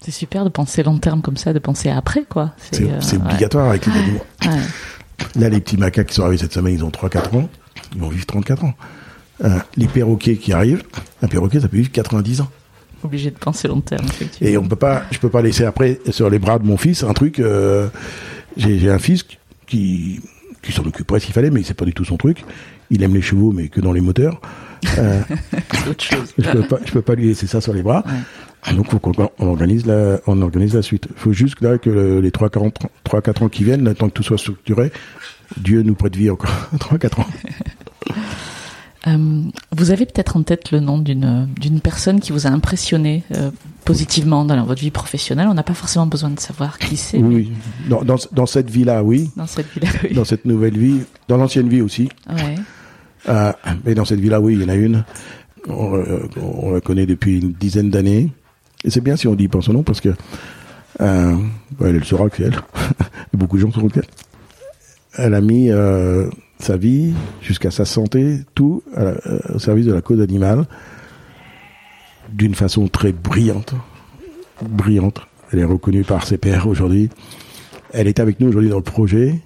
C'est 0.00 0.10
super 0.10 0.44
de 0.44 0.48
penser 0.48 0.82
long 0.82 0.98
terme 0.98 1.22
comme 1.22 1.36
ça, 1.36 1.52
de 1.52 1.58
penser 1.60 1.90
après, 1.90 2.24
quoi. 2.28 2.54
C'est 2.58 2.82
euh, 2.90 3.24
obligatoire 3.24 3.70
avec 3.70 3.86
les 3.86 3.92
animaux. 3.92 4.24
Ouais. 4.44 5.40
Là, 5.40 5.48
les 5.48 5.60
petits 5.60 5.76
macaques 5.76 6.08
qui 6.08 6.14
sont 6.14 6.22
arrivés 6.22 6.38
cette 6.38 6.52
semaine, 6.52 6.74
ils 6.74 6.84
ont 6.84 6.90
3-4 6.90 7.36
ans 7.36 7.48
ils 7.94 8.00
vont 8.00 8.08
vivre 8.08 8.26
34 8.26 8.64
ans. 8.64 8.74
Euh, 9.44 9.58
les 9.76 9.86
perroquets 9.86 10.36
qui 10.36 10.52
arrivent, 10.52 10.82
un 11.22 11.28
perroquet, 11.28 11.60
ça 11.60 11.68
peut 11.68 11.76
vivre 11.76 11.90
90 11.90 12.42
ans. 12.42 12.48
Obligé 13.04 13.30
de 13.30 13.36
penser 13.38 13.68
long 13.68 13.80
terme, 13.80 14.06
effectivement. 14.06 14.48
Et 14.48 14.56
on 14.56 14.66
peut 14.66 14.76
pas, 14.76 15.02
je 15.10 15.18
peux 15.18 15.28
pas 15.28 15.42
laisser 15.42 15.64
après 15.64 16.00
sur 16.10 16.30
les 16.30 16.38
bras 16.38 16.58
de 16.58 16.64
mon 16.64 16.76
fils 16.76 17.02
un 17.02 17.12
truc. 17.12 17.38
Euh, 17.38 17.88
j'ai 18.56 18.90
un 18.90 18.98
fils 18.98 19.24
qui 19.66 20.20
qui 20.64 20.72
s'en 20.72 20.84
occuperait 20.84 21.20
s'il 21.20 21.34
fallait, 21.34 21.50
mais 21.50 21.62
c'est 21.62 21.74
pas 21.74 21.84
du 21.84 21.92
tout 21.92 22.04
son 22.04 22.16
truc. 22.16 22.44
Il 22.90 23.02
aime 23.02 23.14
les 23.14 23.22
chevaux, 23.22 23.52
mais 23.52 23.68
que 23.68 23.80
dans 23.80 23.92
les 23.92 24.00
moteurs. 24.00 24.40
Euh, 24.98 25.20
autre 25.90 26.02
chose. 26.02 26.34
Je 26.38 26.50
peux 26.50 26.62
pas, 26.62 26.78
je 26.84 26.92
peux 26.92 27.02
pas 27.02 27.14
lui 27.14 27.26
laisser 27.26 27.46
ça 27.46 27.60
sur 27.60 27.72
les 27.72 27.82
bras. 27.82 28.04
Donc, 28.74 28.90
faut 28.90 28.98
qu'on 28.98 29.12
on 29.38 29.46
organise 29.46 29.84
la, 29.84 30.20
on 30.26 30.40
organise 30.40 30.74
la 30.74 30.82
suite. 30.82 31.06
Il 31.10 31.20
faut 31.20 31.32
juste 31.32 31.60
là 31.60 31.76
que 31.76 32.20
les 32.20 32.30
3, 32.30 32.48
40, 32.48 32.78
3, 33.04 33.20
4 33.20 33.42
ans 33.42 33.48
qui 33.48 33.64
viennent, 33.64 33.94
tant 33.94 34.08
que 34.08 34.14
tout 34.14 34.22
soit 34.22 34.38
structuré, 34.38 34.90
Dieu 35.58 35.82
nous 35.82 35.94
prête 35.94 36.16
vie 36.16 36.30
encore 36.30 36.50
3, 36.80 36.98
4 36.98 37.20
ans. 37.20 37.26
Euh, 39.06 39.42
vous 39.72 39.90
avez 39.90 40.06
peut-être 40.06 40.36
en 40.36 40.42
tête 40.42 40.70
le 40.70 40.80
nom 40.80 40.98
d'une 40.98 41.46
d'une 41.60 41.80
personne 41.80 42.20
qui 42.20 42.32
vous 42.32 42.46
a 42.46 42.50
impressionné 42.50 43.22
euh, 43.34 43.50
positivement 43.84 44.44
dans 44.44 44.64
votre 44.64 44.80
vie 44.80 44.90
professionnelle. 44.90 45.46
On 45.48 45.54
n'a 45.54 45.62
pas 45.62 45.74
forcément 45.74 46.06
besoin 46.06 46.30
de 46.30 46.40
savoir 46.40 46.78
qui 46.78 46.96
c'est. 46.96 47.18
Oui, 47.18 47.52
dans, 47.88 48.02
dans, 48.02 48.16
dans, 48.32 48.46
cette 48.46 48.70
vie-là, 48.70 49.02
oui. 49.02 49.30
Dans 49.36 49.46
cette 49.46 49.66
vie-là, 49.74 49.88
oui. 50.04 50.14
Dans 50.14 50.24
cette 50.24 50.46
nouvelle 50.46 50.78
vie, 50.78 51.00
dans 51.28 51.36
l'ancienne 51.36 51.68
vie 51.68 51.82
aussi. 51.82 52.08
Ouais. 52.30 52.54
Euh, 53.28 53.52
mais 53.84 53.94
dans 53.94 54.04
cette 54.04 54.20
vie-là, 54.20 54.40
oui, 54.40 54.54
il 54.54 54.62
y 54.62 54.64
en 54.64 54.68
a 54.68 54.74
une. 54.74 55.04
On, 55.68 56.02
on 56.40 56.72
la 56.72 56.80
connaît 56.80 57.06
depuis 57.06 57.40
une 57.40 57.52
dizaine 57.52 57.90
d'années. 57.90 58.30
Et 58.84 58.90
c'est 58.90 59.00
bien 59.00 59.16
si 59.16 59.26
on 59.26 59.34
dit 59.34 59.48
pas 59.48 59.62
son 59.62 59.72
nom 59.72 59.82
parce 59.82 60.00
que 60.00 60.10
euh, 61.00 61.36
elle, 61.80 61.96
elle 61.96 62.04
saura 62.04 62.28
que 62.28 62.36
c'est 62.36 62.44
elle. 62.44 62.60
Beaucoup 63.32 63.56
de 63.56 63.62
gens 63.62 63.72
sauront 63.72 63.88
qu'elle. 63.88 64.06
Elle 65.16 65.34
a 65.34 65.40
mis 65.40 65.70
euh, 65.70 66.28
sa 66.64 66.76
vie 66.76 67.12
jusqu'à 67.42 67.70
sa 67.70 67.84
santé, 67.84 68.38
tout 68.54 68.82
euh, 68.96 69.14
au 69.54 69.58
service 69.58 69.86
de 69.86 69.92
la 69.92 70.00
cause 70.00 70.20
animale, 70.20 70.64
d'une 72.32 72.54
façon 72.54 72.88
très 72.88 73.12
brillante, 73.12 73.74
brillante. 74.62 75.20
Elle 75.52 75.58
est 75.60 75.64
reconnue 75.64 76.04
par 76.04 76.26
ses 76.26 76.38
pairs 76.38 76.66
aujourd'hui. 76.66 77.10
Elle 77.92 78.08
est 78.08 78.18
avec 78.18 78.40
nous 78.40 78.48
aujourd'hui 78.48 78.70
dans 78.70 78.78
le 78.78 78.82
projet. 78.82 79.40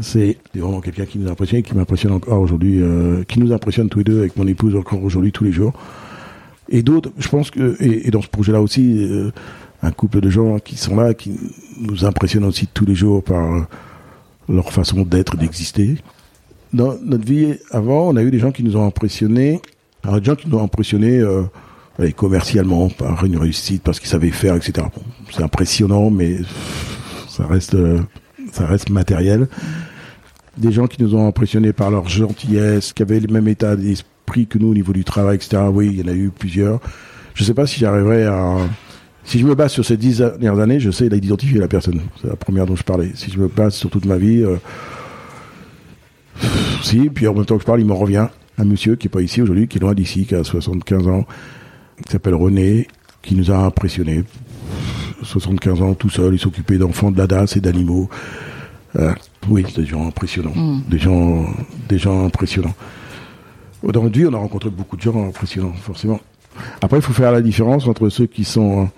C'est 0.00 0.38
vraiment 0.54 0.80
quelqu'un 0.80 1.04
qui 1.04 1.18
nous 1.18 1.28
impressionne, 1.28 1.62
qui 1.62 1.74
m'impressionne 1.74 2.12
encore 2.12 2.40
aujourd'hui, 2.40 2.80
euh, 2.80 3.24
qui 3.24 3.40
nous 3.40 3.52
impressionne 3.52 3.88
tous 3.88 3.98
les 3.98 4.04
deux 4.04 4.18
avec 4.20 4.36
mon 4.36 4.46
épouse 4.46 4.76
encore 4.76 5.02
aujourd'hui 5.02 5.32
tous 5.32 5.44
les 5.44 5.52
jours. 5.52 5.72
Et 6.68 6.82
d'autres, 6.82 7.10
je 7.18 7.28
pense 7.28 7.50
que, 7.50 7.76
et, 7.82 8.10
dans 8.12 8.22
ce 8.22 8.28
projet-là 8.28 8.62
aussi, 8.62 9.04
euh, 9.04 9.32
un 9.82 9.90
couple 9.90 10.20
de 10.20 10.30
gens 10.30 10.60
qui 10.60 10.76
sont 10.76 10.94
là, 10.94 11.12
qui 11.12 11.36
nous 11.80 12.04
impressionnent 12.04 12.44
aussi 12.44 12.68
tous 12.68 12.86
les 12.86 12.94
jours 12.94 13.24
par 13.24 13.66
leur 14.48 14.72
façon 14.72 15.02
d'être, 15.02 15.36
d'exister. 15.36 15.96
Dans 16.72 16.96
notre 17.02 17.24
vie 17.24 17.54
avant, 17.70 18.08
on 18.08 18.16
a 18.16 18.22
eu 18.22 18.30
des 18.30 18.38
gens 18.38 18.50
qui 18.50 18.62
nous 18.62 18.76
ont 18.76 18.86
impressionnés, 18.86 19.60
alors 20.02 20.20
des 20.20 20.24
gens 20.24 20.36
qui 20.36 20.48
nous 20.48 20.56
ont 20.56 20.64
impressionnés 20.64 21.18
euh, 21.18 21.42
commercialement 22.16 22.88
par 22.88 23.24
une 23.24 23.36
réussite, 23.36 23.82
parce 23.82 24.00
qu'ils 24.00 24.08
savaient 24.08 24.30
faire, 24.30 24.56
etc. 24.56 24.86
Bon, 24.94 25.02
c'est 25.30 25.42
impressionnant, 25.42 26.10
mais 26.10 26.38
ça 27.28 27.46
reste, 27.46 27.74
euh, 27.74 28.00
ça 28.52 28.66
reste 28.66 28.90
matériel. 28.90 29.48
Des 30.56 30.72
gens 30.72 30.86
qui 30.86 31.02
nous 31.02 31.14
ont 31.14 31.26
impressionnés 31.26 31.72
par 31.72 31.90
leur 31.90 32.08
gentillesse, 32.08 32.92
qui 32.92 33.02
avaient 33.02 33.20
le 33.20 33.32
même 33.32 33.48
état 33.48 33.76
d'esprit 33.76 34.46
que 34.46 34.58
nous 34.58 34.68
au 34.68 34.74
niveau 34.74 34.92
du 34.92 35.04
travail, 35.04 35.36
etc. 35.36 35.62
Oui, 35.70 35.90
il 35.92 36.00
y 36.00 36.02
en 36.02 36.12
a 36.12 36.16
eu 36.16 36.30
plusieurs. 36.30 36.80
Je 37.34 37.42
ne 37.42 37.46
sais 37.46 37.54
pas 37.54 37.66
si 37.66 37.80
j'arriverai 37.80 38.24
à 38.24 38.56
si 39.24 39.38
je 39.38 39.46
me 39.46 39.54
base 39.54 39.72
sur 39.72 39.84
ces 39.84 39.96
dix 39.96 40.18
dernières 40.18 40.58
années, 40.58 40.80
je 40.80 40.90
sais 40.90 41.08
d'identifier 41.08 41.60
la 41.60 41.68
personne. 41.68 42.00
C'est 42.20 42.28
la 42.28 42.36
première 42.36 42.66
dont 42.66 42.76
je 42.76 42.82
parlais. 42.82 43.10
Si 43.14 43.30
je 43.30 43.38
me 43.38 43.48
base 43.48 43.74
sur 43.74 43.88
toute 43.88 44.04
ma 44.04 44.16
vie, 44.16 44.42
euh, 44.42 44.56
si, 46.82 47.10
puis 47.10 47.26
en 47.28 47.34
même 47.34 47.44
temps 47.44 47.56
que 47.56 47.62
je 47.62 47.66
parle, 47.66 47.80
il 47.80 47.86
m'en 47.86 47.96
revient 47.96 48.28
un 48.58 48.64
monsieur 48.64 48.96
qui 48.96 49.06
est 49.08 49.10
pas 49.10 49.22
ici 49.22 49.42
aujourd'hui, 49.42 49.68
qui 49.68 49.78
est 49.78 49.80
loin 49.80 49.94
d'ici, 49.94 50.26
qui 50.26 50.34
a 50.34 50.44
75 50.44 51.08
ans, 51.08 51.24
qui 52.04 52.12
s'appelle 52.12 52.34
René, 52.34 52.88
qui 53.22 53.34
nous 53.34 53.50
a 53.50 53.56
impressionnés. 53.56 54.24
75 55.22 55.82
ans, 55.82 55.94
tout 55.94 56.10
seul, 56.10 56.34
il 56.34 56.38
s'occupait 56.38 56.78
d'enfants 56.78 57.10
de 57.10 57.18
la 57.18 57.26
DAS 57.26 57.56
et 57.56 57.60
d'animaux. 57.60 58.08
Euh, 58.96 59.12
oui, 59.48 59.64
des 59.74 59.86
gens 59.86 60.06
impressionnants. 60.06 60.54
Mm. 60.54 60.82
Des 60.88 60.98
gens, 60.98 61.46
des 61.88 61.98
gens 61.98 62.26
impressionnants. 62.26 62.74
Dans 63.82 64.02
notre 64.02 64.18
vie, 64.18 64.26
on 64.26 64.34
a 64.34 64.38
rencontré 64.38 64.70
beaucoup 64.70 64.96
de 64.96 65.02
gens 65.02 65.28
impressionnants, 65.28 65.72
forcément. 65.72 66.20
Après, 66.80 66.98
il 66.98 67.02
faut 67.02 67.12
faire 67.12 67.32
la 67.32 67.40
différence 67.40 67.86
entre 67.86 68.08
ceux 68.08 68.26
qui 68.26 68.44
sont 68.44 68.88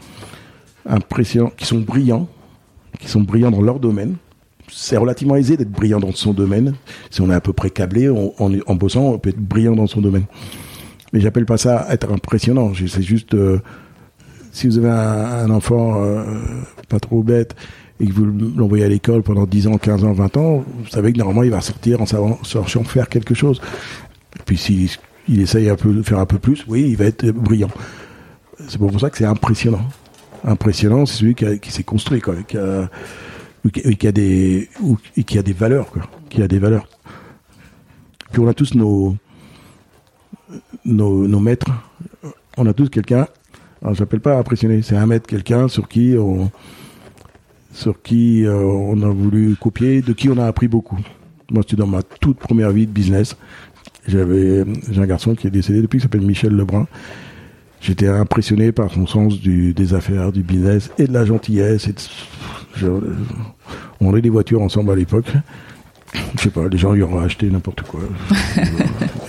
impressionnants, 0.87 1.52
qui 1.57 1.64
sont 1.64 1.80
brillants, 1.80 2.28
qui 2.98 3.09
sont 3.09 3.20
brillants 3.20 3.50
dans 3.50 3.62
leur 3.62 3.78
domaine. 3.80 4.16
C'est 4.70 4.96
relativement 4.96 5.37
aisé 5.37 5.57
d'être 5.57 5.70
brillant 5.70 6.00
dans 6.00 6.12
son 6.12 6.33
domaine. 6.33 6.74
Si 7.11 7.20
on 7.20 7.31
est 7.31 7.35
à 7.35 7.40
peu 7.40 7.53
près 7.53 7.70
câblé, 7.70 8.09
en 8.09 8.74
bossant, 8.74 9.03
on 9.03 9.18
peut 9.18 9.31
être 9.31 9.38
brillant 9.38 9.77
dans 9.77 9.87
son 9.87 10.00
domaine. 10.00 10.24
Mais 11.12 11.20
j'appelle 11.20 11.46
pas 11.46 11.57
ça 11.57 11.87
être 11.90 12.12
impressionnant. 12.12 12.72
C'est 12.74 13.03
juste, 13.03 13.35
euh, 13.35 13.61
si 14.50 14.66
vous 14.66 14.79
avez 14.79 14.90
un, 14.90 15.48
enfant 15.50 16.03
euh, 16.03 16.24
pas 16.88 16.98
trop 16.98 17.22
bête 17.22 17.55
et 18.00 18.07
que 18.07 18.12
vous 18.12 18.24
l'envoyez 18.57 18.85
à 18.85 18.88
l'école 18.88 19.22
pendant 19.22 19.46
10 19.46 19.68
ans, 19.68 19.79
15 19.79 20.05
ans, 20.05 20.12
20 20.12 20.37
ans, 20.37 20.64
vous 20.66 20.88
savez 20.88 21.12
que 21.12 21.18
normalement 21.18 21.44
il 21.44 21.52
va 21.52 21.60
sortir 21.60 22.00
en 22.00 22.06
sachant 22.06 22.83
faire 22.83 23.08
quelque 23.08 23.35
chose. 23.35 23.60
Et 24.37 24.42
puis 24.44 24.58
si 24.58 24.90
il 25.29 25.40
essaye 25.40 25.71
un 25.71 25.77
peu 25.77 25.92
de 25.92 26.02
faire 26.02 26.19
un 26.19 26.27
peu 26.27 26.38
plus, 26.38 26.65
oui, 26.67 26.85
il 26.88 26.96
va 26.96 27.04
être 27.04 27.31
brillant. 27.31 27.71
C'est 28.67 28.79
pour 28.79 28.98
ça 28.98 29.08
que 29.08 29.19
c'est 29.19 29.25
impressionnant. 29.25 29.87
Impressionnant, 30.44 31.06
c'est 31.06 31.19
celui 31.19 31.35
qui, 31.35 31.71
s'est 31.71 31.85
construit, 31.85 32.21
quoi, 32.21 32.35
a, 32.35 32.88
qui 33.71 34.06
a 34.06 34.12
des, 34.12 34.69
qui 35.27 35.38
a 35.38 35.42
des 35.42 35.52
valeurs, 35.52 35.90
quoi, 35.90 36.02
qui 36.29 36.42
a 36.42 36.48
des 36.48 36.58
valeurs. 36.58 36.87
Puis 38.33 38.40
on 38.40 38.48
a 38.48 38.54
tous 38.54 38.75
nos, 38.75 39.17
nos, 40.85 41.27
nos 41.27 41.40
maîtres. 41.40 41.71
On 42.56 42.67
a 42.67 42.73
tous 42.73 42.88
quelqu'un. 42.88 43.27
Alors 43.83 43.94
j'appelle 43.94 44.21
pas 44.21 44.38
impressionné, 44.38 44.83
c'est 44.83 44.96
un 44.96 45.06
maître, 45.06 45.27
quelqu'un 45.27 45.69
sur 45.69 45.88
qui 45.88 46.15
on, 46.19 46.50
sur 47.73 48.00
qui 48.00 48.46
euh, 48.46 48.56
on 48.56 49.02
a 49.02 49.08
voulu 49.08 49.56
copier, 49.56 50.00
de 50.00 50.12
qui 50.12 50.29
on 50.31 50.38
a 50.38 50.46
appris 50.46 50.69
beaucoup. 50.69 50.98
Moi, 51.50 51.62
c'était 51.62 51.77
dans 51.77 51.87
ma 51.87 52.02
toute 52.02 52.38
première 52.38 52.71
vie 52.71 52.87
de 52.87 52.92
business. 52.92 53.37
J'avais, 54.06 54.65
j'ai 54.90 55.00
un 55.00 55.06
garçon 55.06 55.35
qui 55.35 55.46
est 55.46 55.50
décédé 55.50 55.83
depuis, 55.83 55.98
qui 55.98 56.02
s'appelle 56.02 56.23
Michel 56.23 56.52
Lebrun. 56.52 56.87
J'étais 57.85 58.08
impressionné 58.08 58.72
par 58.72 58.90
son 58.90 59.06
sens 59.06 59.38
du, 59.38 59.74
des 59.74 59.92
affaires, 59.92 60.32
du 60.32 60.42
business 60.42 60.90
et 60.96 61.06
de 61.06 61.12
la 61.12 61.26
gentillesse. 61.26 61.87
Et 61.87 61.94
on 64.00 64.08
avait 64.08 64.22
des 64.22 64.30
voitures 64.30 64.62
ensemble 64.62 64.92
à 64.92 64.96
l'époque. 64.96 65.30
je 66.35 66.40
sais 66.40 66.48
pas, 66.48 66.66
les 66.66 66.78
gens 66.78 66.94
y 66.94 67.02
auront 67.02 67.20
acheté 67.20 67.50
n'importe 67.50 67.82
quoi. 67.82 68.00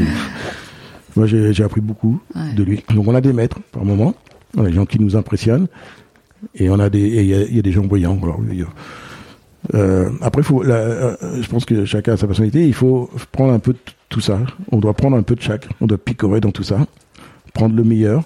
Moi, 1.17 1.27
j'ai 1.27 1.63
appris 1.65 1.81
beaucoup 1.81 2.21
de 2.55 2.63
lui. 2.63 2.81
Donc, 2.93 3.05
on 3.09 3.15
a 3.15 3.19
des 3.19 3.33
maîtres 3.33 3.59
par 3.73 3.83
moment, 3.83 4.15
on 4.55 4.63
a 4.63 4.67
des 4.69 4.73
gens 4.73 4.85
qui 4.85 5.01
nous 5.01 5.17
impressionnent, 5.17 5.67
et 6.55 6.69
on 6.69 6.79
a 6.79 6.89
des, 6.89 7.01
il 7.01 7.55
y, 7.55 7.59
a 7.59 7.61
des 7.61 7.71
gens 7.73 7.85
voyants. 7.85 8.17
euh, 9.73 10.09
après, 10.21 10.43
faut, 10.43 10.63
euh, 10.63 11.17
je 11.41 11.47
pense 11.49 11.65
que 11.65 11.83
chacun 11.83 12.13
a 12.13 12.17
sa 12.17 12.25
personnalité. 12.25 12.65
Il 12.65 12.73
faut 12.73 13.09
prendre 13.33 13.51
un 13.51 13.59
peu 13.59 13.73
de 13.73 13.79
tout 14.07 14.21
ça. 14.21 14.39
On 14.71 14.77
doit 14.77 14.93
prendre 14.93 15.17
un 15.17 15.23
peu 15.23 15.35
de 15.35 15.41
chaque. 15.41 15.67
On 15.81 15.87
doit 15.87 15.97
picorer 15.97 16.39
dans 16.39 16.51
tout 16.51 16.63
ça, 16.63 16.87
prendre 17.53 17.75
le 17.75 17.83
meilleur. 17.83 18.23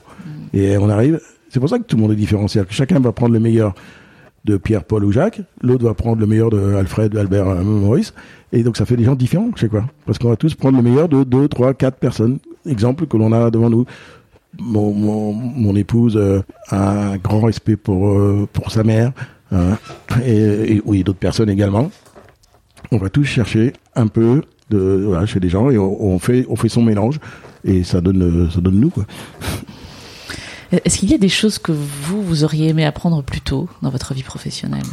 Et 0.53 0.77
on 0.77 0.89
arrive. 0.89 1.19
C'est 1.49 1.59
pour 1.59 1.69
ça 1.69 1.79
que 1.79 1.83
tout 1.83 1.95
le 1.95 2.01
monde 2.01 2.11
est 2.11 2.15
différent. 2.15 2.45
que 2.45 2.73
chacun 2.73 2.99
va 2.99 3.11
prendre 3.11 3.33
le 3.33 3.39
meilleur 3.39 3.73
de 4.45 4.57
Pierre, 4.57 4.83
Paul 4.83 5.03
ou 5.05 5.11
Jacques, 5.11 5.41
l'autre 5.61 5.85
va 5.85 5.93
prendre 5.93 6.19
le 6.19 6.27
meilleur 6.27 6.49
de 6.49 6.75
Alfred, 6.75 7.15
Albert, 7.15 7.47
euh, 7.47 7.63
Maurice, 7.63 8.13
et 8.53 8.63
donc 8.63 8.77
ça 8.77 8.85
fait 8.85 8.95
des 8.95 9.03
gens 9.03 9.15
différents, 9.15 9.49
je 9.55 9.61
sais 9.61 9.69
quoi. 9.69 9.85
Parce 10.05 10.17
qu'on 10.17 10.29
va 10.29 10.35
tous 10.35 10.55
prendre 10.55 10.77
le 10.77 10.83
meilleur 10.83 11.09
de 11.09 11.23
deux, 11.23 11.47
trois, 11.47 11.73
quatre 11.73 11.97
personnes. 11.97 12.39
Exemple 12.65 13.05
que 13.05 13.17
l'on 13.17 13.31
a 13.31 13.51
devant 13.51 13.69
nous. 13.69 13.85
Mon, 14.59 15.75
épouse 15.75 16.17
euh, 16.17 16.41
a 16.69 17.11
un 17.11 17.17
grand 17.17 17.41
respect 17.41 17.75
pour, 17.75 18.09
euh, 18.09 18.47
pour 18.51 18.71
sa 18.71 18.83
mère, 18.83 19.11
hein, 19.51 19.77
et, 20.25 20.75
et, 20.75 20.81
oui, 20.85 21.03
d'autres 21.03 21.19
personnes 21.19 21.49
également. 21.49 21.91
On 22.91 22.97
va 22.97 23.09
tous 23.09 23.25
chercher 23.25 23.73
un 23.95 24.07
peu 24.07 24.41
de, 24.69 25.03
voilà, 25.05 25.25
chez 25.25 25.39
des 25.39 25.49
gens 25.49 25.69
et 25.69 25.77
on, 25.77 26.03
on, 26.03 26.17
fait, 26.17 26.45
on 26.49 26.55
fait 26.55 26.69
son 26.69 26.81
mélange 26.81 27.19
et 27.63 27.83
ça 27.83 28.01
donne, 28.01 28.49
ça 28.49 28.61
donne 28.61 28.79
nous, 28.79 28.89
quoi. 28.89 29.05
Est-ce 30.71 30.99
qu'il 30.99 31.09
y 31.09 31.15
a 31.15 31.17
des 31.17 31.29
choses 31.29 31.57
que 31.57 31.71
vous, 31.71 32.21
vous 32.21 32.43
auriez 32.43 32.69
aimé 32.69 32.85
apprendre 32.85 33.23
plus 33.23 33.41
tôt 33.41 33.67
dans 33.81 33.89
votre 33.89 34.13
vie 34.13 34.23
professionnelle? 34.23 34.85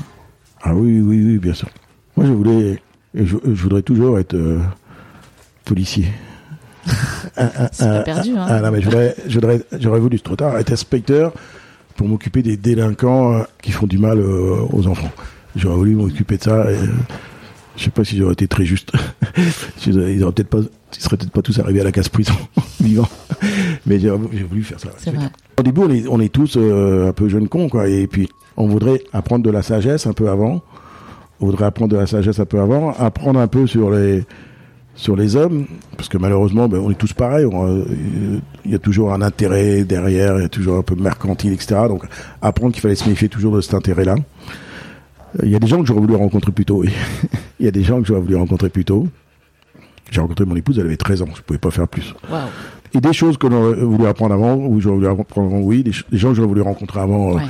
Ah 0.62 0.74
oui, 0.74 1.00
oui, 1.00 1.22
oui, 1.24 1.38
bien 1.38 1.52
sûr. 1.52 1.68
Moi, 2.16 2.26
je 2.26 2.32
voulais, 2.32 2.82
je, 3.14 3.36
voudrais 3.44 3.82
toujours 3.82 4.18
être 4.18 4.34
euh, 4.34 4.60
policier. 5.64 6.06
C'est 7.72 7.84
pas 7.84 8.00
perdu, 8.02 8.30
hein 8.36 8.46
ah, 8.48 8.60
non, 8.60 8.70
mais 8.70 8.80
j'aurais, 8.80 9.14
j'aurais 9.78 10.00
voulu 10.00 10.20
trop 10.20 10.36
tard 10.36 10.56
être 10.56 10.72
inspecteur 10.72 11.32
pour 11.96 12.08
m'occuper 12.08 12.42
des 12.42 12.56
délinquants 12.56 13.34
euh, 13.34 13.42
qui 13.60 13.72
font 13.72 13.86
du 13.86 13.98
mal 13.98 14.18
euh, 14.18 14.66
aux 14.72 14.86
enfants. 14.86 15.10
J'aurais 15.56 15.76
voulu 15.76 15.94
m'occuper 15.94 16.38
de 16.38 16.42
ça. 16.42 16.70
Et, 16.70 16.76
je 17.76 17.84
sais 17.84 17.90
pas 17.90 18.04
si 18.04 18.16
j'aurais 18.16 18.32
été 18.32 18.48
très 18.48 18.64
juste. 18.64 18.92
ils 19.86 20.22
auraient 20.22 20.32
peut-être 20.32 20.48
pas, 20.48 20.58
ils 20.58 21.00
seraient 21.02 21.16
peut-être 21.16 21.32
pas 21.32 21.42
tous 21.42 21.58
arrivés 21.58 21.80
à 21.80 21.84
la 21.84 21.92
casse 21.92 22.08
prison 22.08 22.34
vivant. 22.80 23.08
Mais 23.86 23.98
j'ai 23.98 24.10
voulu 24.10 24.62
faire 24.62 24.80
ça. 24.80 24.88
Au 25.58 25.62
début, 25.62 25.80
on 25.82 25.90
est, 25.90 26.06
on 26.08 26.20
est 26.20 26.32
tous 26.32 26.56
euh, 26.56 27.08
un 27.08 27.12
peu 27.12 27.28
jeunes 27.28 27.48
cons, 27.48 27.68
quoi. 27.68 27.88
Et 27.88 28.06
puis, 28.06 28.28
on 28.56 28.66
voudrait 28.66 29.02
apprendre 29.12 29.44
de 29.44 29.50
la 29.50 29.62
sagesse 29.62 30.06
un 30.06 30.12
peu 30.12 30.28
avant. 30.28 30.62
On 31.40 31.46
voudrait 31.46 31.66
apprendre 31.66 31.92
de 31.92 31.96
la 31.96 32.06
sagesse 32.06 32.40
un 32.40 32.46
peu 32.46 32.60
avant, 32.60 32.92
apprendre 32.98 33.38
un 33.40 33.48
peu 33.48 33.66
sur 33.66 33.90
les 33.90 34.24
sur 34.94 35.14
les 35.14 35.36
hommes, 35.36 35.66
parce 35.98 36.08
que 36.08 36.16
malheureusement, 36.16 36.68
ben, 36.68 36.78
on 36.78 36.90
est 36.90 36.94
tous 36.94 37.12
pareils. 37.12 37.44
Euh, 37.44 37.84
il 38.64 38.72
y 38.72 38.74
a 38.74 38.78
toujours 38.78 39.12
un 39.12 39.20
intérêt 39.20 39.84
derrière, 39.84 40.38
il 40.38 40.42
y 40.42 40.46
a 40.46 40.48
toujours 40.48 40.78
un 40.78 40.82
peu 40.82 40.94
mercantile, 40.94 41.52
etc. 41.52 41.82
Donc, 41.86 42.04
apprendre 42.40 42.72
qu'il 42.72 42.80
fallait 42.80 42.94
se 42.94 43.06
méfier 43.06 43.28
toujours 43.28 43.54
de 43.54 43.60
cet 43.60 43.74
intérêt-là. 43.74 44.16
Il 45.42 45.50
y 45.50 45.56
a 45.56 45.58
des 45.58 45.66
gens 45.66 45.80
que 45.80 45.86
j'aurais 45.86 46.00
voulu 46.00 46.14
rencontrer 46.14 46.52
plus 46.52 46.64
tôt. 46.64 46.84
Il 47.60 47.64
y 47.64 47.68
a 47.68 47.72
des 47.72 47.82
gens 47.82 48.00
que 48.00 48.06
j'aurais 48.06 48.20
voulu 48.20 48.36
rencontrer 48.36 48.68
plus 48.68 48.84
tôt. 48.84 49.08
J'ai 50.10 50.20
rencontré 50.20 50.44
mon 50.44 50.56
épouse, 50.56 50.78
elle 50.78 50.86
avait 50.86 50.96
13 50.96 51.22
ans, 51.22 51.28
je 51.34 51.42
pouvais 51.42 51.58
pas 51.58 51.70
faire 51.70 51.88
plus. 51.88 52.14
Et 52.94 53.00
des 53.00 53.12
choses 53.12 53.36
que 53.38 53.50
j'aurais 53.50 53.74
voulu 53.74 54.06
apprendre 54.06 54.34
avant, 54.34 54.54
ou 54.54 54.80
j'aurais 54.80 54.96
voulu 54.96 55.08
apprendre 55.08 55.48
avant, 55.52 55.60
oui. 55.60 55.82
Des, 55.82 55.92
gens 56.16 56.28
que 56.28 56.36
j'aurais 56.36 56.48
voulu 56.48 56.60
rencontrer 56.60 57.00
avant, 57.00 57.36
euh, 57.36 57.40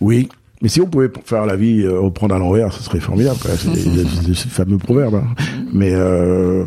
oui. 0.00 0.28
Mais 0.60 0.68
si 0.68 0.80
on 0.80 0.86
pouvait 0.86 1.10
faire 1.24 1.46
la 1.46 1.56
vie 1.56 1.82
euh, 1.82 2.00
reprendre 2.00 2.34
à 2.34 2.38
l'envers, 2.38 2.72
ce 2.72 2.82
serait 2.82 3.00
formidable. 3.00 3.38
C'est 3.42 4.34
ce 4.34 4.48
fameux 4.48 4.78
proverbe. 4.78 5.16
Hein. 5.16 5.34
Mais 5.72 5.92
euh, 5.94 6.64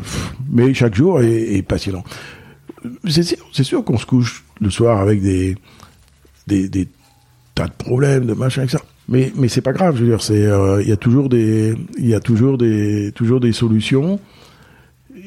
mais 0.52 0.74
chaque 0.74 0.96
jour 0.96 1.22
est, 1.22 1.62
passionnant. 1.62 2.04
C'est 3.08 3.24
sûr, 3.24 3.38
sûr 3.52 3.84
qu'on 3.84 3.98
se 3.98 4.06
couche 4.06 4.44
le 4.60 4.70
soir 4.70 5.00
avec 5.00 5.22
des, 5.22 5.56
des, 6.48 6.70
des 6.70 6.88
tas 7.56 7.68
de 7.68 7.74
problèmes, 7.74 8.26
de 8.26 8.34
machin, 8.34 8.64
etc 8.64 8.80
mais 9.08 9.32
mais 9.36 9.48
c'est 9.48 9.62
pas 9.62 9.74
grave 9.74 9.96
je 9.96 10.04
veux 10.04 10.10
dire 10.10 10.22
c'est 10.22 10.46
euh, 10.46 10.82
il 10.82 10.90
y 10.90 10.92
a 10.92 10.98
toujours 10.98 11.30
des 11.30 11.76
il 11.98 12.08
y 12.08 12.14
a 12.14 12.20
toujours 12.20 12.58
des 12.58 13.12
toujours 13.14 13.40
des 13.40 13.54
solutions. 13.54 14.20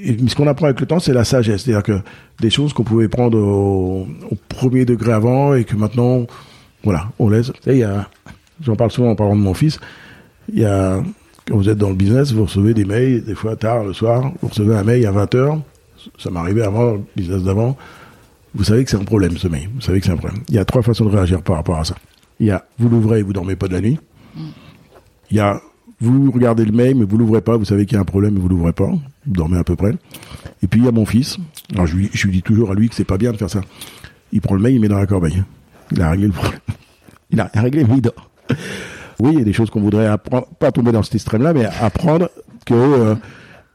Et, 0.03 0.16
ce 0.28 0.35
qu'on 0.35 0.47
apprend 0.47 0.66
avec 0.66 0.81
le 0.81 0.87
temps 0.87 1.01
c'est 1.01 1.12
la 1.12 1.24
sagesse. 1.24 1.64
C'est-à-dire 1.64 1.83
que 1.83 2.01
des 2.41 2.51
choses 2.51 2.72
qu'on 2.72 2.85
pouvait 2.85 3.09
prendre 3.09 3.39
au, 3.39 4.07
premier 4.49 4.85
degré 4.85 5.12
avant 5.12 5.55
et 5.55 5.64
que 5.64 5.76
maintenant 5.76 6.26
voilà 6.85 7.09
on 7.18 7.28
laisse. 7.28 7.53
Il 7.66 7.76
y 7.76 7.85
a 7.85 8.09
j'en 8.62 8.76
parle 8.76 8.91
souvent 8.91 9.11
en 9.11 9.16
parlant 9.16 9.37
de 9.37 9.41
mon 9.41 9.55
fils. 9.55 9.81
Il 10.53 10.61
y 10.61 10.64
a 10.64 11.03
quand 11.49 11.57
vous 11.57 11.68
êtes 11.68 11.78
dans 11.78 11.91
le 11.91 11.97
business 11.97 12.33
vous 12.33 12.45
recevez 12.45 12.74
des 12.74 12.85
mails 12.85 13.24
des 13.24 13.35
fois 13.35 13.57
tard 13.57 13.85
le 13.85 13.93
soir 13.93 14.31
vous 14.43 14.49
recevez 14.49 14.76
un 14.76 14.85
mail 14.85 15.07
à 15.07 15.11
20 15.11 15.35
heures. 15.37 15.61
Ça 16.18 16.31
m'arrivait 16.31 16.62
avant 16.62 16.93
le 16.93 17.01
business 17.16 17.43
d'avant. 17.43 17.76
Vous 18.55 18.64
savez 18.64 18.85
que 18.85 18.91
c'est 18.91 18.97
un 18.97 19.05
problème 19.05 19.37
ce 19.37 19.49
mail. 19.49 19.68
Vous 19.74 19.81
savez 19.81 20.01
que 20.01 20.07
c'est 20.07 20.12
un 20.12 20.16
problème. 20.16 20.43
Il 20.49 20.55
y 20.55 20.59
a 20.59 20.64
trois 20.64 20.83
façons 20.83 21.05
de 21.05 21.11
réagir 21.11 21.43
par 21.43 21.57
rapport 21.57 21.78
à 21.78 21.85
ça 21.85 21.95
il 22.41 22.47
y 22.47 22.51
a 22.51 22.64
vous 22.78 22.88
l'ouvrez 22.88 23.20
et 23.20 23.22
vous 23.22 23.32
dormez 23.32 23.55
pas 23.55 23.68
de 23.68 23.74
la 23.74 23.80
nuit. 23.80 23.99
Il 25.30 25.36
y 25.36 25.41
a 25.41 25.61
vous 26.01 26.30
regardez 26.30 26.64
le 26.64 26.72
mail 26.72 26.97
mais 26.97 27.05
vous 27.05 27.18
l'ouvrez 27.18 27.43
pas, 27.43 27.57
vous 27.57 27.66
savez 27.66 27.86
qu'il 27.86 27.95
y 27.95 27.99
a 27.99 28.01
un 28.01 28.07
problème 28.07 28.34
mais 28.34 28.41
vous 28.41 28.49
l'ouvrez 28.49 28.72
pas, 28.72 28.88
vous 28.88 29.01
dormez 29.32 29.59
à 29.59 29.64
peu 29.64 29.76
près. 29.76 29.93
Et 30.62 30.66
puis 30.66 30.80
il 30.80 30.86
y 30.86 30.88
a 30.88 30.93
mon 30.93 31.07
fils. 31.07 31.36
Alors 31.74 31.86
je 31.86 31.97
lui, 31.97 32.09
dis 32.09 32.43
toujours 32.43 32.70
à 32.72 32.74
lui 32.74 32.88
que 32.88 32.95
c'est 32.95 33.05
pas 33.05 33.18
bien 33.18 33.32
de 33.32 33.36
faire 33.36 33.51
ça. 33.51 33.61
Il 34.32 34.41
prend 34.41 34.55
le 34.55 34.62
mail, 34.62 34.74
il 34.74 34.80
met 34.80 34.88
dans 34.88 34.99
la 34.99 35.07
corbeille. 35.07 35.43
Il 35.93 36.01
a 36.01 36.11
réglé 36.11 36.26
le 36.26 36.32
problème. 36.32 36.61
Il 37.32 37.38
a 37.38 37.49
réglé, 37.55 37.84
mais 37.84 37.95
il 37.95 38.01
dort. 38.01 38.28
Oui, 39.20 39.30
il 39.34 39.38
y 39.38 39.43
a 39.43 39.45
des 39.45 39.53
choses 39.53 39.70
qu'on 39.70 39.80
voudrait 39.80 40.09
apprendre, 40.09 40.49
pas 40.59 40.72
tomber 40.72 40.91
dans 40.91 41.05
cet 41.05 41.14
extrême-là, 41.14 41.53
mais 41.53 41.64
apprendre 41.64 42.28
que 42.66 42.74
euh, 42.74 43.14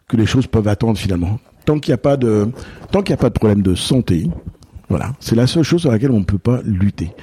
que 0.09 0.17
les 0.17 0.25
choses 0.25 0.45
peuvent 0.45 0.67
attendre 0.67 0.97
finalement. 0.97 1.39
Tant 1.63 1.79
qu'il 1.79 1.91
n'y 1.91 1.95
a 1.95 1.99
pas 1.99 2.17
de 2.17 2.49
a 2.93 3.17
pas 3.17 3.29
de 3.29 3.33
problème 3.33 3.61
de 3.61 3.73
santé, 3.73 4.29
voilà, 4.89 5.13
c'est 5.21 5.35
la 5.35 5.47
seule 5.47 5.63
chose 5.63 5.81
sur 5.81 5.91
laquelle 5.91 6.11
on 6.11 6.19
ne 6.19 6.25
peut 6.25 6.37
pas 6.37 6.59
lutter 6.65 7.13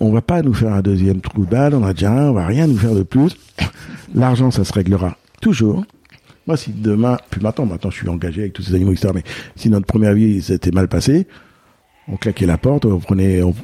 on 0.00 0.12
va 0.12 0.22
pas 0.22 0.42
nous 0.42 0.54
faire 0.54 0.72
un 0.72 0.80
deuxième 0.80 1.20
trou 1.20 1.44
de 1.44 1.50
balle, 1.50 1.74
on 1.74 1.84
a 1.84 1.92
déjà 1.92 2.12
un, 2.12 2.30
on 2.30 2.32
va 2.32 2.46
rien 2.46 2.66
nous 2.66 2.78
faire 2.78 2.94
de 2.94 3.02
plus. 3.02 3.36
L'argent, 4.14 4.50
ça 4.50 4.64
se 4.64 4.72
réglera 4.72 5.16
toujours. 5.40 5.84
Moi, 6.46 6.56
si 6.56 6.72
demain, 6.72 7.18
puis 7.30 7.42
maintenant, 7.42 7.66
maintenant, 7.66 7.90
je 7.90 7.96
suis 7.96 8.08
engagé 8.08 8.42
avec 8.42 8.52
tous 8.54 8.62
ces 8.62 8.74
animaux, 8.74 8.92
etc. 8.92 9.10
Mais 9.14 9.24
si 9.56 9.68
notre 9.68 9.86
première 9.86 10.14
vie 10.14 10.40
s'était 10.40 10.70
mal 10.70 10.88
passée, 10.88 11.26
on 12.10 12.16
claquait 12.16 12.46
la 12.46 12.56
porte, 12.56 12.86
on 12.86 13.00
prenait, 13.00 13.42
on, 13.42 13.54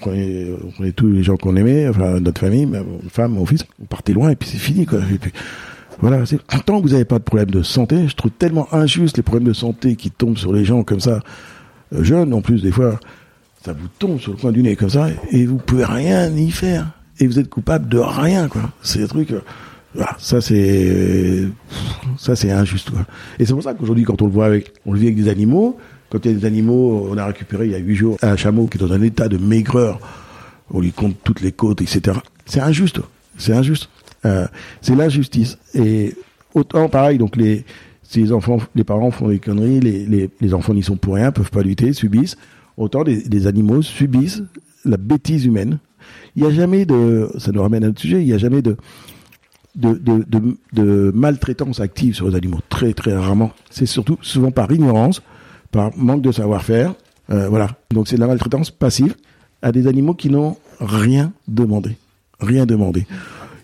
prenait, 0.00 0.48
on 0.64 0.70
prenait 0.70 0.92
tous 0.92 1.08
les 1.08 1.22
gens 1.22 1.36
qu'on 1.36 1.54
aimait, 1.54 1.86
enfin 1.88 2.18
notre 2.18 2.40
famille, 2.40 2.66
ma 2.66 2.80
femme, 3.08 3.34
mon 3.34 3.46
fils, 3.46 3.64
on 3.80 3.84
partait 3.84 4.12
loin 4.12 4.30
et 4.30 4.36
puis 4.36 4.48
c'est 4.48 4.58
fini 4.58 4.86
quoi. 4.86 4.98
Et 5.12 5.18
puis, 5.18 5.30
voilà, 6.00 6.24
tant 6.66 6.78
que 6.78 6.82
vous 6.82 6.94
n'avez 6.94 7.04
pas 7.04 7.18
de 7.18 7.24
problème 7.24 7.50
de 7.50 7.62
santé, 7.62 8.08
je 8.08 8.16
trouve 8.16 8.32
tellement 8.32 8.66
injuste 8.74 9.18
les 9.18 9.22
problèmes 9.22 9.46
de 9.46 9.52
santé 9.52 9.94
qui 9.94 10.10
tombent 10.10 10.38
sur 10.38 10.52
les 10.52 10.64
gens 10.64 10.82
comme 10.82 10.98
ça, 10.98 11.20
euh, 11.94 12.02
jeunes 12.02 12.34
en 12.34 12.40
plus 12.40 12.62
des 12.62 12.72
fois 12.72 12.98
ça 13.64 13.72
vous 13.72 13.88
tombe 13.98 14.18
sur 14.18 14.32
le 14.32 14.38
coin 14.38 14.52
du 14.52 14.62
nez 14.62 14.76
comme 14.76 14.90
ça 14.90 15.08
et 15.30 15.46
vous 15.46 15.56
pouvez 15.56 15.84
rien 15.84 16.28
y 16.34 16.50
faire 16.50 16.90
et 17.20 17.26
vous 17.26 17.38
êtes 17.38 17.48
coupable 17.48 17.88
de 17.88 17.98
rien 17.98 18.48
quoi. 18.48 18.62
C'est 18.82 18.98
des 18.98 19.08
trucs. 19.08 19.32
Euh, 19.32 19.40
ça 20.18 20.40
c'est 20.40 21.46
ça 22.18 22.34
c'est 22.34 22.50
injuste 22.50 22.90
quoi. 22.90 23.06
Et 23.38 23.46
c'est 23.46 23.52
pour 23.52 23.62
ça 23.62 23.74
qu'aujourd'hui 23.74 24.04
quand 24.04 24.20
on 24.22 24.26
le 24.26 24.32
voit 24.32 24.46
avec 24.46 24.72
on 24.84 24.92
le 24.92 24.98
vit 24.98 25.06
avec 25.06 25.16
des 25.16 25.28
animaux, 25.28 25.78
quand 26.10 26.24
il 26.24 26.32
y 26.32 26.34
a 26.34 26.38
des 26.38 26.46
animaux, 26.46 27.08
on 27.10 27.16
a 27.16 27.26
récupéré 27.26 27.66
il 27.66 27.72
y 27.72 27.74
a 27.74 27.78
huit 27.78 27.94
jours 27.94 28.16
un 28.22 28.36
chameau 28.36 28.66
qui 28.66 28.78
est 28.78 28.80
dans 28.80 28.92
un 28.92 29.02
état 29.02 29.28
de 29.28 29.36
maigreur, 29.36 30.00
on 30.70 30.80
lui 30.80 30.92
compte 30.92 31.16
toutes 31.22 31.40
les 31.40 31.52
côtes 31.52 31.82
etc. 31.82 32.18
C'est 32.46 32.60
injuste, 32.60 33.00
c'est 33.38 33.52
injuste. 33.52 33.88
Euh, 34.24 34.46
c'est 34.80 34.94
l'injustice 34.94 35.58
et 35.74 36.14
autant 36.54 36.88
pareil 36.88 37.18
donc 37.18 37.36
les 37.36 37.64
si 38.02 38.20
les 38.20 38.32
enfants, 38.32 38.58
les 38.74 38.84
parents 38.84 39.10
font 39.10 39.28
des 39.28 39.38
conneries, 39.38 39.80
les, 39.80 40.04
les, 40.04 40.30
les 40.38 40.54
enfants 40.54 40.74
n'y 40.74 40.82
sont 40.82 40.96
pour 40.96 41.14
rien, 41.14 41.32
peuvent 41.32 41.50
pas 41.50 41.62
lutter, 41.62 41.94
subissent 41.94 42.36
autant 42.76 43.04
des, 43.04 43.46
animaux 43.46 43.82
subissent 43.82 44.42
la 44.84 44.96
bêtise 44.96 45.44
humaine. 45.44 45.78
Il 46.34 46.42
n'y 46.42 46.48
a 46.48 46.52
jamais 46.52 46.84
de, 46.84 47.30
ça 47.38 47.52
nous 47.52 47.62
ramène 47.62 47.84
à 47.84 47.88
notre 47.88 48.00
sujet, 48.00 48.20
il 48.20 48.26
n'y 48.26 48.32
a 48.32 48.38
jamais 48.38 48.62
de, 48.62 48.76
maltraitance 51.14 51.80
active 51.80 52.14
sur 52.14 52.28
les 52.28 52.36
animaux. 52.36 52.60
Très, 52.68 52.92
très 52.92 53.14
rarement. 53.14 53.52
C'est 53.70 53.86
surtout 53.86 54.18
souvent 54.22 54.50
par 54.50 54.70
ignorance, 54.72 55.22
par 55.70 55.96
manque 55.96 56.22
de 56.22 56.32
savoir-faire. 56.32 56.94
Euh, 57.30 57.48
voilà. 57.48 57.68
Donc 57.90 58.08
c'est 58.08 58.16
de 58.16 58.20
la 58.20 58.26
maltraitance 58.26 58.70
passive 58.70 59.14
à 59.62 59.72
des 59.72 59.86
animaux 59.86 60.14
qui 60.14 60.30
n'ont 60.30 60.56
rien 60.80 61.32
demandé. 61.46 61.96
Rien 62.40 62.66
demandé. 62.66 63.06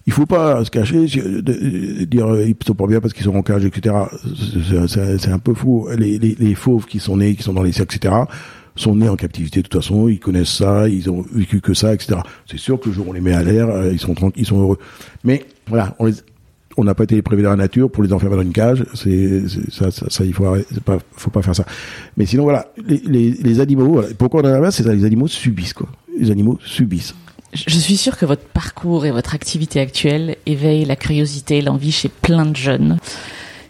Il 0.07 0.13
faut 0.13 0.25
pas 0.25 0.65
se 0.65 0.71
cacher, 0.71 1.05
dire 1.05 2.41
ils 2.41 2.57
sont 2.67 2.75
pas 2.75 2.87
bien 2.87 2.99
parce 3.01 3.13
qu'ils 3.13 3.25
sont 3.25 3.37
en 3.37 3.43
cage, 3.43 3.67
etc. 3.67 3.95
C'est 5.19 5.31
un 5.31 5.39
peu 5.39 5.53
fou. 5.53 5.87
Les, 5.99 6.19
les, 6.19 6.35
les, 6.39 6.55
fauves 6.55 6.87
qui 6.87 6.99
sont 6.99 7.19
nés, 7.19 7.35
qui 7.35 7.43
sont 7.43 7.53
dans 7.53 7.63
les 7.63 7.73
cercles, 7.73 7.97
etc 7.97 8.15
sont 8.79 8.97
nés 8.97 9.09
en 9.09 9.17
captivité 9.17 9.63
de 9.63 9.69
toute 9.69 9.83
façon, 9.83 10.09
ils 10.09 10.21
connaissent 10.21 10.49
ça, 10.49 10.89
ils 10.89 11.11
ont 11.11 11.25
vécu 11.33 11.61
que 11.61 11.75
ça, 11.75 11.95
etc. 11.95 12.21
C'est 12.47 12.59
sûr 12.59 12.81
que 12.81 12.89
le 12.89 12.95
jour 12.95 13.07
où 13.07 13.11
on 13.11 13.13
les 13.13 13.21
met 13.21 13.35
à 13.35 13.43
l'air, 13.43 13.69
euh, 13.69 13.93
ils 13.93 13.99
sont 13.99 14.15
tranquilles, 14.15 14.43
ils 14.43 14.47
sont 14.47 14.61
heureux. 14.61 14.79
Mais 15.25 15.45
voilà, 15.67 15.97
on 16.77 16.85
n'a 16.85 16.95
pas 16.95 17.05
été 17.05 17.21
privés 17.23 17.43
de 17.43 17.49
la 17.49 17.57
nature 17.57 17.91
pour 17.91 18.03
les 18.03 18.13
enfermer 18.13 18.37
dans 18.37 18.43
une 18.43 18.53
cage. 18.53 18.85
Ça, 18.95 20.25
il 20.25 20.33
faut 20.33 20.45
pas, 20.85 20.99
faut 21.13 21.31
pas 21.31 21.43
faire 21.43 21.57
ça. 21.57 21.65
Mais 22.17 22.27
sinon 22.27 22.45
voilà, 22.45 22.73
les, 22.87 23.61
animaux. 23.61 24.03
Pourquoi 24.17 24.43
on 24.43 24.45
a 24.45 24.61
la 24.61 24.71
c'est 24.71 24.85
ça, 24.85 24.95
les 24.95 25.05
animaux 25.05 25.29
subissent 25.29 25.73
quoi. 25.73 25.89
Les 26.19 26.31
animaux 26.31 26.59
subissent. 26.65 27.15
Je 27.53 27.79
suis 27.79 27.97
sûre 27.97 28.17
que 28.19 28.27
votre 28.27 28.43
parcours 28.43 29.07
et 29.07 29.11
votre 29.11 29.35
activité 29.35 29.81
actuelle 29.81 30.37
éveillent 30.45 30.85
la 30.85 30.97
curiosité 30.97 31.59
et 31.59 31.63
l'envie 31.63 31.93
chez 31.93 32.11
plein 32.11 32.45
de 32.45 32.57
jeunes. 32.57 32.99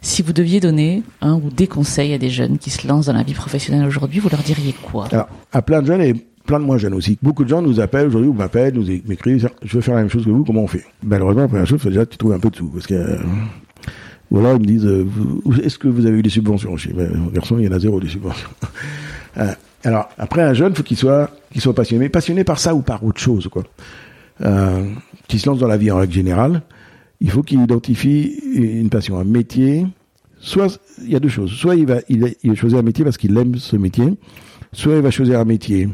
Si 0.00 0.22
vous 0.22 0.32
deviez 0.32 0.60
donner 0.60 1.02
un 1.20 1.34
ou 1.34 1.50
des 1.50 1.66
conseils 1.66 2.14
à 2.14 2.18
des 2.18 2.30
jeunes 2.30 2.58
qui 2.58 2.70
se 2.70 2.86
lancent 2.86 3.06
dans 3.06 3.12
la 3.12 3.22
vie 3.22 3.34
professionnelle 3.34 3.86
aujourd'hui, 3.86 4.20
vous 4.20 4.28
leur 4.28 4.42
diriez 4.42 4.72
quoi? 4.72 5.08
Alors, 5.10 5.28
à 5.52 5.62
plein 5.62 5.82
de 5.82 5.86
jeunes 5.86 6.02
et 6.02 6.14
plein 6.46 6.60
de 6.60 6.64
moins 6.64 6.78
jeunes 6.78 6.94
aussi. 6.94 7.18
Beaucoup 7.22 7.44
de 7.44 7.48
gens 7.48 7.60
nous 7.60 7.80
appellent 7.80 8.06
aujourd'hui, 8.06 8.30
ou 8.30 8.32
m'appellent, 8.32 8.74
nous 8.74 8.86
m'écrivent, 9.06 9.50
je 9.62 9.76
veux 9.76 9.82
faire 9.82 9.94
la 9.94 10.00
même 10.00 10.10
chose 10.10 10.24
que 10.24 10.30
vous, 10.30 10.44
comment 10.44 10.62
on 10.62 10.66
fait? 10.66 10.84
Malheureusement, 11.02 11.42
la 11.42 11.48
première 11.48 11.66
chose, 11.66 11.80
c'est 11.82 11.90
déjà 11.90 12.06
tu 12.06 12.16
trouves 12.16 12.32
un 12.32 12.40
peu 12.40 12.48
de 12.48 12.56
sous. 12.56 12.68
Parce 12.68 12.86
que, 12.86 12.94
euh, 12.94 13.18
ou 14.30 14.38
alors 14.38 14.54
ils 14.56 14.60
me 14.60 14.66
disent, 14.66 14.86
euh, 14.86 15.06
est-ce 15.62 15.78
que 15.78 15.88
vous 15.88 16.06
avez 16.06 16.18
eu 16.18 16.22
des 16.22 16.30
subventions? 16.30 16.76
Je 16.76 16.88
dis, 16.88 16.94
garçon, 17.32 17.58
il 17.58 17.66
y 17.66 17.68
en 17.68 17.72
a 17.72 17.78
zéro 17.78 18.00
des 18.00 18.08
subventions. 18.08 18.50
Euh, 19.36 19.52
alors, 19.84 20.08
après, 20.18 20.42
un 20.42 20.54
jeune, 20.54 20.74
faut 20.74 20.82
qu'il 20.82 20.96
soit, 20.96 21.30
qu'il 21.52 21.60
soit 21.60 21.74
passionné. 21.74 22.08
Passionné 22.08 22.42
par 22.42 22.58
ça 22.58 22.74
ou 22.74 22.80
par 22.80 23.04
autre 23.04 23.20
chose, 23.20 23.46
quoi. 23.46 23.62
Euh, 24.40 24.82
qui 25.28 25.38
se 25.38 25.48
lance 25.48 25.58
dans 25.58 25.68
la 25.68 25.76
vie 25.76 25.92
en 25.92 25.98
règle 25.98 26.12
générale, 26.12 26.62
il 27.20 27.30
faut 27.30 27.42
qu'il 27.42 27.60
identifie 27.60 28.38
une 28.54 28.90
passion, 28.90 29.18
un 29.18 29.24
métier. 29.24 29.86
Soit, 30.40 30.80
il 31.02 31.10
y 31.10 31.16
a 31.16 31.20
deux 31.20 31.28
choses. 31.28 31.50
Soit 31.50 31.74
il 31.74 31.86
va, 31.86 31.98
il, 32.08 32.34
il 32.42 32.76
un 32.76 32.82
métier 32.82 33.04
parce 33.04 33.18
qu'il 33.18 33.36
aime 33.36 33.56
ce 33.56 33.76
métier. 33.76 34.14
Soit 34.72 34.96
il 34.96 35.02
va 35.02 35.10
choisir 35.10 35.40
un 35.40 35.44
métier 35.44 35.88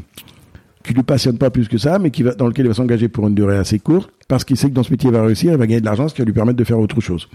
qui 0.83 0.93
lui 0.93 1.03
passionne 1.03 1.37
pas 1.37 1.49
plus 1.49 1.67
que 1.67 1.77
ça, 1.77 1.97
mais 1.97 2.11
qui 2.11 2.21
va, 2.21 2.35
dans 2.35 2.47
lequel 2.47 2.65
il 2.65 2.67
va 2.67 2.75
s'engager 2.75 3.07
pour 3.07 3.27
une 3.27 3.33
durée 3.33 3.57
assez 3.57 3.79
courte, 3.79 4.11
parce 4.27 4.43
qu'il 4.43 4.55
sait 4.55 4.69
que 4.69 4.75
dans 4.75 4.83
ce 4.83 4.91
métier 4.91 5.09
il 5.09 5.13
va 5.13 5.23
réussir, 5.23 5.51
il 5.51 5.57
va 5.57 5.65
gagner 5.65 5.79
de 5.79 5.85
l'argent, 5.85 6.07
ce 6.07 6.13
qui 6.13 6.21
va 6.21 6.25
lui 6.25 6.33
permettre 6.33 6.57
de 6.57 6.63
faire 6.63 6.79
autre 6.79 7.01
chose. 7.01 7.27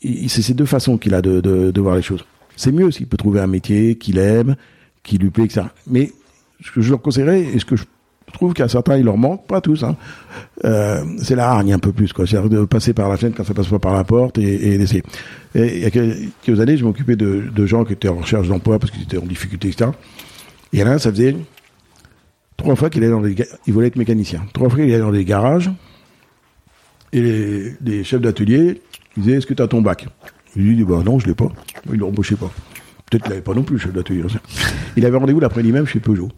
C'est 0.00 0.42
ces 0.42 0.54
deux 0.54 0.64
façons 0.64 0.96
qu'il 0.96 1.14
a 1.14 1.22
de, 1.22 1.40
de, 1.40 1.70
de, 1.72 1.80
voir 1.80 1.96
les 1.96 2.02
choses. 2.02 2.24
C'est 2.56 2.72
mieux 2.72 2.90
s'il 2.90 3.06
peut 3.06 3.16
trouver 3.16 3.40
un 3.40 3.46
métier 3.48 3.96
qu'il 3.96 4.18
aime, 4.18 4.56
qui 5.02 5.18
lui 5.18 5.30
plaît, 5.30 5.44
etc. 5.44 5.66
Mais 5.88 6.12
ce 6.60 6.70
que 6.70 6.80
je 6.80 6.90
leur 6.90 7.02
conseillerais, 7.02 7.42
et 7.42 7.58
ce 7.58 7.64
que 7.64 7.76
je 7.76 7.84
trouve 8.32 8.54
qu'à 8.54 8.68
certains 8.68 8.96
il 8.96 9.04
leur 9.04 9.16
manque, 9.16 9.46
pas 9.46 9.60
tous, 9.60 9.84
hein, 9.84 9.96
euh, 10.64 11.04
c'est 11.18 11.34
la 11.34 11.50
hargne 11.50 11.72
un 11.72 11.78
peu 11.78 11.92
plus, 11.92 12.12
quoi. 12.12 12.26
C'est-à-dire 12.26 12.50
de 12.50 12.64
passer 12.64 12.92
par 12.92 13.08
la 13.08 13.16
fenêtre 13.16 13.36
quand 13.36 13.44
ça 13.44 13.54
passe 13.54 13.68
pas 13.68 13.78
par 13.78 13.94
la 13.94 14.04
porte 14.04 14.38
et, 14.38 14.72
et 14.72 14.78
d'essayer. 14.78 15.02
il 15.54 15.78
y 15.78 15.84
a 15.84 15.90
quelques 15.90 16.60
années, 16.60 16.76
je 16.76 16.84
m'occupais 16.84 17.16
de, 17.16 17.66
gens 17.66 17.84
qui 17.84 17.92
étaient 17.92 18.08
en 18.08 18.16
recherche 18.16 18.48
d'emploi 18.48 18.78
parce 18.78 18.90
qu'ils 18.90 19.02
étaient 19.02 19.18
en 19.18 19.26
difficulté, 19.26 19.68
etc. 19.68 19.90
Et 20.72 20.78
il 20.78 20.80
y 20.80 20.82
en 20.82 20.86
a 20.86 20.92
un, 20.92 20.98
ça 20.98 21.10
faisait 21.10 21.36
trois 22.56 22.76
fois 22.76 22.90
qu'il 22.90 23.02
allait 23.02 23.12
dans 23.12 23.20
les, 23.20 23.34
il 23.66 23.72
voulait 23.72 23.88
être 23.88 23.96
mécanicien. 23.96 24.42
Trois 24.52 24.68
fois 24.68 24.78
qu'il 24.78 24.90
allait 24.90 25.02
dans 25.02 25.12
des 25.12 25.24
garages 25.24 25.70
et 27.12 27.20
les, 27.20 27.72
les 27.84 28.04
chefs 28.04 28.20
d'atelier 28.20 28.80
disaient, 29.16 29.36
est-ce 29.36 29.46
que 29.46 29.54
tu 29.54 29.62
as 29.62 29.68
ton 29.68 29.82
bac? 29.82 30.06
Il 30.56 30.64
lui 30.64 30.76
dit, 30.76 30.84
bah 30.84 31.02
non, 31.04 31.18
je 31.18 31.26
l'ai 31.26 31.34
pas. 31.34 31.48
Il 31.86 31.92
ne 31.92 31.98
l'embauchait 31.98 32.36
pas. 32.36 32.50
Peut-être 33.10 33.24
qu'il 33.24 33.30
l'avait 33.30 33.42
pas 33.42 33.54
non 33.54 33.62
plus, 33.62 33.78
chef 33.78 33.92
d'atelier. 33.92 34.22
Il 34.96 35.04
avait 35.04 35.16
rendez-vous 35.16 35.40
l'après-midi 35.40 35.72
même 35.72 35.86
chez 35.86 36.00
Peugeot, 36.00 36.30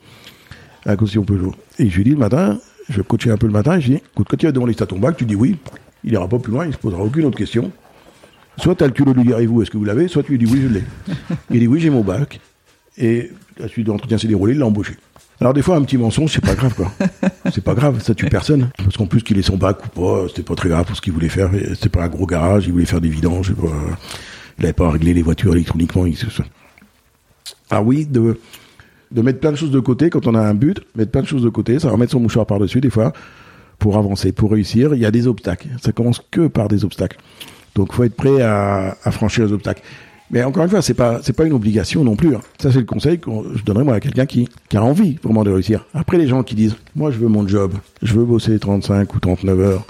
à 0.86 0.96
Peugeot. 0.96 1.54
Et 1.78 1.88
je 1.88 1.96
lui 1.96 2.04
dis 2.04 2.10
le 2.10 2.16
matin, 2.16 2.58
je 2.88 3.02
coacher 3.02 3.30
un 3.30 3.36
peu 3.36 3.46
le 3.46 3.52
matin, 3.52 3.80
je 3.80 3.92
dis, 3.92 3.94
écoute, 3.94 4.26
quand 4.28 4.36
tu 4.36 4.46
vas 4.46 4.52
demander 4.52 4.72
si 4.72 4.78
tu 4.78 4.82
as 4.82 4.86
ton 4.86 4.98
bac, 4.98 5.16
tu 5.16 5.24
dis 5.24 5.34
oui. 5.34 5.56
Il 6.04 6.10
n'ira 6.10 6.28
pas 6.28 6.38
plus 6.38 6.52
loin, 6.52 6.64
il 6.64 6.68
ne 6.68 6.72
se 6.72 6.78
posera 6.78 7.02
aucune 7.02 7.24
autre 7.24 7.38
question. 7.38 7.72
Soit 8.58 8.74
tu 8.74 8.84
as 8.84 8.86
le 8.86 8.92
culot 8.92 9.12
de 9.12 9.18
lui 9.18 9.26
dire, 9.26 9.38
et 9.38 9.46
vous, 9.46 9.62
est-ce 9.62 9.70
que 9.70 9.78
vous 9.78 9.84
l'avez? 9.84 10.06
Soit 10.06 10.22
tu 10.22 10.32
lui 10.32 10.38
dis, 10.38 10.46
oui, 10.46 10.60
je 10.62 10.68
l'ai. 10.68 10.84
il 11.50 11.60
dit, 11.60 11.66
oui, 11.66 11.80
j'ai 11.80 11.90
mon 11.90 12.02
bac. 12.02 12.40
Et 12.98 13.30
la 13.58 13.68
suite 13.68 13.86
de 13.86 13.92
l'entretien 13.92 14.18
s'est 14.18 14.28
déroulée, 14.28 14.52
il 14.52 14.58
l'a 14.58 14.66
embauché. 14.66 14.94
Alors 15.40 15.52
des 15.52 15.62
fois 15.62 15.76
un 15.76 15.82
petit 15.82 15.98
mensonge 15.98 16.32
c'est 16.32 16.40
pas 16.40 16.54
grave 16.54 16.74
quoi. 16.74 16.92
c'est 17.52 17.62
pas 17.62 17.74
grave, 17.74 18.00
ça 18.00 18.14
tue 18.14 18.26
personne. 18.26 18.70
Parce 18.78 18.96
qu'en 18.96 19.06
plus 19.06 19.22
qu'il 19.22 19.36
ait 19.36 19.42
son 19.42 19.56
bac 19.56 19.84
ou 19.84 19.88
pas, 19.88 20.28
c'était 20.28 20.44
pas 20.44 20.54
très 20.54 20.68
grave 20.68 20.86
pour 20.86 20.96
ce 20.96 21.00
qu'il 21.00 21.12
voulait 21.12 21.28
faire. 21.28 21.50
C'était 21.74 21.88
pas 21.88 22.04
un 22.04 22.08
gros 22.08 22.24
garage, 22.24 22.66
il 22.66 22.72
voulait 22.72 22.84
faire 22.84 23.00
des 23.00 23.08
vidanges. 23.08 23.52
Pas... 23.52 23.66
Il 24.58 24.64
avait 24.64 24.72
pas 24.72 24.90
réglé 24.90 25.12
les 25.12 25.22
voitures 25.22 25.52
électroniquement. 25.54 26.06
Ah 27.70 27.82
oui, 27.82 28.06
de 28.06 28.38
de 29.14 29.22
mettre 29.22 29.40
plein 29.40 29.52
de 29.52 29.56
choses 29.56 29.70
de 29.70 29.80
côté 29.80 30.10
quand 30.10 30.26
on 30.26 30.34
a 30.34 30.40
un 30.40 30.54
but, 30.54 30.80
mettre 30.96 31.12
plein 31.12 31.22
de 31.22 31.26
choses 31.26 31.42
de 31.42 31.48
côté, 31.48 31.78
ça 31.78 31.88
va 31.88 31.96
mettre 31.96 32.12
son 32.12 32.20
mouchoir 32.20 32.46
par 32.46 32.58
dessus 32.58 32.80
des 32.80 32.90
fois 32.90 33.12
pour 33.78 33.96
avancer, 33.96 34.32
pour 34.32 34.50
réussir. 34.50 34.94
Il 34.94 35.00
y 35.00 35.06
a 35.06 35.10
des 35.10 35.26
obstacles. 35.26 35.68
Ça 35.80 35.92
commence 35.92 36.20
que 36.30 36.48
par 36.48 36.68
des 36.68 36.84
obstacles. 36.84 37.18
Donc 37.74 37.92
faut 37.92 38.04
être 38.04 38.16
prêt 38.16 38.42
à, 38.42 38.96
à 39.02 39.10
franchir 39.10 39.46
les 39.46 39.52
obstacles. 39.52 39.82
Mais 40.30 40.42
encore 40.42 40.64
une 40.64 40.70
fois, 40.70 40.82
c'est 40.82 40.94
pas 40.94 41.20
c'est 41.22 41.32
pas 41.32 41.44
une 41.44 41.52
obligation 41.52 42.02
non 42.02 42.16
plus. 42.16 42.34
Hein. 42.34 42.40
Ça 42.58 42.72
c'est 42.72 42.78
le 42.78 42.84
conseil 42.84 43.18
que 43.18 43.30
je 43.54 43.62
donnerais 43.62 43.84
moi 43.84 43.94
à 43.94 44.00
quelqu'un 44.00 44.26
qui, 44.26 44.48
qui 44.68 44.76
a 44.76 44.82
envie 44.82 45.16
vraiment 45.22 45.44
de 45.44 45.50
réussir. 45.50 45.84
Après 45.94 46.18
les 46.18 46.26
gens 46.26 46.42
qui 46.42 46.54
disent 46.54 46.76
moi 46.96 47.10
je 47.10 47.18
veux 47.18 47.28
mon 47.28 47.46
job, 47.46 47.74
je 48.02 48.14
veux 48.14 48.24
bosser 48.24 48.58
35 48.58 49.14
ou 49.14 49.20
39 49.20 49.60
heures, 49.60 49.86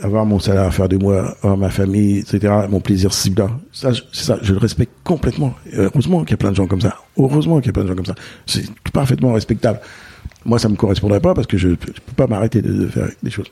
avoir 0.00 0.26
mon 0.26 0.38
salaire 0.38 0.64
à 0.64 0.70
faire 0.70 0.88
de 0.88 0.96
moi, 0.96 1.36
avoir 1.42 1.56
ma 1.56 1.70
famille, 1.70 2.18
etc. 2.18 2.52
Mon 2.68 2.80
plaisir 2.80 3.10
là. 3.36 3.50
Ça 3.72 3.90
c'est 4.12 4.24
ça, 4.24 4.38
je 4.42 4.52
le 4.52 4.58
respecte 4.58 4.92
complètement. 5.04 5.54
heureusement 5.72 6.22
qu'il 6.22 6.32
y 6.32 6.34
a 6.34 6.36
plein 6.38 6.50
de 6.50 6.56
gens 6.56 6.66
comme 6.66 6.80
ça. 6.80 6.96
Heureusement 7.16 7.58
qu'il 7.58 7.66
y 7.66 7.70
a 7.70 7.72
plein 7.72 7.84
de 7.84 7.88
gens 7.88 7.94
comme 7.94 8.06
ça. 8.06 8.14
C'est 8.46 8.64
parfaitement 8.92 9.32
respectable. 9.32 9.80
Moi 10.44 10.58
ça 10.58 10.68
me 10.68 10.76
correspondrait 10.76 11.20
pas 11.20 11.34
parce 11.34 11.46
que 11.46 11.56
je, 11.56 11.70
je 11.70 11.74
peux 11.74 12.14
pas 12.16 12.26
m'arrêter 12.26 12.60
de, 12.60 12.86
faire 12.88 13.08
des 13.22 13.30
choses. 13.30 13.50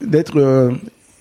D'être 0.00 0.38
euh, 0.38 0.72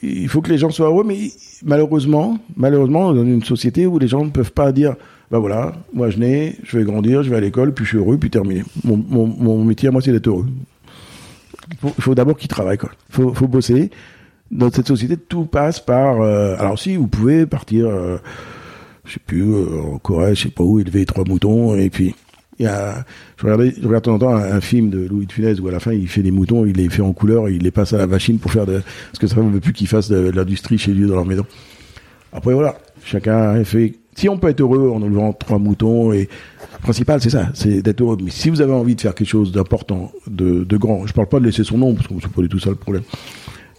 il 0.01 0.27
faut 0.29 0.41
que 0.41 0.51
les 0.51 0.57
gens 0.57 0.69
soient 0.69 0.87
heureux, 0.87 1.03
mais 1.03 1.31
malheureusement, 1.63 2.37
malheureusement, 2.55 3.13
dans 3.13 3.23
une 3.23 3.43
société 3.43 3.87
où 3.87 3.97
les 3.97 4.07
gens 4.07 4.23
ne 4.23 4.29
peuvent 4.29 4.51
pas 4.51 4.71
dire, 4.71 4.95
ben 5.31 5.39
voilà, 5.39 5.73
moi 5.93 6.09
je 6.09 6.19
nais, 6.19 6.55
je 6.63 6.77
vais 6.77 6.83
grandir, 6.83 7.23
je 7.23 7.29
vais 7.29 7.37
à 7.37 7.41
l'école, 7.41 7.73
puis 7.73 7.83
je 7.83 7.89
suis 7.89 7.97
heureux, 7.97 8.17
puis 8.17 8.29
terminé. 8.29 8.63
Mon, 8.83 8.97
mon, 9.09 9.27
mon 9.27 9.63
métier 9.63 9.89
à 9.89 9.91
moi, 9.91 10.01
c'est 10.01 10.11
d'être 10.11 10.27
heureux. 10.27 10.45
Faut, 11.81 11.93
faut 11.99 12.15
d'abord 12.15 12.37
qu'ils 12.37 12.47
travaillent. 12.47 12.79
Il 13.09 13.33
faut, 13.33 13.47
bosser. 13.47 13.91
Dans 14.51 14.71
cette 14.71 14.87
société, 14.87 15.17
tout 15.17 15.45
passe 15.45 15.79
par. 15.79 16.21
Euh, 16.21 16.55
alors 16.57 16.79
si 16.79 16.95
vous 16.95 17.07
pouvez 17.07 17.45
partir, 17.45 17.87
euh, 17.87 18.17
je 19.05 19.13
sais 19.13 19.19
plus, 19.25 19.43
euh, 19.43 19.81
en 19.93 19.97
Corée, 19.97 20.35
je 20.35 20.43
sais 20.43 20.49
pas 20.49 20.63
où, 20.63 20.79
élever 20.79 21.05
trois 21.05 21.25
moutons, 21.25 21.75
et 21.75 21.89
puis 21.89 22.15
y 22.59 22.65
a, 22.65 23.05
je 23.37 23.45
regarde 23.45 23.61
de 23.63 23.99
temps 23.99 24.15
en 24.15 24.19
temps 24.19 24.35
un, 24.35 24.55
un, 24.55 24.61
film 24.61 24.89
de 24.89 24.99
Louis 24.99 25.27
de 25.27 25.31
Funès 25.31 25.59
où 25.59 25.67
à 25.67 25.71
la 25.71 25.79
fin 25.79 25.91
il 25.91 26.07
fait 26.07 26.23
des 26.23 26.31
moutons, 26.31 26.65
il 26.65 26.75
les 26.75 26.89
fait 26.89 27.03
en 27.03 27.13
couleur, 27.13 27.49
il 27.49 27.61
les 27.61 27.71
passe 27.71 27.93
à 27.93 27.97
la 27.97 28.07
machine 28.07 28.39
pour 28.39 28.51
faire 28.51 28.65
de, 28.65 28.81
parce 29.11 29.19
que 29.19 29.27
ça 29.27 29.35
ne 29.35 29.49
veut 29.51 29.59
plus 29.59 29.73
qu'ils 29.73 29.87
fassent 29.87 30.09
de, 30.09 30.31
de 30.31 30.35
l'industrie 30.35 30.77
chez 30.77 30.91
lui 30.91 31.07
dans 31.07 31.15
leur 31.15 31.25
maison. 31.25 31.45
Après 32.33 32.53
voilà, 32.53 32.77
chacun 33.03 33.63
fait, 33.63 33.93
si 34.17 34.27
on 34.27 34.37
peut 34.37 34.49
être 34.49 34.61
heureux 34.61 34.89
en 34.89 35.01
élevant 35.01 35.31
trois 35.31 35.59
moutons 35.59 36.11
et, 36.11 36.27
le 36.73 36.81
principal 36.81 37.21
c'est 37.21 37.29
ça, 37.29 37.49
c'est 37.53 37.81
d'être 37.81 38.01
heureux. 38.01 38.17
Mais 38.21 38.31
si 38.31 38.49
vous 38.49 38.61
avez 38.61 38.73
envie 38.73 38.95
de 38.95 39.01
faire 39.01 39.15
quelque 39.15 39.27
chose 39.27 39.51
d'important, 39.51 40.11
de, 40.27 40.63
de 40.63 40.77
grand, 40.77 41.07
je 41.07 41.13
parle 41.13 41.27
pas 41.27 41.39
de 41.39 41.45
laisser 41.45 41.63
son 41.63 41.77
nom 41.77 41.95
parce 41.95 42.07
que 42.07 42.13
c'est 42.21 42.31
pas 42.31 42.41
du 42.41 42.49
tout 42.49 42.59
ça 42.59 42.69
le 42.69 42.75
problème. 42.75 43.03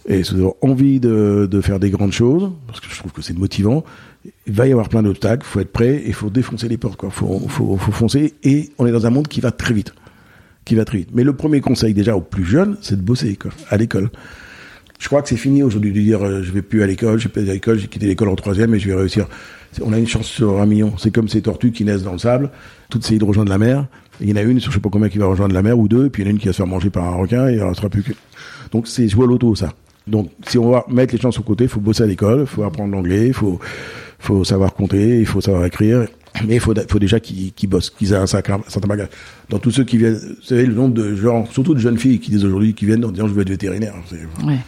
Et 0.07 0.23
si 0.23 0.33
vous 0.33 0.41
avez 0.41 0.53
envie 0.61 0.99
de, 0.99 1.47
de 1.49 1.61
faire 1.61 1.79
des 1.79 1.89
grandes 1.91 2.11
choses, 2.11 2.51
parce 2.67 2.79
que 2.79 2.87
je 2.89 2.97
trouve 2.97 3.11
que 3.11 3.21
c'est 3.21 3.37
motivant, 3.37 3.83
il 4.47 4.53
va 4.53 4.67
y 4.67 4.71
avoir 4.71 4.89
plein 4.89 5.03
d'obstacles, 5.03 5.45
faut 5.45 5.59
être 5.59 5.71
prêt, 5.71 6.03
il 6.05 6.13
faut 6.13 6.29
défoncer 6.29 6.67
les 6.67 6.77
portes, 6.77 6.97
quoi. 6.97 7.09
Faut, 7.09 7.39
faut, 7.47 7.77
faut 7.77 7.91
foncer, 7.91 8.33
et 8.43 8.71
on 8.79 8.87
est 8.87 8.91
dans 8.91 9.05
un 9.05 9.11
monde 9.11 9.27
qui 9.27 9.39
va 9.39 9.51
très 9.51 9.73
vite. 9.73 9.93
Qui 10.65 10.75
va 10.75 10.83
très 10.83 10.99
vite. 10.99 11.09
Mais 11.13 11.23
le 11.23 11.33
premier 11.33 11.61
conseil, 11.61 11.93
déjà, 11.93 12.15
aux 12.15 12.21
plus 12.21 12.45
jeunes, 12.45 12.77
c'est 12.81 12.95
de 12.95 13.01
bosser, 13.01 13.35
quoi, 13.35 13.51
à 13.69 13.77
l'école. 13.77 14.09
Je 14.99 15.07
crois 15.07 15.21
que 15.21 15.29
c'est 15.29 15.37
fini 15.37 15.63
aujourd'hui 15.63 15.93
de 15.93 15.99
dire, 15.99 16.23
euh, 16.23 16.43
je 16.43 16.51
vais 16.51 16.61
plus 16.61 16.83
à 16.83 16.87
l'école, 16.87 17.19
je 17.19 17.27
vais 17.27 17.31
plus 17.31 17.49
à 17.49 17.53
l'école, 17.53 17.79
j'ai 17.79 17.87
quitté 17.87 18.07
l'école 18.07 18.29
en 18.29 18.35
troisième 18.35 18.73
et 18.73 18.79
je 18.79 18.87
vais 18.89 18.95
réussir. 18.95 19.27
On 19.83 19.93
a 19.93 19.99
une 19.99 20.07
chance 20.07 20.25
sur 20.25 20.59
un 20.59 20.65
million. 20.65 20.93
C'est 20.97 21.11
comme 21.11 21.29
ces 21.29 21.41
tortues 21.41 21.71
qui 21.71 21.85
naissent 21.85 22.03
dans 22.03 22.13
le 22.13 22.17
sable, 22.17 22.49
toutes 22.89 23.05
ces 23.05 23.17
de 23.17 23.23
rejoindre 23.23 23.49
la 23.49 23.57
mer. 23.57 23.85
Il 24.21 24.29
y 24.29 24.33
en 24.33 24.35
a 24.35 24.41
une 24.41 24.59
sur 24.59 24.71
je 24.71 24.77
sais 24.77 24.81
pas 24.81 24.89
combien 24.89 25.09
qui 25.09 25.17
va 25.17 25.27
rejoindre 25.27 25.53
la 25.53 25.61
mer, 25.61 25.77
ou 25.77 25.87
deux, 25.87 26.07
et 26.07 26.09
puis 26.09 26.23
il 26.23 26.25
y 26.25 26.27
en 26.27 26.31
a 26.31 26.33
une 26.33 26.39
qui 26.39 26.47
va 26.47 26.53
se 26.53 26.57
faire 26.57 26.67
manger 26.67 26.89
par 26.89 27.05
un 27.05 27.15
requin, 27.15 27.47
et 27.47 27.53
il 27.53 27.61
en 27.61 27.69
restera 27.69 27.89
plus 27.89 28.03
que. 28.03 28.11
Donc 28.71 28.87
c'est 28.87 29.07
jouer 29.07 29.23
à 29.23 29.27
l'auto, 29.27 29.55
ça. 29.55 29.73
Donc, 30.07 30.31
si 30.47 30.57
on 30.57 30.71
va 30.71 30.85
mettre 30.89 31.13
les 31.13 31.21
chances 31.21 31.39
au 31.39 31.43
côté, 31.43 31.65
il 31.65 31.69
faut 31.69 31.79
bosser 31.79 32.03
à 32.03 32.07
l'école, 32.07 32.41
il 32.41 32.47
faut 32.47 32.63
apprendre 32.63 32.91
l'anglais, 32.93 33.27
il 33.27 33.33
faut, 33.33 33.59
faut 34.17 34.43
savoir 34.43 34.73
compter, 34.73 35.19
il 35.19 35.25
faut 35.25 35.39
savoir 35.39 35.65
écrire. 35.65 36.07
Mais 36.47 36.55
il 36.55 36.59
faut, 36.59 36.73
faut 36.87 36.99
déjà 36.99 37.19
qu'ils 37.19 37.53
qu 37.53 37.67
bossent, 37.67 37.89
qu'ils 37.89 38.13
aient 38.13 38.15
un 38.15 38.27
certain 38.27 38.59
bagage. 38.87 39.09
Dans 39.49 39.59
tous 39.59 39.71
ceux 39.71 39.83
qui 39.83 39.97
viennent, 39.97 40.15
vous 40.15 40.43
savez, 40.43 40.65
le 40.65 40.73
nombre 40.73 40.93
de 40.93 41.15
gens, 41.15 41.45
surtout 41.51 41.73
de 41.73 41.79
jeunes 41.79 41.97
filles 41.97 42.19
qui 42.19 42.31
disent 42.31 42.45
aujourd'hui, 42.45 42.73
qui 42.73 42.85
viennent 42.85 43.03
en 43.05 43.11
disant 43.11 43.27
je 43.27 43.33
veux 43.33 43.41
être 43.41 43.49
vétérinaire. 43.49 43.93
Ouais. 44.45 44.59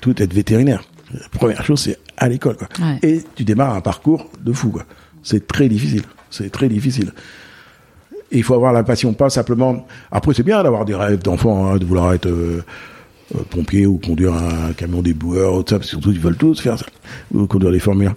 Tout 0.00 0.20
être 0.22 0.32
vétérinaire. 0.32 0.82
La 1.12 1.28
première 1.30 1.64
chose, 1.64 1.80
c'est 1.80 1.98
à 2.16 2.28
l'école, 2.28 2.56
quoi. 2.56 2.68
Ouais. 2.80 2.98
Et 3.02 3.24
tu 3.34 3.44
démarres 3.44 3.74
un 3.74 3.80
parcours 3.80 4.30
de 4.42 4.52
fou, 4.52 4.70
quoi. 4.70 4.84
C'est 5.22 5.46
très 5.46 5.68
difficile. 5.68 6.02
C'est 6.30 6.50
très 6.50 6.68
difficile. 6.68 7.12
Et 8.30 8.38
il 8.38 8.42
faut 8.42 8.54
avoir 8.54 8.72
la 8.72 8.82
passion, 8.82 9.14
pas 9.14 9.30
simplement. 9.30 9.86
Après, 10.10 10.34
c'est 10.34 10.42
bien 10.42 10.62
d'avoir 10.62 10.84
des 10.84 10.94
rêves 10.94 11.22
d'enfant, 11.22 11.66
hein, 11.66 11.76
de 11.78 11.84
vouloir 11.84 12.12
être 12.12 12.26
euh, 12.26 12.62
euh, 13.34 13.42
pompier 13.50 13.86
ou 13.86 13.98
conduire 13.98 14.34
un 14.34 14.72
camion 14.72 15.02
déboueur, 15.02 15.54
ou 15.54 15.62
tout 15.62 15.74
ça, 15.74 15.82
surtout 15.82 16.12
ils 16.12 16.20
veulent 16.20 16.36
tous 16.36 16.60
faire 16.60 16.78
ça, 16.78 16.86
ou 17.32 17.46
conduire 17.46 17.72
des 17.72 17.78
formules. 17.78 18.12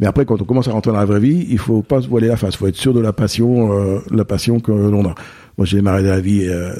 Mais 0.00 0.06
après, 0.06 0.24
quand 0.24 0.40
on 0.40 0.44
commence 0.44 0.68
à 0.68 0.72
rentrer 0.72 0.92
dans 0.92 0.98
la 0.98 1.04
vraie 1.04 1.20
vie, 1.20 1.46
il 1.50 1.58
faut 1.58 1.82
pas 1.82 2.00
se 2.00 2.08
voiler 2.08 2.28
la 2.28 2.36
face. 2.36 2.54
Il 2.54 2.56
faut 2.56 2.66
être 2.66 2.76
sûr 2.76 2.94
de 2.94 3.00
la 3.00 3.12
passion, 3.12 3.72
euh, 3.72 3.98
la 4.10 4.24
passion 4.24 4.60
que 4.60 4.72
l'on 4.72 5.04
a. 5.04 5.14
Moi, 5.58 5.66
j'ai 5.66 5.76
démarré 5.76 6.02
la 6.02 6.20
vie 6.20 6.46
euh, 6.46 6.72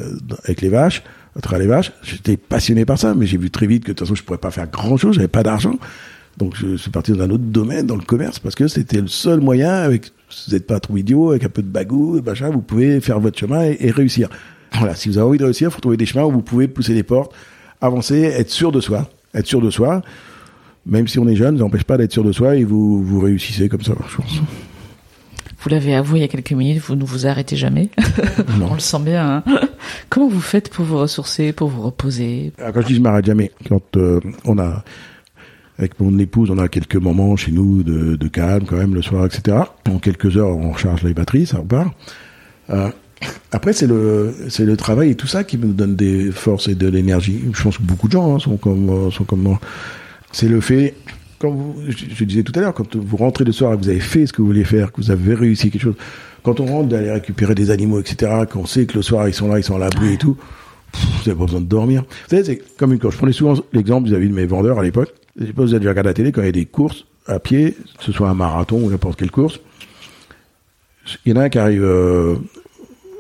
avec 0.45 0.63
les 0.63 0.71
vaches, 0.71 1.03
travers 1.41 1.61
les 1.61 1.67
vaches. 1.67 1.93
J'étais 2.03 2.37
passionné 2.37 2.85
par 2.85 2.99
ça, 2.99 3.15
mais 3.15 3.27
j'ai 3.27 3.39
vu 3.39 3.51
très 3.51 3.67
vite 3.67 3.85
que 3.85 3.89
de 3.89 3.97
toute 3.97 4.07
façon, 4.07 4.15
je 4.15 4.23
pourrais 4.23 4.39
pas 4.39 4.51
faire 4.51 4.69
grand 4.69 4.97
chose. 4.97 5.17
J'avais 5.17 5.29
pas 5.29 5.43
d'argent. 5.43 5.77
Donc, 6.37 6.55
je 6.57 6.77
suis 6.77 6.91
parti 6.91 7.13
dans 7.13 7.25
un 7.25 7.31
autre 7.31 7.45
domaine, 7.45 7.87
dans 7.87 7.97
le 7.97 8.03
commerce, 8.03 8.39
parce 8.39 8.55
que 8.55 8.69
c'était 8.69 9.01
le 9.01 9.09
seul 9.09 9.41
moyen, 9.41 9.73
avec, 9.73 10.07
vous 10.07 10.53
n'êtes 10.53 10.67
pas 10.67 10.79
trop 10.79 10.97
idiot, 10.97 11.31
avec 11.31 11.45
un 11.45 11.49
peu 11.49 11.63
de 11.63 11.69
bagou, 11.69 12.21
machin, 12.23 12.51
vous 12.51 12.61
pouvez 12.61 13.01
faire 13.01 13.19
votre 13.19 13.39
chemin 13.39 13.65
et, 13.65 13.77
et 13.81 13.91
réussir. 13.91 14.29
Voilà. 14.75 14.95
Si 14.95 15.09
vous 15.09 15.19
avez 15.19 15.27
envie 15.27 15.39
de 15.39 15.45
réussir, 15.45 15.69
il 15.69 15.73
faut 15.73 15.81
trouver 15.81 15.97
des 15.97 16.07
chemins 16.07 16.25
où 16.25 16.31
vous 16.31 16.43
pouvez 16.43 16.69
pousser 16.69 16.95
les 16.95 17.03
portes, 17.03 17.33
avancer, 17.81 18.23
être 18.23 18.51
sûr 18.51 18.71
de 18.71 18.81
soi, 18.81 19.11
être 19.35 19.47
sûr 19.47 19.61
de 19.61 19.71
soi. 19.71 20.03
Même 20.87 21.09
si 21.09 21.19
on 21.19 21.29
est 21.29 21.37
jeune, 21.37 21.57
ça 21.57 21.65
n'empêche 21.65 21.85
pas 21.85 21.99
d'être 21.99 22.13
sûr 22.13 22.25
de 22.25 22.33
soi 22.33 22.57
et 22.57 22.65
vous, 22.65 23.03
vous 23.03 23.21
réussissez 23.21 23.69
comme 23.69 23.83
ça, 23.83 23.93
je 24.09 24.17
pense. 24.17 24.41
Vous 25.61 25.69
l'avez 25.71 25.95
avoué 25.95 26.21
il 26.21 26.23
y 26.23 26.25
a 26.25 26.29
quelques 26.29 26.53
minutes, 26.53 26.81
vous 26.87 26.95
ne 26.95 27.05
vous 27.05 27.27
arrêtez 27.27 27.57
jamais. 27.57 27.91
Non. 28.59 28.69
On 28.71 28.75
le 28.75 28.81
sent 28.81 29.01
bien. 29.01 29.43
Hein 29.45 29.68
Comment 30.09 30.29
vous 30.29 30.41
faites 30.41 30.71
pour 30.71 30.85
vous 30.85 30.99
ressourcer, 30.99 31.53
pour 31.53 31.69
vous 31.69 31.83
reposer? 31.83 32.53
Alors, 32.59 32.73
Quand 32.73 32.81
je 32.83 32.87
dis 32.87 32.95
je 32.97 33.01
m'arrête 33.01 33.27
jamais, 33.27 33.51
quand 33.69 33.97
euh, 33.97 34.21
on 34.45 34.59
a 34.59 34.85
Avec 35.79 35.99
mon 36.01 36.19
épouse, 36.19 36.51
on 36.51 36.59
a 36.59 36.69
quelques 36.69 36.97
moments 36.97 37.37
chez 37.37 37.53
nous 37.53 37.83
de, 37.83 38.29
calme 38.29 38.65
quand 38.67 38.77
même 38.77 38.95
le 38.95 39.03
soir, 39.03 39.27
etc. 39.27 39.57
En 39.89 39.99
quelques 39.99 40.37
heures, 40.37 40.49
on 40.49 40.73
recharge 40.73 41.03
les 41.03 41.15
batteries, 41.15 41.47
ça 41.47 41.59
repart. 41.59 41.93
Euh, 42.71 42.91
après, 43.53 43.73
c'est 43.73 43.87
le, 43.87 44.35
c'est 44.49 44.65
le 44.65 44.77
travail 44.77 45.11
et 45.11 45.15
tout 45.15 45.27
ça 45.27 45.45
qui 45.45 45.57
me 45.57 45.73
donne 45.73 45.97
des 45.97 46.31
forces 46.31 46.69
et 46.69 46.75
de 46.75 46.89
l'énergie. 46.89 47.43
Je 47.53 47.63
pense 47.63 47.79
que 47.79 47.83
beaucoup 47.83 48.09
de 48.09 48.13
gens 48.13 48.35
hein, 48.35 48.39
sont 48.39 48.57
comme, 48.57 48.91
euh, 48.91 49.11
sont 49.11 49.25
comme 49.25 49.43
moi. 49.43 49.61
C'est 50.33 50.49
le 50.49 50.61
fait, 50.61 50.95
comme 51.39 51.55
vous, 51.55 51.77
je, 51.89 52.05
je 52.15 52.25
disais 52.25 52.43
tout 52.43 52.53
à 52.57 52.61
l'heure, 52.61 52.75
quand 52.75 52.97
vous 52.97 53.17
rentrez 53.17 53.45
le 53.45 53.53
soir 53.53 53.73
et 53.73 53.77
que 53.77 53.83
vous 53.83 53.89
avez 53.89 54.01
fait 54.01 54.27
ce 54.27 54.33
que 54.33 54.43
vous 54.43 54.49
vouliez 54.49 54.65
faire, 54.65 54.93
que 54.93 55.01
vous 55.01 55.11
avez 55.11 55.35
réussi 55.35 55.71
quelque 55.71 55.83
chose, 55.83 55.97
quand 56.43 56.61
on 56.61 56.67
rentre 56.67 56.89
d'aller 56.89 57.11
récupérer 57.11 57.55
des 57.55 57.71
animaux, 57.71 58.01
etc., 58.01 58.45
qu'on 58.51 58.67
sait 58.67 58.87
que 58.87 58.95
le 58.95 59.03
soir 59.03 59.29
ils 59.29 59.35
sont 59.35 59.49
là, 59.49 59.59
ils 59.59 59.65
sont 59.65 59.77
à 59.77 59.79
l'abri 59.79 60.15
et 60.15 60.17
tout, 60.19 60.37
pff, 60.93 61.05
vous 61.05 61.19
n'avez 61.27 61.39
pas 61.39 61.45
besoin 61.45 61.61
de 61.61 61.67
dormir. 61.67 62.03
Vous 62.03 62.31
savez, 62.31 62.45
c'est 62.45 62.63
comme 62.77 62.93
une 62.93 62.99
course. 62.99 63.15
Je 63.15 63.19
prenais 63.19 63.33
souvent 63.33 63.55
l'exemple 63.73 64.09
vis-à-vis 64.09 64.29
de 64.29 64.35
mes 64.35 64.47
vendeurs 64.47 64.79
à 64.79 64.83
l'époque. 64.83 65.13
Je 65.39 65.47
sais 65.47 65.53
pas 65.53 65.63
si 65.63 65.69
vous 65.69 65.75
avez 65.75 65.81
déjà 65.81 65.91
regardé 65.91 66.09
la 66.09 66.15
télé 66.15 66.33
quand 66.33 66.43
il 66.43 66.47
y 66.47 66.49
a 66.49 66.53
des 66.53 66.67
courses 66.67 67.05
à 67.27 67.39
pied, 67.39 67.77
que 67.99 68.05
ce 68.05 68.13
soit 68.13 68.29
un 68.29 68.35
marathon 68.35 68.79
ou 68.83 68.91
n'importe 68.91 69.19
quelle 69.19 69.31
course. 69.31 69.61
Il 71.25 71.33
y 71.33 71.37
en 71.37 71.41
a 71.41 71.45
un 71.45 71.49
qui 71.49 71.59
arrive, 71.59 71.85
euh, 71.85 72.37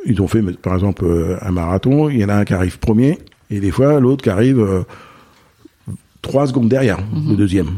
ils 0.06 0.20
ont 0.20 0.28
fait 0.28 0.42
par 0.42 0.74
exemple 0.74 1.04
euh, 1.04 1.36
un 1.42 1.50
marathon, 1.52 2.08
il 2.08 2.18
y 2.18 2.24
en 2.24 2.28
a 2.28 2.34
un 2.34 2.44
qui 2.44 2.54
arrive 2.54 2.78
premier, 2.78 3.18
et 3.50 3.60
des 3.60 3.70
fois 3.70 4.00
l'autre 4.00 4.22
qui 4.22 4.30
arrive 4.30 4.60
euh, 4.60 4.82
trois 6.22 6.46
secondes 6.46 6.68
derrière, 6.68 6.98
le 7.28 7.36
deuxième. 7.36 7.68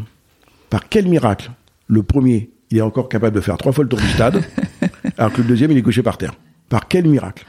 Par 0.71 0.89
quel 0.89 1.07
miracle 1.09 1.51
Le 1.89 2.03
premier, 2.03 2.51
il 2.71 2.79
est 2.79 2.83
encore 2.83 3.09
capable 3.09 3.35
de 3.35 3.41
faire 3.41 3.59
trois 3.59 3.73
fois 3.73 3.85
le 3.85 3.91
tour 3.91 3.99
du 3.99 4.07
stade, 4.09 4.43
alors 5.19 5.33
que 5.33 5.43
le 5.43 5.49
deuxième, 5.49 5.73
il 5.73 5.77
est 5.79 5.83
couché 5.83 6.03
par 6.03 6.17
terre? 6.17 6.33
Par 6.69 6.87
quel 6.87 7.07
miracle? 7.07 7.45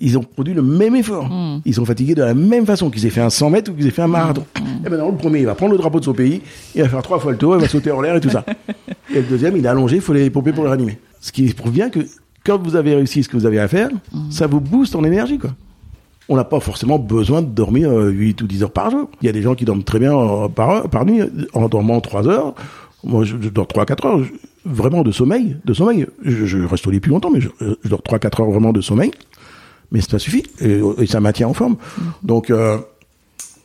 Ils 0.00 0.18
ont 0.18 0.22
produit 0.22 0.54
le 0.54 0.62
même 0.62 0.94
effort. 0.96 1.28
Ils 1.64 1.74
sont 1.74 1.84
fatigués 1.84 2.14
de 2.14 2.22
la 2.22 2.34
même 2.34 2.66
façon 2.66 2.90
qu'ils 2.90 3.06
aient 3.06 3.10
fait 3.10 3.20
un 3.20 3.30
100 3.30 3.50
mètres 3.50 3.70
ou 3.72 3.74
qu'ils 3.74 3.86
aient 3.86 3.92
fait 3.92 4.02
un 4.02 4.08
marathon. 4.08 4.44
Et 4.84 4.88
maintenant, 4.88 5.10
le 5.10 5.16
premier, 5.16 5.40
il 5.40 5.46
va 5.46 5.54
prendre 5.54 5.72
le 5.72 5.78
drapeau 5.78 5.98
de 6.00 6.04
son 6.04 6.14
pays, 6.14 6.40
il 6.74 6.82
va 6.82 6.88
faire 6.88 7.02
trois 7.02 7.18
fois 7.18 7.32
le 7.32 7.38
tour, 7.38 7.56
il 7.56 7.60
va 7.60 7.68
sauter 7.68 7.90
en 7.90 8.00
l'air 8.00 8.16
et 8.16 8.20
tout 8.20 8.30
ça. 8.30 8.44
Et 9.10 9.16
le 9.16 9.22
deuxième, 9.22 9.56
il 9.56 9.64
est 9.64 9.68
allongé, 9.68 9.96
il 9.96 10.02
faut 10.02 10.12
les 10.12 10.28
pomper 10.30 10.52
pour 10.52 10.64
le 10.64 10.70
réanimer. 10.70 10.98
Ce 11.20 11.32
qui 11.32 11.52
prouve 11.54 11.72
bien 11.72 11.88
que 11.90 12.00
quand 12.44 12.58
vous 12.62 12.76
avez 12.76 12.94
réussi 12.94 13.22
ce 13.22 13.28
que 13.28 13.36
vous 13.36 13.46
avez 13.46 13.58
à 13.58 13.66
faire, 13.68 13.88
ça 14.30 14.46
vous 14.46 14.60
booste 14.60 14.94
en 14.94 15.02
énergie, 15.04 15.38
quoi. 15.38 15.50
On 16.28 16.36
n'a 16.36 16.44
pas 16.44 16.60
forcément 16.60 16.98
besoin 16.98 17.40
de 17.42 17.46
dormir 17.46 17.90
euh, 17.90 18.10
8 18.10 18.42
ou 18.42 18.46
10 18.46 18.62
heures 18.64 18.70
par 18.70 18.90
jour. 18.90 19.08
Il 19.22 19.26
y 19.26 19.28
a 19.28 19.32
des 19.32 19.40
gens 19.42 19.54
qui 19.54 19.64
dorment 19.64 19.82
très 19.84 19.98
bien 19.98 20.14
euh, 20.18 20.48
par, 20.48 21.06
nuit, 21.06 21.22
en 21.54 21.68
dormant 21.68 22.00
3 22.00 22.28
heures. 22.28 22.54
Moi, 23.04 23.24
je, 23.24 23.36
je 23.40 23.48
dors 23.48 23.66
3-4 23.66 24.06
heures, 24.06 24.22
je- 24.24 24.32
vraiment 24.66 25.02
de 25.02 25.10
sommeil. 25.12 25.56
De 25.64 25.72
sommeil. 25.72 26.06
Je, 26.22 26.44
je 26.44 26.58
reste 26.64 26.86
au 26.86 26.90
lit 26.90 27.00
plus 27.00 27.10
longtemps, 27.12 27.30
mais 27.30 27.40
je, 27.40 27.48
je 27.82 27.88
dors 27.88 28.00
3-4 28.02 28.42
heures 28.42 28.50
vraiment 28.50 28.72
de 28.72 28.80
sommeil. 28.82 29.10
Mais 29.90 30.02
ça 30.02 30.18
suffit, 30.18 30.42
et, 30.60 30.80
et 30.98 31.06
ça 31.06 31.18
maintient 31.20 31.48
en 31.48 31.54
forme. 31.54 31.76
Donc, 32.22 32.50
euh, 32.50 32.76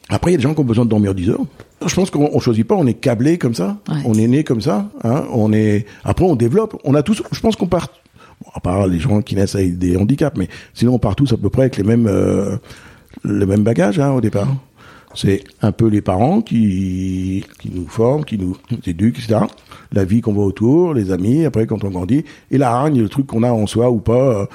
après, 0.08 0.32
il 0.32 0.34
y 0.34 0.36
a 0.36 0.38
des 0.38 0.44
gens 0.44 0.54
qui 0.54 0.62
ont 0.62 0.66
besoin 0.66 0.86
de 0.86 0.90
dormir 0.90 1.14
10 1.14 1.32
heures. 1.32 1.42
Je 1.86 1.94
pense 1.96 2.10
qu'on 2.12 2.30
on 2.32 2.40
choisit 2.40 2.66
pas, 2.66 2.76
on 2.76 2.88
est 2.88 2.94
câblé 2.94 3.38
comme 3.38 3.56
ça, 3.56 3.76
Ouais. 3.90 3.98
on 4.06 4.14
est 4.14 4.28
né 4.28 4.46
comme 4.46 4.62
ça. 4.62 4.88
Hein, 5.04 5.26
on 5.34 5.52
est. 5.52 5.86
Après, 6.06 6.24
on 6.24 6.38
développe. 6.38 6.80
On 6.86 6.96
a 6.96 7.04
tous. 7.04 7.22
Je 7.30 7.40
pense 7.42 7.58
qu'on 7.58 7.68
part. 7.68 7.90
À 8.54 8.60
part 8.60 8.88
les 8.88 9.00
gens 9.00 9.22
qui 9.22 9.36
naissent 9.36 9.56
avec 9.56 9.78
des 9.78 9.98
handicaps, 9.98 10.38
mais 10.38 10.48
sinon 10.74 10.96
on 10.96 11.00
part 11.00 11.16
tous 11.16 11.34
à 11.34 11.38
peu 11.38 11.50
près 11.50 11.64
avec 11.64 11.78
les 11.78 11.84
mêmes 11.84 12.08
euh, 12.08 12.58
le 13.24 13.46
même 13.46 13.64
bagage 13.64 14.00
hein, 14.00 14.12
au 14.12 14.22
départ. 14.22 14.48
C'est 15.16 15.44
un 15.62 15.72
peu 15.72 15.88
les 15.88 16.02
parents 16.02 16.42
qui 16.42 17.46
qui 17.60 17.72
nous 17.72 17.88
forment, 17.88 18.26
qui 18.26 18.38
nous 18.38 18.58
éduquent, 18.88 19.20
etc. 19.20 19.42
La 19.92 20.06
vie 20.06 20.22
qu'on 20.22 20.34
voit 20.34 20.46
autour, 20.46 20.94
les 20.94 21.12
amis. 21.12 21.46
Après, 21.46 21.68
quand 21.68 21.84
on 21.84 21.92
grandit, 21.92 22.26
et 22.50 22.58
la 22.58 22.72
hargne, 22.72 23.02
le 23.02 23.10
truc 23.10 23.28
qu'on 23.28 23.44
a 23.44 23.52
en 23.52 23.68
soi 23.68 23.92
ou 23.92 24.00
pas. 24.00 24.42
euh, 24.42 24.46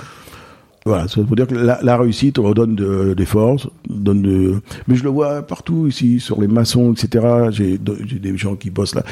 voilà, 0.84 1.06
ça 1.06 1.20
veut 1.20 1.36
dire 1.36 1.46
que 1.46 1.54
la, 1.54 1.96
réussite 1.98 2.38
on 2.38 2.50
donne 2.52 2.74
de, 2.74 3.12
des 3.14 3.26
forces, 3.26 3.68
donne 3.88 4.22
de. 4.22 4.62
Mais 4.86 4.94
je 4.94 5.04
le 5.04 5.10
vois 5.10 5.42
partout 5.42 5.86
ici, 5.86 6.18
sur 6.18 6.40
les 6.40 6.46
maçons, 6.46 6.94
etc. 6.94 7.50
J'ai 7.50 7.78
des 7.78 8.36
gens 8.36 8.56
qui 8.56 8.70
bossent 8.70 8.94
là. 8.94 9.02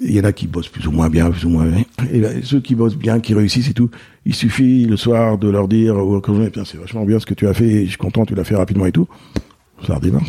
Il 0.00 0.12
y 0.12 0.20
en 0.20 0.24
a 0.24 0.32
qui 0.32 0.46
bossent 0.46 0.68
plus 0.68 0.86
ou 0.86 0.92
moins 0.92 1.10
bien, 1.10 1.30
plus 1.30 1.44
ou 1.44 1.50
moins 1.50 1.66
bien. 1.66 1.84
Et 2.10 2.20
là, 2.20 2.30
ceux 2.42 2.60
qui 2.60 2.74
bossent 2.74 2.96
bien, 2.96 3.20
qui 3.20 3.34
réussissent 3.34 3.68
et 3.68 3.74
tout, 3.74 3.90
il 4.24 4.34
suffit 4.34 4.86
le 4.86 4.96
soir 4.96 5.36
de 5.36 5.48
leur 5.48 5.68
dire, 5.68 5.96
oh, 5.96 6.22
c'est 6.64 6.78
vachement 6.78 7.04
bien 7.04 7.20
ce 7.20 7.26
que 7.26 7.34
tu 7.34 7.46
as 7.46 7.52
fait, 7.52 7.84
je 7.84 7.90
suis 7.90 7.98
content, 7.98 8.24
tu 8.24 8.34
l'as 8.34 8.44
fait 8.44 8.56
rapidement 8.56 8.86
et 8.86 8.92
tout. 8.92 9.06
Ça 9.86 9.96
redémarre. 9.96 10.22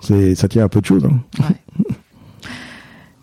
C'est, 0.00 0.34
ça 0.34 0.48
tient 0.48 0.64
un 0.64 0.68
peu 0.68 0.80
de 0.80 0.86
choses. 0.86 1.04
Hein. 1.04 1.20
Ouais. 1.38 1.86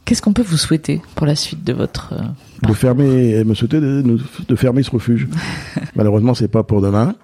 Qu'est-ce 0.06 0.22
qu'on 0.22 0.34
peut 0.34 0.44
vous 0.44 0.58
souhaiter 0.58 1.02
pour 1.16 1.26
la 1.26 1.36
suite 1.36 1.64
de 1.64 1.74
votre 1.74 2.14
euh, 2.14 2.68
de 2.68 2.74
fermer, 2.74 3.44
me 3.44 3.54
souhaiter 3.54 3.80
de, 3.80 4.20
de 4.48 4.56
fermer 4.56 4.84
ce 4.84 4.92
refuge. 4.92 5.28
Malheureusement, 5.96 6.34
c'est 6.34 6.48
pas 6.48 6.64
pour 6.64 6.82
demain. 6.82 7.16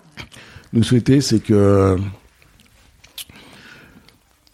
Nous 0.74 0.84
souhaiter, 0.84 1.22
c'est 1.22 1.40
que 1.40 1.98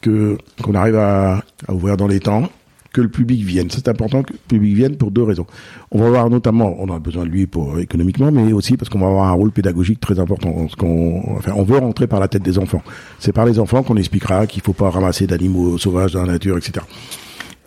que 0.01 0.37
qu'on 0.61 0.75
arrive 0.75 0.95
à, 0.97 1.43
à 1.67 1.73
ouvrir 1.73 1.95
dans 1.95 2.07
les 2.07 2.19
temps, 2.19 2.49
que 2.93 3.01
le 3.01 3.09
public 3.09 3.43
vienne. 3.43 3.67
C'est 3.69 3.87
important 3.87 4.23
que 4.23 4.33
le 4.33 4.39
public 4.47 4.75
vienne 4.75 4.95
pour 4.95 5.11
deux 5.11 5.23
raisons. 5.23 5.47
On 5.91 5.99
va 5.99 6.07
avoir 6.07 6.29
notamment, 6.29 6.75
on 6.79 6.87
a 6.93 6.99
besoin 6.99 7.25
de 7.25 7.29
lui 7.29 7.47
pour 7.47 7.79
économiquement, 7.79 8.31
mais 8.31 8.53
aussi 8.53 8.77
parce 8.77 8.87
qu'on 8.89 8.99
va 8.99 9.07
avoir 9.07 9.27
un 9.27 9.33
rôle 9.33 9.51
pédagogique 9.51 9.99
très 9.99 10.19
important. 10.19 10.67
Qu'on, 10.77 11.23
enfin, 11.37 11.53
on 11.55 11.63
veut 11.63 11.79
rentrer 11.79 12.07
par 12.07 12.19
la 12.19 12.27
tête 12.27 12.43
des 12.43 12.59
enfants. 12.59 12.83
C'est 13.19 13.33
par 13.33 13.45
les 13.45 13.59
enfants 13.59 13.83
qu'on 13.83 13.97
expliquera 13.97 14.47
qu'il 14.47 14.61
faut 14.61 14.73
pas 14.73 14.89
ramasser 14.89 15.27
d'animaux 15.27 15.77
sauvages 15.77 16.13
dans 16.13 16.23
la 16.23 16.33
nature, 16.33 16.57
etc. 16.57 16.85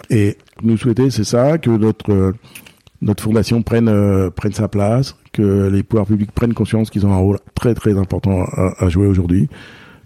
Et 0.09 0.39
nous 0.63 0.77
souhaiter, 0.77 1.11
c'est 1.11 1.25
ça, 1.25 1.59
que 1.59 1.71
notre 1.71 2.33
notre 3.03 3.23
fondation 3.23 3.63
prenne 3.63 3.89
euh, 3.89 4.31
prenne 4.31 4.53
sa 4.53 4.69
place, 4.69 5.17
que 5.33 5.69
les 5.69 5.83
pouvoirs 5.83 6.07
publics 6.07 6.33
prennent 6.33 6.55
conscience 6.55 6.89
qu'ils 6.89 7.05
ont 7.05 7.13
un 7.13 7.19
rôle 7.19 7.39
très 7.55 7.75
très 7.75 7.99
important 7.99 8.45
à, 8.45 8.89
jouer 8.89 9.07
aujourd'hui, 9.07 9.49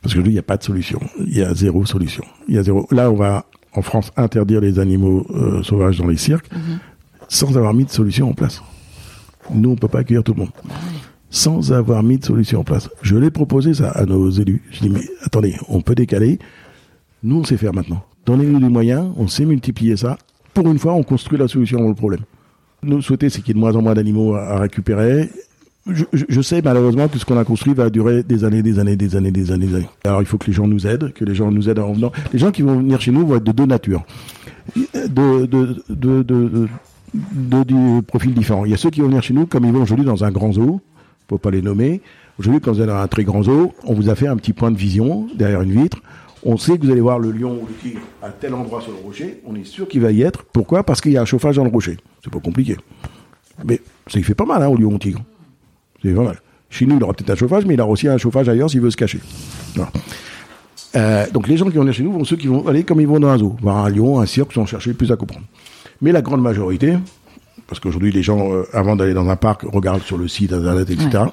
parce 0.02 0.14
qu'aujourd'hui 0.14 0.32
il 0.32 0.36
n'y 0.36 0.40
a 0.40 0.44
pas 0.44 0.56
de 0.56 0.64
solution, 0.64 1.00
il 1.24 1.36
y 1.36 1.42
a 1.42 1.54
zéro 1.54 1.84
solution, 1.86 2.24
il 2.48 2.56
y 2.56 2.58
a 2.58 2.62
zéro. 2.62 2.88
Là, 2.90 3.10
on 3.10 3.16
va 3.16 3.46
en 3.74 3.82
France 3.82 4.10
interdire 4.16 4.60
les 4.60 4.78
animaux 4.78 5.26
euh, 5.30 5.62
sauvages 5.62 5.98
dans 5.98 6.06
les 6.06 6.16
cirques, 6.16 6.48
sans 7.28 7.56
avoir 7.56 7.74
mis 7.74 7.84
de 7.84 7.90
solution 7.90 8.28
en 8.30 8.34
place. 8.34 8.62
Nous, 9.54 9.70
on 9.70 9.76
peut 9.76 9.88
pas 9.88 10.00
accueillir 10.00 10.22
tout 10.22 10.34
le 10.34 10.40
monde. 10.40 10.50
Sans 11.30 11.72
avoir 11.72 12.02
mis 12.02 12.18
de 12.18 12.24
solution 12.24 12.60
en 12.60 12.64
place. 12.64 12.88
Je 13.02 13.16
l'ai 13.16 13.30
proposé 13.30 13.74
ça 13.74 13.90
à 13.90 14.04
nos 14.04 14.30
élus. 14.30 14.62
Je 14.72 14.80
dis 14.80 14.90
mais 14.90 15.02
attendez, 15.22 15.54
on 15.68 15.80
peut 15.80 15.94
décaler. 15.94 16.38
Nous, 17.22 17.38
on 17.38 17.44
sait 17.44 17.56
faire 17.56 17.72
maintenant. 17.72 18.02
Donnez-nous 18.26 18.58
des 18.58 18.68
moyens, 18.68 19.12
on 19.16 19.28
sait 19.28 19.44
multiplier 19.44 19.96
ça. 19.96 20.18
Pour 20.54 20.66
une 20.68 20.78
fois, 20.78 20.94
on 20.94 21.02
construit 21.02 21.38
la 21.38 21.46
solution 21.48 21.86
au 21.86 21.94
problème. 21.94 22.20
Nous 22.82 23.02
souhaiter, 23.02 23.28
c'est 23.28 23.40
qu'il 23.42 23.48
y 23.48 23.50
ait 23.52 23.54
de 23.54 23.60
moins 23.60 23.76
en 23.76 23.82
moins 23.82 23.94
d'animaux 23.94 24.34
à, 24.34 24.42
à 24.42 24.58
récupérer. 24.58 25.30
Je, 25.90 26.40
sais 26.40 26.62
malheureusement 26.62 27.08
que 27.08 27.18
ce 27.18 27.24
qu'on 27.24 27.38
a 27.38 27.44
construit 27.44 27.74
va 27.74 27.90
durer 27.90 28.22
des 28.22 28.44
années, 28.44 28.62
des 28.62 28.78
années, 28.78 28.96
des 28.96 29.16
années, 29.16 29.30
des 29.30 29.50
années, 29.50 29.66
des 29.66 29.74
années. 29.76 29.88
Alors 30.04 30.22
il 30.22 30.26
faut 30.26 30.38
que 30.38 30.46
les 30.46 30.52
gens 30.52 30.66
nous 30.66 30.86
aident, 30.86 31.12
que 31.12 31.24
les 31.24 31.34
gens 31.34 31.50
nous 31.50 31.68
aident 31.68 31.80
en 31.80 31.92
venant. 31.92 32.12
Les 32.32 32.38
gens 32.38 32.50
qui 32.50 32.62
vont 32.62 32.76
venir 32.76 33.00
chez 33.00 33.10
nous 33.10 33.26
vont 33.26 33.36
être 33.36 33.44
de 33.44 33.52
deux 33.52 33.66
natures, 33.66 34.04
de, 34.76 35.46
de, 35.46 36.22
de. 36.22 36.68
Il 37.12 38.70
y 38.70 38.74
a 38.74 38.76
ceux 38.76 38.90
qui 38.90 39.00
vont 39.00 39.08
venir 39.08 39.22
chez 39.22 39.34
nous 39.34 39.46
comme 39.46 39.64
ils 39.64 39.72
vont 39.72 39.82
aujourd'hui 39.82 40.04
dans 40.04 40.22
un 40.22 40.30
grand 40.30 40.52
zoo, 40.52 40.80
faut 41.28 41.38
pas 41.38 41.50
les 41.50 41.62
nommer. 41.62 42.00
Aujourd'hui, 42.38 42.60
quand 42.60 42.72
vous 42.72 42.80
êtes 42.80 42.86
dans 42.86 42.96
un 42.96 43.08
très 43.08 43.24
grand 43.24 43.42
zoo, 43.42 43.72
on 43.84 43.94
vous 43.94 44.08
a 44.08 44.14
fait 44.14 44.26
un 44.26 44.36
petit 44.36 44.52
point 44.52 44.70
de 44.70 44.76
vision 44.76 45.26
derrière 45.34 45.62
une 45.62 45.72
vitre. 45.72 45.98
On 46.42 46.56
sait 46.56 46.78
que 46.78 46.86
vous 46.86 46.92
allez 46.92 47.00
voir 47.00 47.18
le 47.18 47.32
lion 47.32 47.58
ou 47.62 47.66
le 47.66 47.74
tigre 47.74 48.00
à 48.22 48.30
tel 48.30 48.54
endroit 48.54 48.80
sur 48.80 48.92
le 48.92 48.98
rocher. 48.98 49.40
On 49.44 49.54
est 49.54 49.64
sûr 49.64 49.86
qu'il 49.86 50.00
va 50.00 50.10
y 50.10 50.22
être. 50.22 50.44
Pourquoi? 50.44 50.82
Parce 50.82 51.00
qu'il 51.00 51.12
y 51.12 51.18
a 51.18 51.22
un 51.22 51.26
chauffage 51.26 51.56
dans 51.56 51.64
le 51.64 51.70
rocher. 51.70 51.98
C'est 52.24 52.32
pas 52.32 52.40
compliqué. 52.40 52.76
Mais 53.64 53.80
ça 54.06 54.18
il 54.18 54.24
fait 54.24 54.34
pas 54.34 54.46
mal 54.46 54.62
hein, 54.62 54.68
au 54.68 54.76
lion 54.76 54.90
ou 54.90 54.94
au 54.94 54.98
tigre. 54.98 55.20
C'est 56.02 56.14
pas 56.14 56.22
mal. 56.22 56.40
Chez 56.68 56.86
nous, 56.86 56.96
il 56.96 57.02
aura 57.02 57.12
peut-être 57.12 57.30
un 57.30 57.36
chauffage, 57.36 57.66
mais 57.66 57.74
il 57.74 57.80
aura 57.80 57.90
aussi 57.90 58.08
un 58.08 58.18
chauffage 58.18 58.48
ailleurs 58.48 58.70
s'il 58.70 58.80
veut 58.80 58.90
se 58.90 58.96
cacher. 58.96 59.20
Voilà. 59.74 59.90
Euh, 60.96 61.26
donc 61.32 61.46
les 61.48 61.56
gens 61.56 61.66
qui 61.66 61.76
vont 61.76 61.80
venir 61.82 61.94
chez 61.94 62.02
nous 62.02 62.12
vont 62.12 62.24
ceux 62.24 62.36
qui 62.36 62.48
vont 62.48 62.66
aller 62.66 62.82
comme 62.82 63.00
ils 63.00 63.06
vont 63.06 63.20
dans 63.20 63.28
un 63.28 63.38
zoo, 63.38 63.56
voir 63.60 63.84
un 63.84 63.90
lion, 63.90 64.20
un 64.20 64.26
cirque, 64.26 64.52
sans 64.52 64.66
chercher 64.66 64.92
plus 64.92 65.12
à 65.12 65.16
comprendre. 65.16 65.46
Mais 66.00 66.12
la 66.12 66.22
grande 66.22 66.42
majorité, 66.42 66.96
parce 67.66 67.78
qu'aujourd'hui 67.78 68.10
les 68.10 68.22
gens, 68.22 68.52
euh, 68.52 68.64
avant 68.72 68.96
d'aller 68.96 69.14
dans 69.14 69.28
un 69.28 69.36
parc, 69.36 69.62
regardent 69.62 70.02
sur 70.02 70.18
le 70.18 70.26
site 70.26 70.52
internet, 70.52 70.90
etc., 70.90 71.24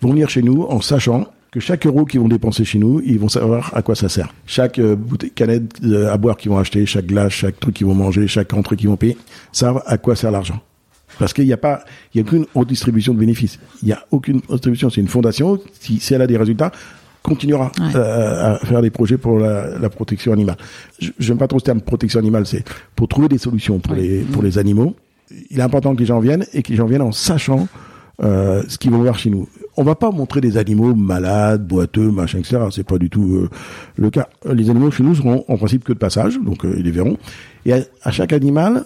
vont 0.00 0.10
venir 0.10 0.30
chez 0.30 0.42
nous 0.42 0.62
en 0.62 0.80
sachant 0.80 1.26
que 1.50 1.60
chaque 1.60 1.86
euro 1.86 2.06
qu'ils 2.06 2.20
vont 2.20 2.28
dépenser 2.28 2.64
chez 2.64 2.78
nous, 2.78 3.02
ils 3.04 3.18
vont 3.18 3.28
savoir 3.28 3.70
à 3.76 3.82
quoi 3.82 3.94
ça 3.94 4.08
sert. 4.08 4.32
Chaque 4.46 4.78
euh, 4.78 4.96
bouteille, 4.96 5.30
canette 5.30 5.74
euh, 5.84 6.10
à 6.10 6.16
boire 6.16 6.38
qu'ils 6.38 6.50
vont 6.50 6.58
acheter, 6.58 6.86
chaque 6.86 7.06
glace, 7.06 7.32
chaque 7.32 7.60
truc 7.60 7.74
qu'ils 7.74 7.86
vont 7.86 7.94
manger, 7.94 8.26
chaque 8.26 8.54
entrée 8.54 8.76
qu'ils 8.76 8.88
vont 8.88 8.96
payer, 8.96 9.18
savent 9.52 9.82
à 9.86 9.98
quoi 9.98 10.16
sert 10.16 10.30
l'argent. 10.30 10.58
Parce 11.18 11.32
qu'il 11.32 11.44
n'y 11.46 11.52
a 11.52 11.56
pas, 11.58 11.84
il 12.14 12.18
y 12.18 12.20
a 12.20 12.26
aucune 12.26 12.46
redistribution 12.54 13.14
de 13.14 13.18
bénéfices. 13.18 13.58
Il 13.82 13.86
n'y 13.86 13.92
a 13.92 14.04
aucune 14.10 14.40
redistribution. 14.48 14.90
C'est 14.90 15.00
une 15.00 15.08
fondation. 15.08 15.58
Si, 15.80 16.00
si 16.00 16.14
elle 16.14 16.22
a 16.22 16.26
des 16.26 16.36
résultats, 16.36 16.72
continuera 17.22 17.70
Ouais. 17.78 17.94
euh, 17.94 18.54
à 18.54 18.58
faire 18.58 18.82
des 18.82 18.90
projets 18.90 19.16
pour 19.18 19.38
la, 19.38 19.78
la 19.78 19.88
protection 19.90 20.32
animale. 20.32 20.56
Je 20.98 21.28
n'aime 21.28 21.38
pas 21.38 21.46
trop 21.48 21.58
ce 21.60 21.64
terme 21.64 21.80
protection 21.80 22.18
animale. 22.18 22.46
C'est 22.46 22.64
pour 22.96 23.06
trouver 23.08 23.28
des 23.28 23.38
solutions 23.38 23.78
pour 23.78 23.94
les 23.94 24.20
pour 24.22 24.42
les 24.42 24.58
animaux. 24.58 24.94
Il 25.50 25.58
est 25.60 25.62
important 25.62 25.94
que 25.94 26.00
les 26.00 26.06
gens 26.06 26.18
viennent 26.20 26.44
et 26.52 26.62
que 26.62 26.70
les 26.70 26.76
gens 26.76 26.86
viennent 26.86 27.00
en 27.02 27.12
sachant 27.12 27.68
euh, 28.22 28.62
ce 28.68 28.76
qu'ils 28.76 28.90
vont 28.90 28.98
voir 29.02 29.18
chez 29.18 29.30
nous. 29.30 29.48
On 29.78 29.84
va 29.84 29.94
pas 29.94 30.10
montrer 30.10 30.42
des 30.42 30.58
animaux 30.58 30.94
malades, 30.94 31.66
boiteux, 31.66 32.10
machin, 32.10 32.40
etc. 32.40 32.58
C'est 32.70 32.86
pas 32.86 32.98
du 32.98 33.08
tout 33.08 33.36
euh, 33.36 33.48
le 33.96 34.10
cas. 34.10 34.28
Les 34.52 34.68
animaux 34.68 34.90
chez 34.90 35.02
nous 35.02 35.14
seront 35.14 35.44
en 35.48 35.56
principe 35.56 35.84
que 35.84 35.92
de 35.94 35.98
passage, 35.98 36.38
donc 36.38 36.64
ils 36.64 36.82
les 36.82 36.90
verront. 36.90 37.16
Et 37.64 37.72
à, 37.72 37.78
à 38.02 38.10
chaque 38.10 38.32
animal, 38.34 38.84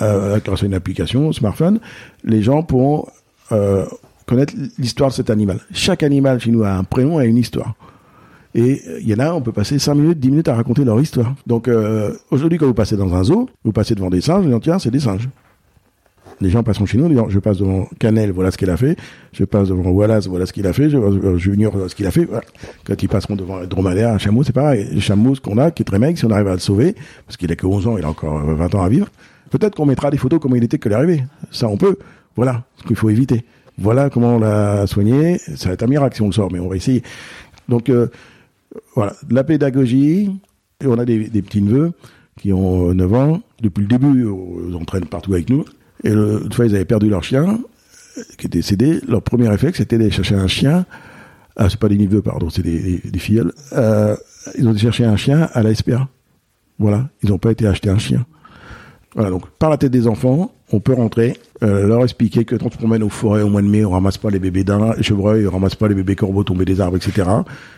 euh, 0.00 0.38
grâce 0.44 0.62
à 0.62 0.66
une 0.66 0.74
application 0.74 1.32
smartphone, 1.32 1.80
les 2.24 2.42
gens 2.42 2.62
pourront 2.62 3.06
euh, 3.52 3.84
connaître 4.26 4.54
l'histoire 4.78 5.10
de 5.10 5.14
cet 5.14 5.30
animal. 5.30 5.60
Chaque 5.72 6.02
animal 6.02 6.40
chez 6.40 6.50
nous 6.50 6.64
a 6.64 6.70
un 6.70 6.84
prénom 6.84 7.20
et 7.20 7.26
une 7.26 7.36
histoire. 7.36 7.74
Et 8.54 8.82
il 9.00 9.08
y 9.08 9.14
en 9.14 9.18
a, 9.18 9.32
on 9.32 9.40
peut 9.40 9.52
passer 9.52 9.78
5 9.78 9.94
minutes, 9.94 10.18
10 10.18 10.30
minutes 10.30 10.48
à 10.48 10.54
raconter 10.54 10.84
leur 10.84 11.00
histoire. 11.00 11.34
Donc 11.46 11.68
euh, 11.68 12.12
aujourd'hui, 12.30 12.58
quand 12.58 12.66
vous 12.66 12.74
passez 12.74 12.96
dans 12.96 13.14
un 13.14 13.22
zoo, 13.22 13.48
vous 13.64 13.72
passez 13.72 13.94
devant 13.94 14.10
des 14.10 14.20
singes, 14.20 14.46
vous 14.46 14.58
tiens, 14.58 14.78
c'est 14.78 14.90
des 14.90 15.00
singes. 15.00 15.28
Les 16.40 16.50
gens 16.50 16.62
passent 16.62 16.84
chez 16.84 16.98
nous 16.98 17.08
disant 17.08 17.28
je 17.28 17.38
passe 17.40 17.58
devant 17.58 17.88
Canel, 17.98 18.30
voilà 18.30 18.50
ce 18.50 18.58
qu'il 18.58 18.70
a 18.70 18.76
fait. 18.76 18.96
Je 19.32 19.44
passe 19.44 19.68
devant 19.68 19.90
Wallace, 19.90 20.28
voilà 20.28 20.46
ce 20.46 20.52
qu'il 20.52 20.66
a 20.66 20.72
fait. 20.72 20.88
Je 20.88 20.96
devant 20.96 21.36
Junior, 21.36 21.72
voilà 21.72 21.88
ce 21.88 21.94
qu'il 21.94 22.06
a 22.06 22.10
fait. 22.10 22.24
Voilà. 22.24 22.44
Quand 22.84 23.02
ils 23.02 23.08
passeront 23.08 23.34
devant 23.34 23.58
un 23.58 23.66
dromadaire, 23.66 24.10
un 24.10 24.18
chameau, 24.18 24.44
c'est 24.44 24.52
pareil. 24.52 24.88
Le 24.92 25.00
chameau, 25.00 25.34
ce 25.34 25.40
qu'on 25.40 25.58
a, 25.58 25.70
qui 25.70 25.82
est 25.82 25.84
très 25.84 25.98
maigre, 25.98 26.16
si 26.16 26.24
on 26.24 26.30
arrive 26.30 26.48
à 26.48 26.52
le 26.52 26.58
sauver, 26.58 26.94
parce 27.26 27.36
qu'il 27.36 27.50
a 27.50 27.56
que 27.56 27.66
11 27.66 27.88
ans, 27.88 27.98
il 27.98 28.04
a 28.04 28.08
encore 28.08 28.38
20 28.38 28.74
ans 28.76 28.82
à 28.82 28.88
vivre, 28.88 29.08
peut-être 29.50 29.74
qu'on 29.76 29.86
mettra 29.86 30.10
des 30.10 30.18
photos 30.18 30.40
comment 30.40 30.56
il 30.56 30.64
était 30.64 30.78
que 30.78 30.88
l'arrivée. 30.88 31.24
Ça, 31.50 31.68
on 31.68 31.76
peut. 31.76 31.96
Voilà 32.36 32.64
ce 32.76 32.84
qu'il 32.84 32.96
faut 32.96 33.10
éviter. 33.10 33.44
Voilà 33.78 34.10
comment 34.10 34.36
on 34.36 34.38
l'a 34.38 34.86
soigné. 34.86 35.38
Ça 35.38 35.68
va 35.68 35.74
être 35.74 35.82
un 35.82 35.88
miracle 35.88 36.16
si 36.16 36.22
on 36.22 36.26
le 36.26 36.32
sort, 36.32 36.52
mais 36.52 36.58
on 36.58 36.68
va 36.68 36.76
essayer. 36.76 37.02
Donc, 37.68 37.88
euh, 37.88 38.08
voilà, 38.94 39.14
la 39.30 39.44
pédagogie. 39.44 40.30
Et 40.80 40.86
on 40.86 40.98
a 40.98 41.04
des, 41.04 41.28
des 41.28 41.42
petits 41.42 41.62
neveux 41.62 41.92
qui 42.38 42.52
ont 42.52 42.94
9 42.94 43.14
ans. 43.14 43.42
Depuis 43.60 43.82
le 43.82 43.88
début, 43.88 44.28
ils 44.68 44.76
entraînent 44.76 45.06
partout 45.06 45.34
avec 45.34 45.50
nous. 45.50 45.64
Et 46.04 46.10
le, 46.10 46.42
une 46.44 46.52
fois, 46.52 46.66
ils 46.66 46.74
avaient 46.74 46.84
perdu 46.84 47.08
leur 47.08 47.24
chien, 47.24 47.58
qui 48.36 48.46
était 48.46 48.58
décédé. 48.58 49.00
Leur 49.08 49.22
premier 49.22 49.48
réflexe, 49.48 49.78
c'était 49.78 49.98
d'aller 49.98 50.10
chercher 50.10 50.36
un 50.36 50.46
chien. 50.46 50.86
Ah, 51.56 51.68
c'est 51.68 51.80
pas 51.80 51.88
des 51.88 51.98
neveux, 51.98 52.22
pardon, 52.22 52.50
c'est 52.50 52.62
des, 52.62 52.78
des, 52.78 53.10
des 53.10 53.18
filleuls. 53.18 53.52
Euh, 53.72 54.16
ils 54.56 54.68
ont 54.68 54.76
cherché 54.76 55.04
un 55.04 55.16
chien 55.16 55.48
à 55.52 55.62
la 55.62 55.74
SPA. 55.74 56.08
Voilà, 56.78 57.08
ils 57.22 57.30
n'ont 57.30 57.38
pas 57.38 57.50
été 57.50 57.66
acheter 57.66 57.90
un 57.90 57.98
chien. 57.98 58.24
Voilà, 59.14 59.30
donc 59.30 59.48
par 59.58 59.70
la 59.70 59.78
tête 59.78 59.90
des 59.90 60.06
enfants, 60.06 60.52
on 60.70 60.80
peut 60.80 60.92
rentrer, 60.92 61.38
euh, 61.62 61.86
leur 61.86 62.02
expliquer 62.02 62.44
que 62.44 62.56
quand 62.56 62.66
on 62.66 62.70
se 62.70 62.76
promène 62.76 63.02
aux 63.02 63.08
forêts 63.08 63.40
au 63.40 63.48
mois 63.48 63.62
de 63.62 63.66
mai, 63.66 63.84
on 63.84 63.90
ramasse 63.90 64.18
pas 64.18 64.28
les 64.28 64.38
bébés 64.38 64.64
daims, 64.64 64.92
les 64.96 65.02
chevreuils, 65.02 65.46
on 65.46 65.50
ramasse 65.50 65.74
pas 65.74 65.88
les 65.88 65.94
bébés 65.94 66.14
corbeaux 66.14 66.44
tombés 66.44 66.66
des 66.66 66.80
arbres, 66.80 66.98
etc. 66.98 67.26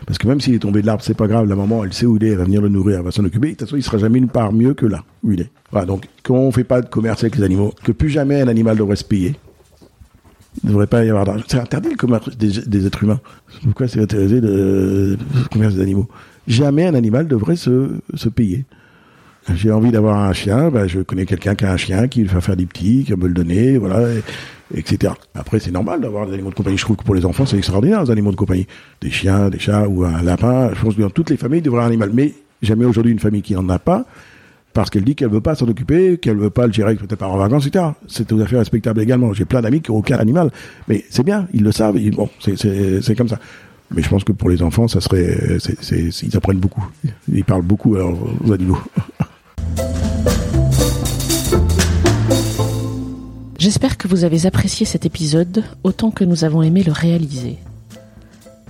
Parce 0.05 0.17
que 0.17 0.27
même 0.27 0.41
s'il 0.41 0.55
est 0.55 0.59
tombé 0.59 0.81
de 0.81 0.87
l'arbre, 0.87 1.03
c'est 1.03 1.15
pas 1.15 1.27
grave, 1.27 1.47
la 1.47 1.55
maman, 1.55 1.85
elle 1.85 1.93
sait 1.93 2.05
où 2.05 2.17
il 2.17 2.23
est, 2.25 2.29
elle 2.29 2.37
va 2.37 2.43
venir 2.43 2.61
le 2.61 2.67
nourrir, 2.67 2.97
elle 2.97 3.05
va 3.05 3.11
s'en 3.11 3.23
occuper. 3.23 3.47
De 3.47 3.53
toute 3.53 3.61
façon, 3.61 3.77
il 3.77 3.83
sera 3.83 3.97
jamais 3.97 4.19
une 4.19 4.27
part 4.27 4.51
mieux 4.51 4.73
que 4.73 4.85
là 4.85 5.05
où 5.23 5.31
il 5.31 5.41
est. 5.41 5.49
Voilà, 5.71 5.85
donc 5.85 6.07
quand 6.21 6.35
on 6.35 6.51
fait 6.51 6.65
pas 6.65 6.81
de 6.81 6.89
commerce 6.89 7.23
avec 7.23 7.37
les 7.37 7.43
animaux, 7.43 7.73
que 7.81 7.93
plus 7.93 8.09
jamais 8.09 8.41
un 8.41 8.49
animal 8.49 8.77
devrait 8.77 8.97
se 8.97 9.05
payer. 9.05 9.35
Il 10.63 10.67
ne 10.67 10.71
devrait 10.71 10.87
pas 10.87 11.05
y 11.05 11.09
avoir 11.09 11.23
d'argent. 11.23 11.45
C'est 11.47 11.59
interdit 11.59 11.91
le 11.91 11.95
commerce 11.95 12.35
des, 12.37 12.51
des 12.67 12.85
êtres 12.85 13.05
humains. 13.05 13.21
Pourquoi 13.63 13.87
c'est 13.87 14.01
interdit 14.01 14.41
le 14.41 15.17
commerce 15.49 15.75
des 15.75 15.81
animaux? 15.81 16.09
Jamais 16.45 16.85
un 16.87 16.93
animal 16.93 17.25
devrait 17.29 17.55
se, 17.55 17.91
se 18.15 18.27
payer. 18.27 18.65
J'ai 19.49 19.71
envie 19.71 19.91
d'avoir 19.91 20.17
un 20.17 20.33
chien, 20.33 20.69
ben 20.69 20.87
je 20.87 20.99
connais 20.99 21.25
quelqu'un 21.25 21.55
qui 21.55 21.65
a 21.65 21.71
un 21.71 21.77
chien, 21.77 22.07
qui 22.07 22.23
va 22.23 22.41
faire 22.41 22.55
des 22.55 22.67
petits, 22.67 23.03
qui 23.05 23.11
va 23.11 23.17
me 23.17 23.27
le 23.27 23.33
donner, 23.33 23.77
voilà, 23.77 24.07
et, 24.11 24.21
etc. 24.75 25.13
Après, 25.33 25.59
c'est 25.59 25.71
normal 25.71 25.99
d'avoir 26.01 26.27
des 26.27 26.33
animaux 26.33 26.51
de 26.51 26.55
compagnie. 26.55 26.77
Je 26.77 26.83
trouve 26.83 26.97
que 26.97 27.03
pour 27.03 27.15
les 27.15 27.25
enfants, 27.25 27.45
c'est 27.45 27.57
extraordinaire, 27.57 28.03
les 28.03 28.11
animaux 28.11 28.31
de 28.31 28.35
compagnie. 28.35 28.67
Des 29.01 29.09
chiens, 29.09 29.49
des 29.49 29.57
chats 29.57 29.87
ou 29.87 30.03
un 30.03 30.21
lapin. 30.21 30.69
Je 30.73 30.81
pense 30.81 30.95
que 30.95 31.01
dans 31.01 31.09
toutes 31.09 31.31
les 31.31 31.37
familles, 31.37 31.59
il 31.59 31.63
devrait 31.63 31.79
avoir 31.79 31.87
un 31.87 31.91
animal. 31.91 32.11
Mais 32.13 32.33
jamais 32.61 32.85
aujourd'hui 32.85 33.11
une 33.11 33.19
famille 33.19 33.41
qui 33.41 33.55
n'en 33.55 33.67
a 33.69 33.79
pas, 33.79 34.05
parce 34.73 34.91
qu'elle 34.91 35.03
dit 35.03 35.15
qu'elle 35.15 35.29
veut 35.29 35.41
pas 35.41 35.55
s'en 35.55 35.67
occuper, 35.67 36.17
qu'elle 36.19 36.37
veut 36.37 36.51
pas 36.51 36.67
le 36.67 36.73
gérer 36.73 36.95
peut-être 36.95 37.17
pas 37.17 37.27
en 37.27 37.37
vacances, 37.37 37.65
etc. 37.65 37.85
C'est 38.07 38.27
tout 38.27 38.39
à 38.39 38.45
fait 38.45 38.59
respectable 38.59 39.01
également. 39.01 39.33
J'ai 39.33 39.45
plein 39.45 39.61
d'amis 39.61 39.81
qui 39.81 39.91
n'ont 39.91 39.97
aucun 39.97 40.17
animal. 40.17 40.51
Mais 40.87 41.03
c'est 41.09 41.23
bien, 41.23 41.47
ils 41.53 41.63
le 41.63 41.71
savent. 41.71 41.97
Bon, 42.11 42.29
c'est 42.39 43.15
comme 43.15 43.29
ça. 43.29 43.39
Mais 43.93 44.03
je 44.03 44.07
pense 44.07 44.23
que 44.23 44.31
pour 44.31 44.49
les 44.49 44.61
enfants, 44.61 44.87
ça 44.87 45.01
serait, 45.01 45.57
ils 46.21 46.37
apprennent 46.37 46.59
beaucoup. 46.59 46.85
Ils 47.27 47.43
parlent 47.43 47.63
beaucoup 47.63 47.97
aux 47.97 48.51
animaux. 48.51 48.79
J'espère 53.57 53.97
que 53.97 54.07
vous 54.07 54.23
avez 54.23 54.47
apprécié 54.47 54.85
cet 54.85 55.05
épisode 55.05 55.63
autant 55.83 56.09
que 56.09 56.23
nous 56.23 56.43
avons 56.43 56.63
aimé 56.63 56.81
le 56.81 56.91
réaliser. 56.91 57.57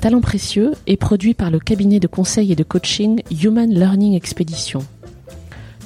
Talent 0.01 0.19
précieux 0.19 0.73
est 0.87 0.97
produit 0.97 1.33
par 1.33 1.49
le 1.49 1.59
cabinet 1.59 1.99
de 1.99 2.07
conseil 2.07 2.51
et 2.51 2.55
de 2.55 2.63
coaching 2.63 3.21
Human 3.31 3.69
Learning 3.69 4.15
Expedition. 4.15 4.83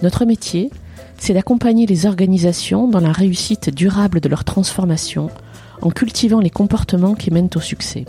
Notre 0.02 0.26
métier, 0.26 0.72
c'est 1.18 1.34
d'accompagner 1.34 1.86
les 1.86 2.06
organisations 2.06 2.88
dans 2.88 3.00
la 3.00 3.12
réussite 3.12 3.70
durable 3.70 4.22
de 4.22 4.30
leur 4.30 4.44
transformation 4.44 5.30
en 5.82 5.92
cultivant 5.92 6.40
les 6.40 6.50
comportements 6.50 7.14
qui 7.14 7.30
mènent 7.32 7.50
au 7.56 7.60
succès. 7.60 8.06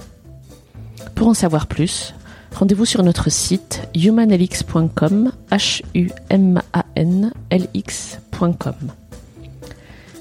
Pour 1.15 1.29
en 1.29 1.35
savoir 1.35 1.67
plus, 1.67 2.15
rendez-vous 2.57 2.87
sur 2.87 3.03
notre 3.03 3.31
site 3.31 3.83
humanlx.com, 3.95 5.33
h 5.51 5.83
u 5.95 6.11
m 6.31 6.63
a 6.73 6.85
n 6.95 7.33
l 7.51 7.69
x.com. 7.75 8.75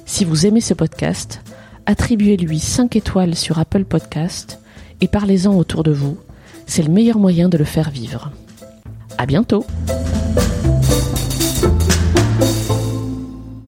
Si 0.06 0.26
vous 0.26 0.46
aimez 0.46 0.62
ce 0.62 0.74
podcast, 0.74 1.42
attribuez-lui 1.86 2.60
5 2.60 2.96
étoiles 2.96 3.36
sur 3.36 3.58
Apple 3.58 3.86
Podcast 3.86 4.60
et 5.02 5.08
parlez-en 5.08 5.56
autour 5.56 5.84
de 5.84 5.92
vous. 5.92 6.18
C'est 6.68 6.84
le 6.84 6.92
meilleur 6.92 7.20
moyen 7.20 7.48
de 7.48 7.58
le 7.58 7.66
faire 7.66 7.90
vivre. 7.90 8.32
À 9.18 9.26
bientôt! 9.26 9.66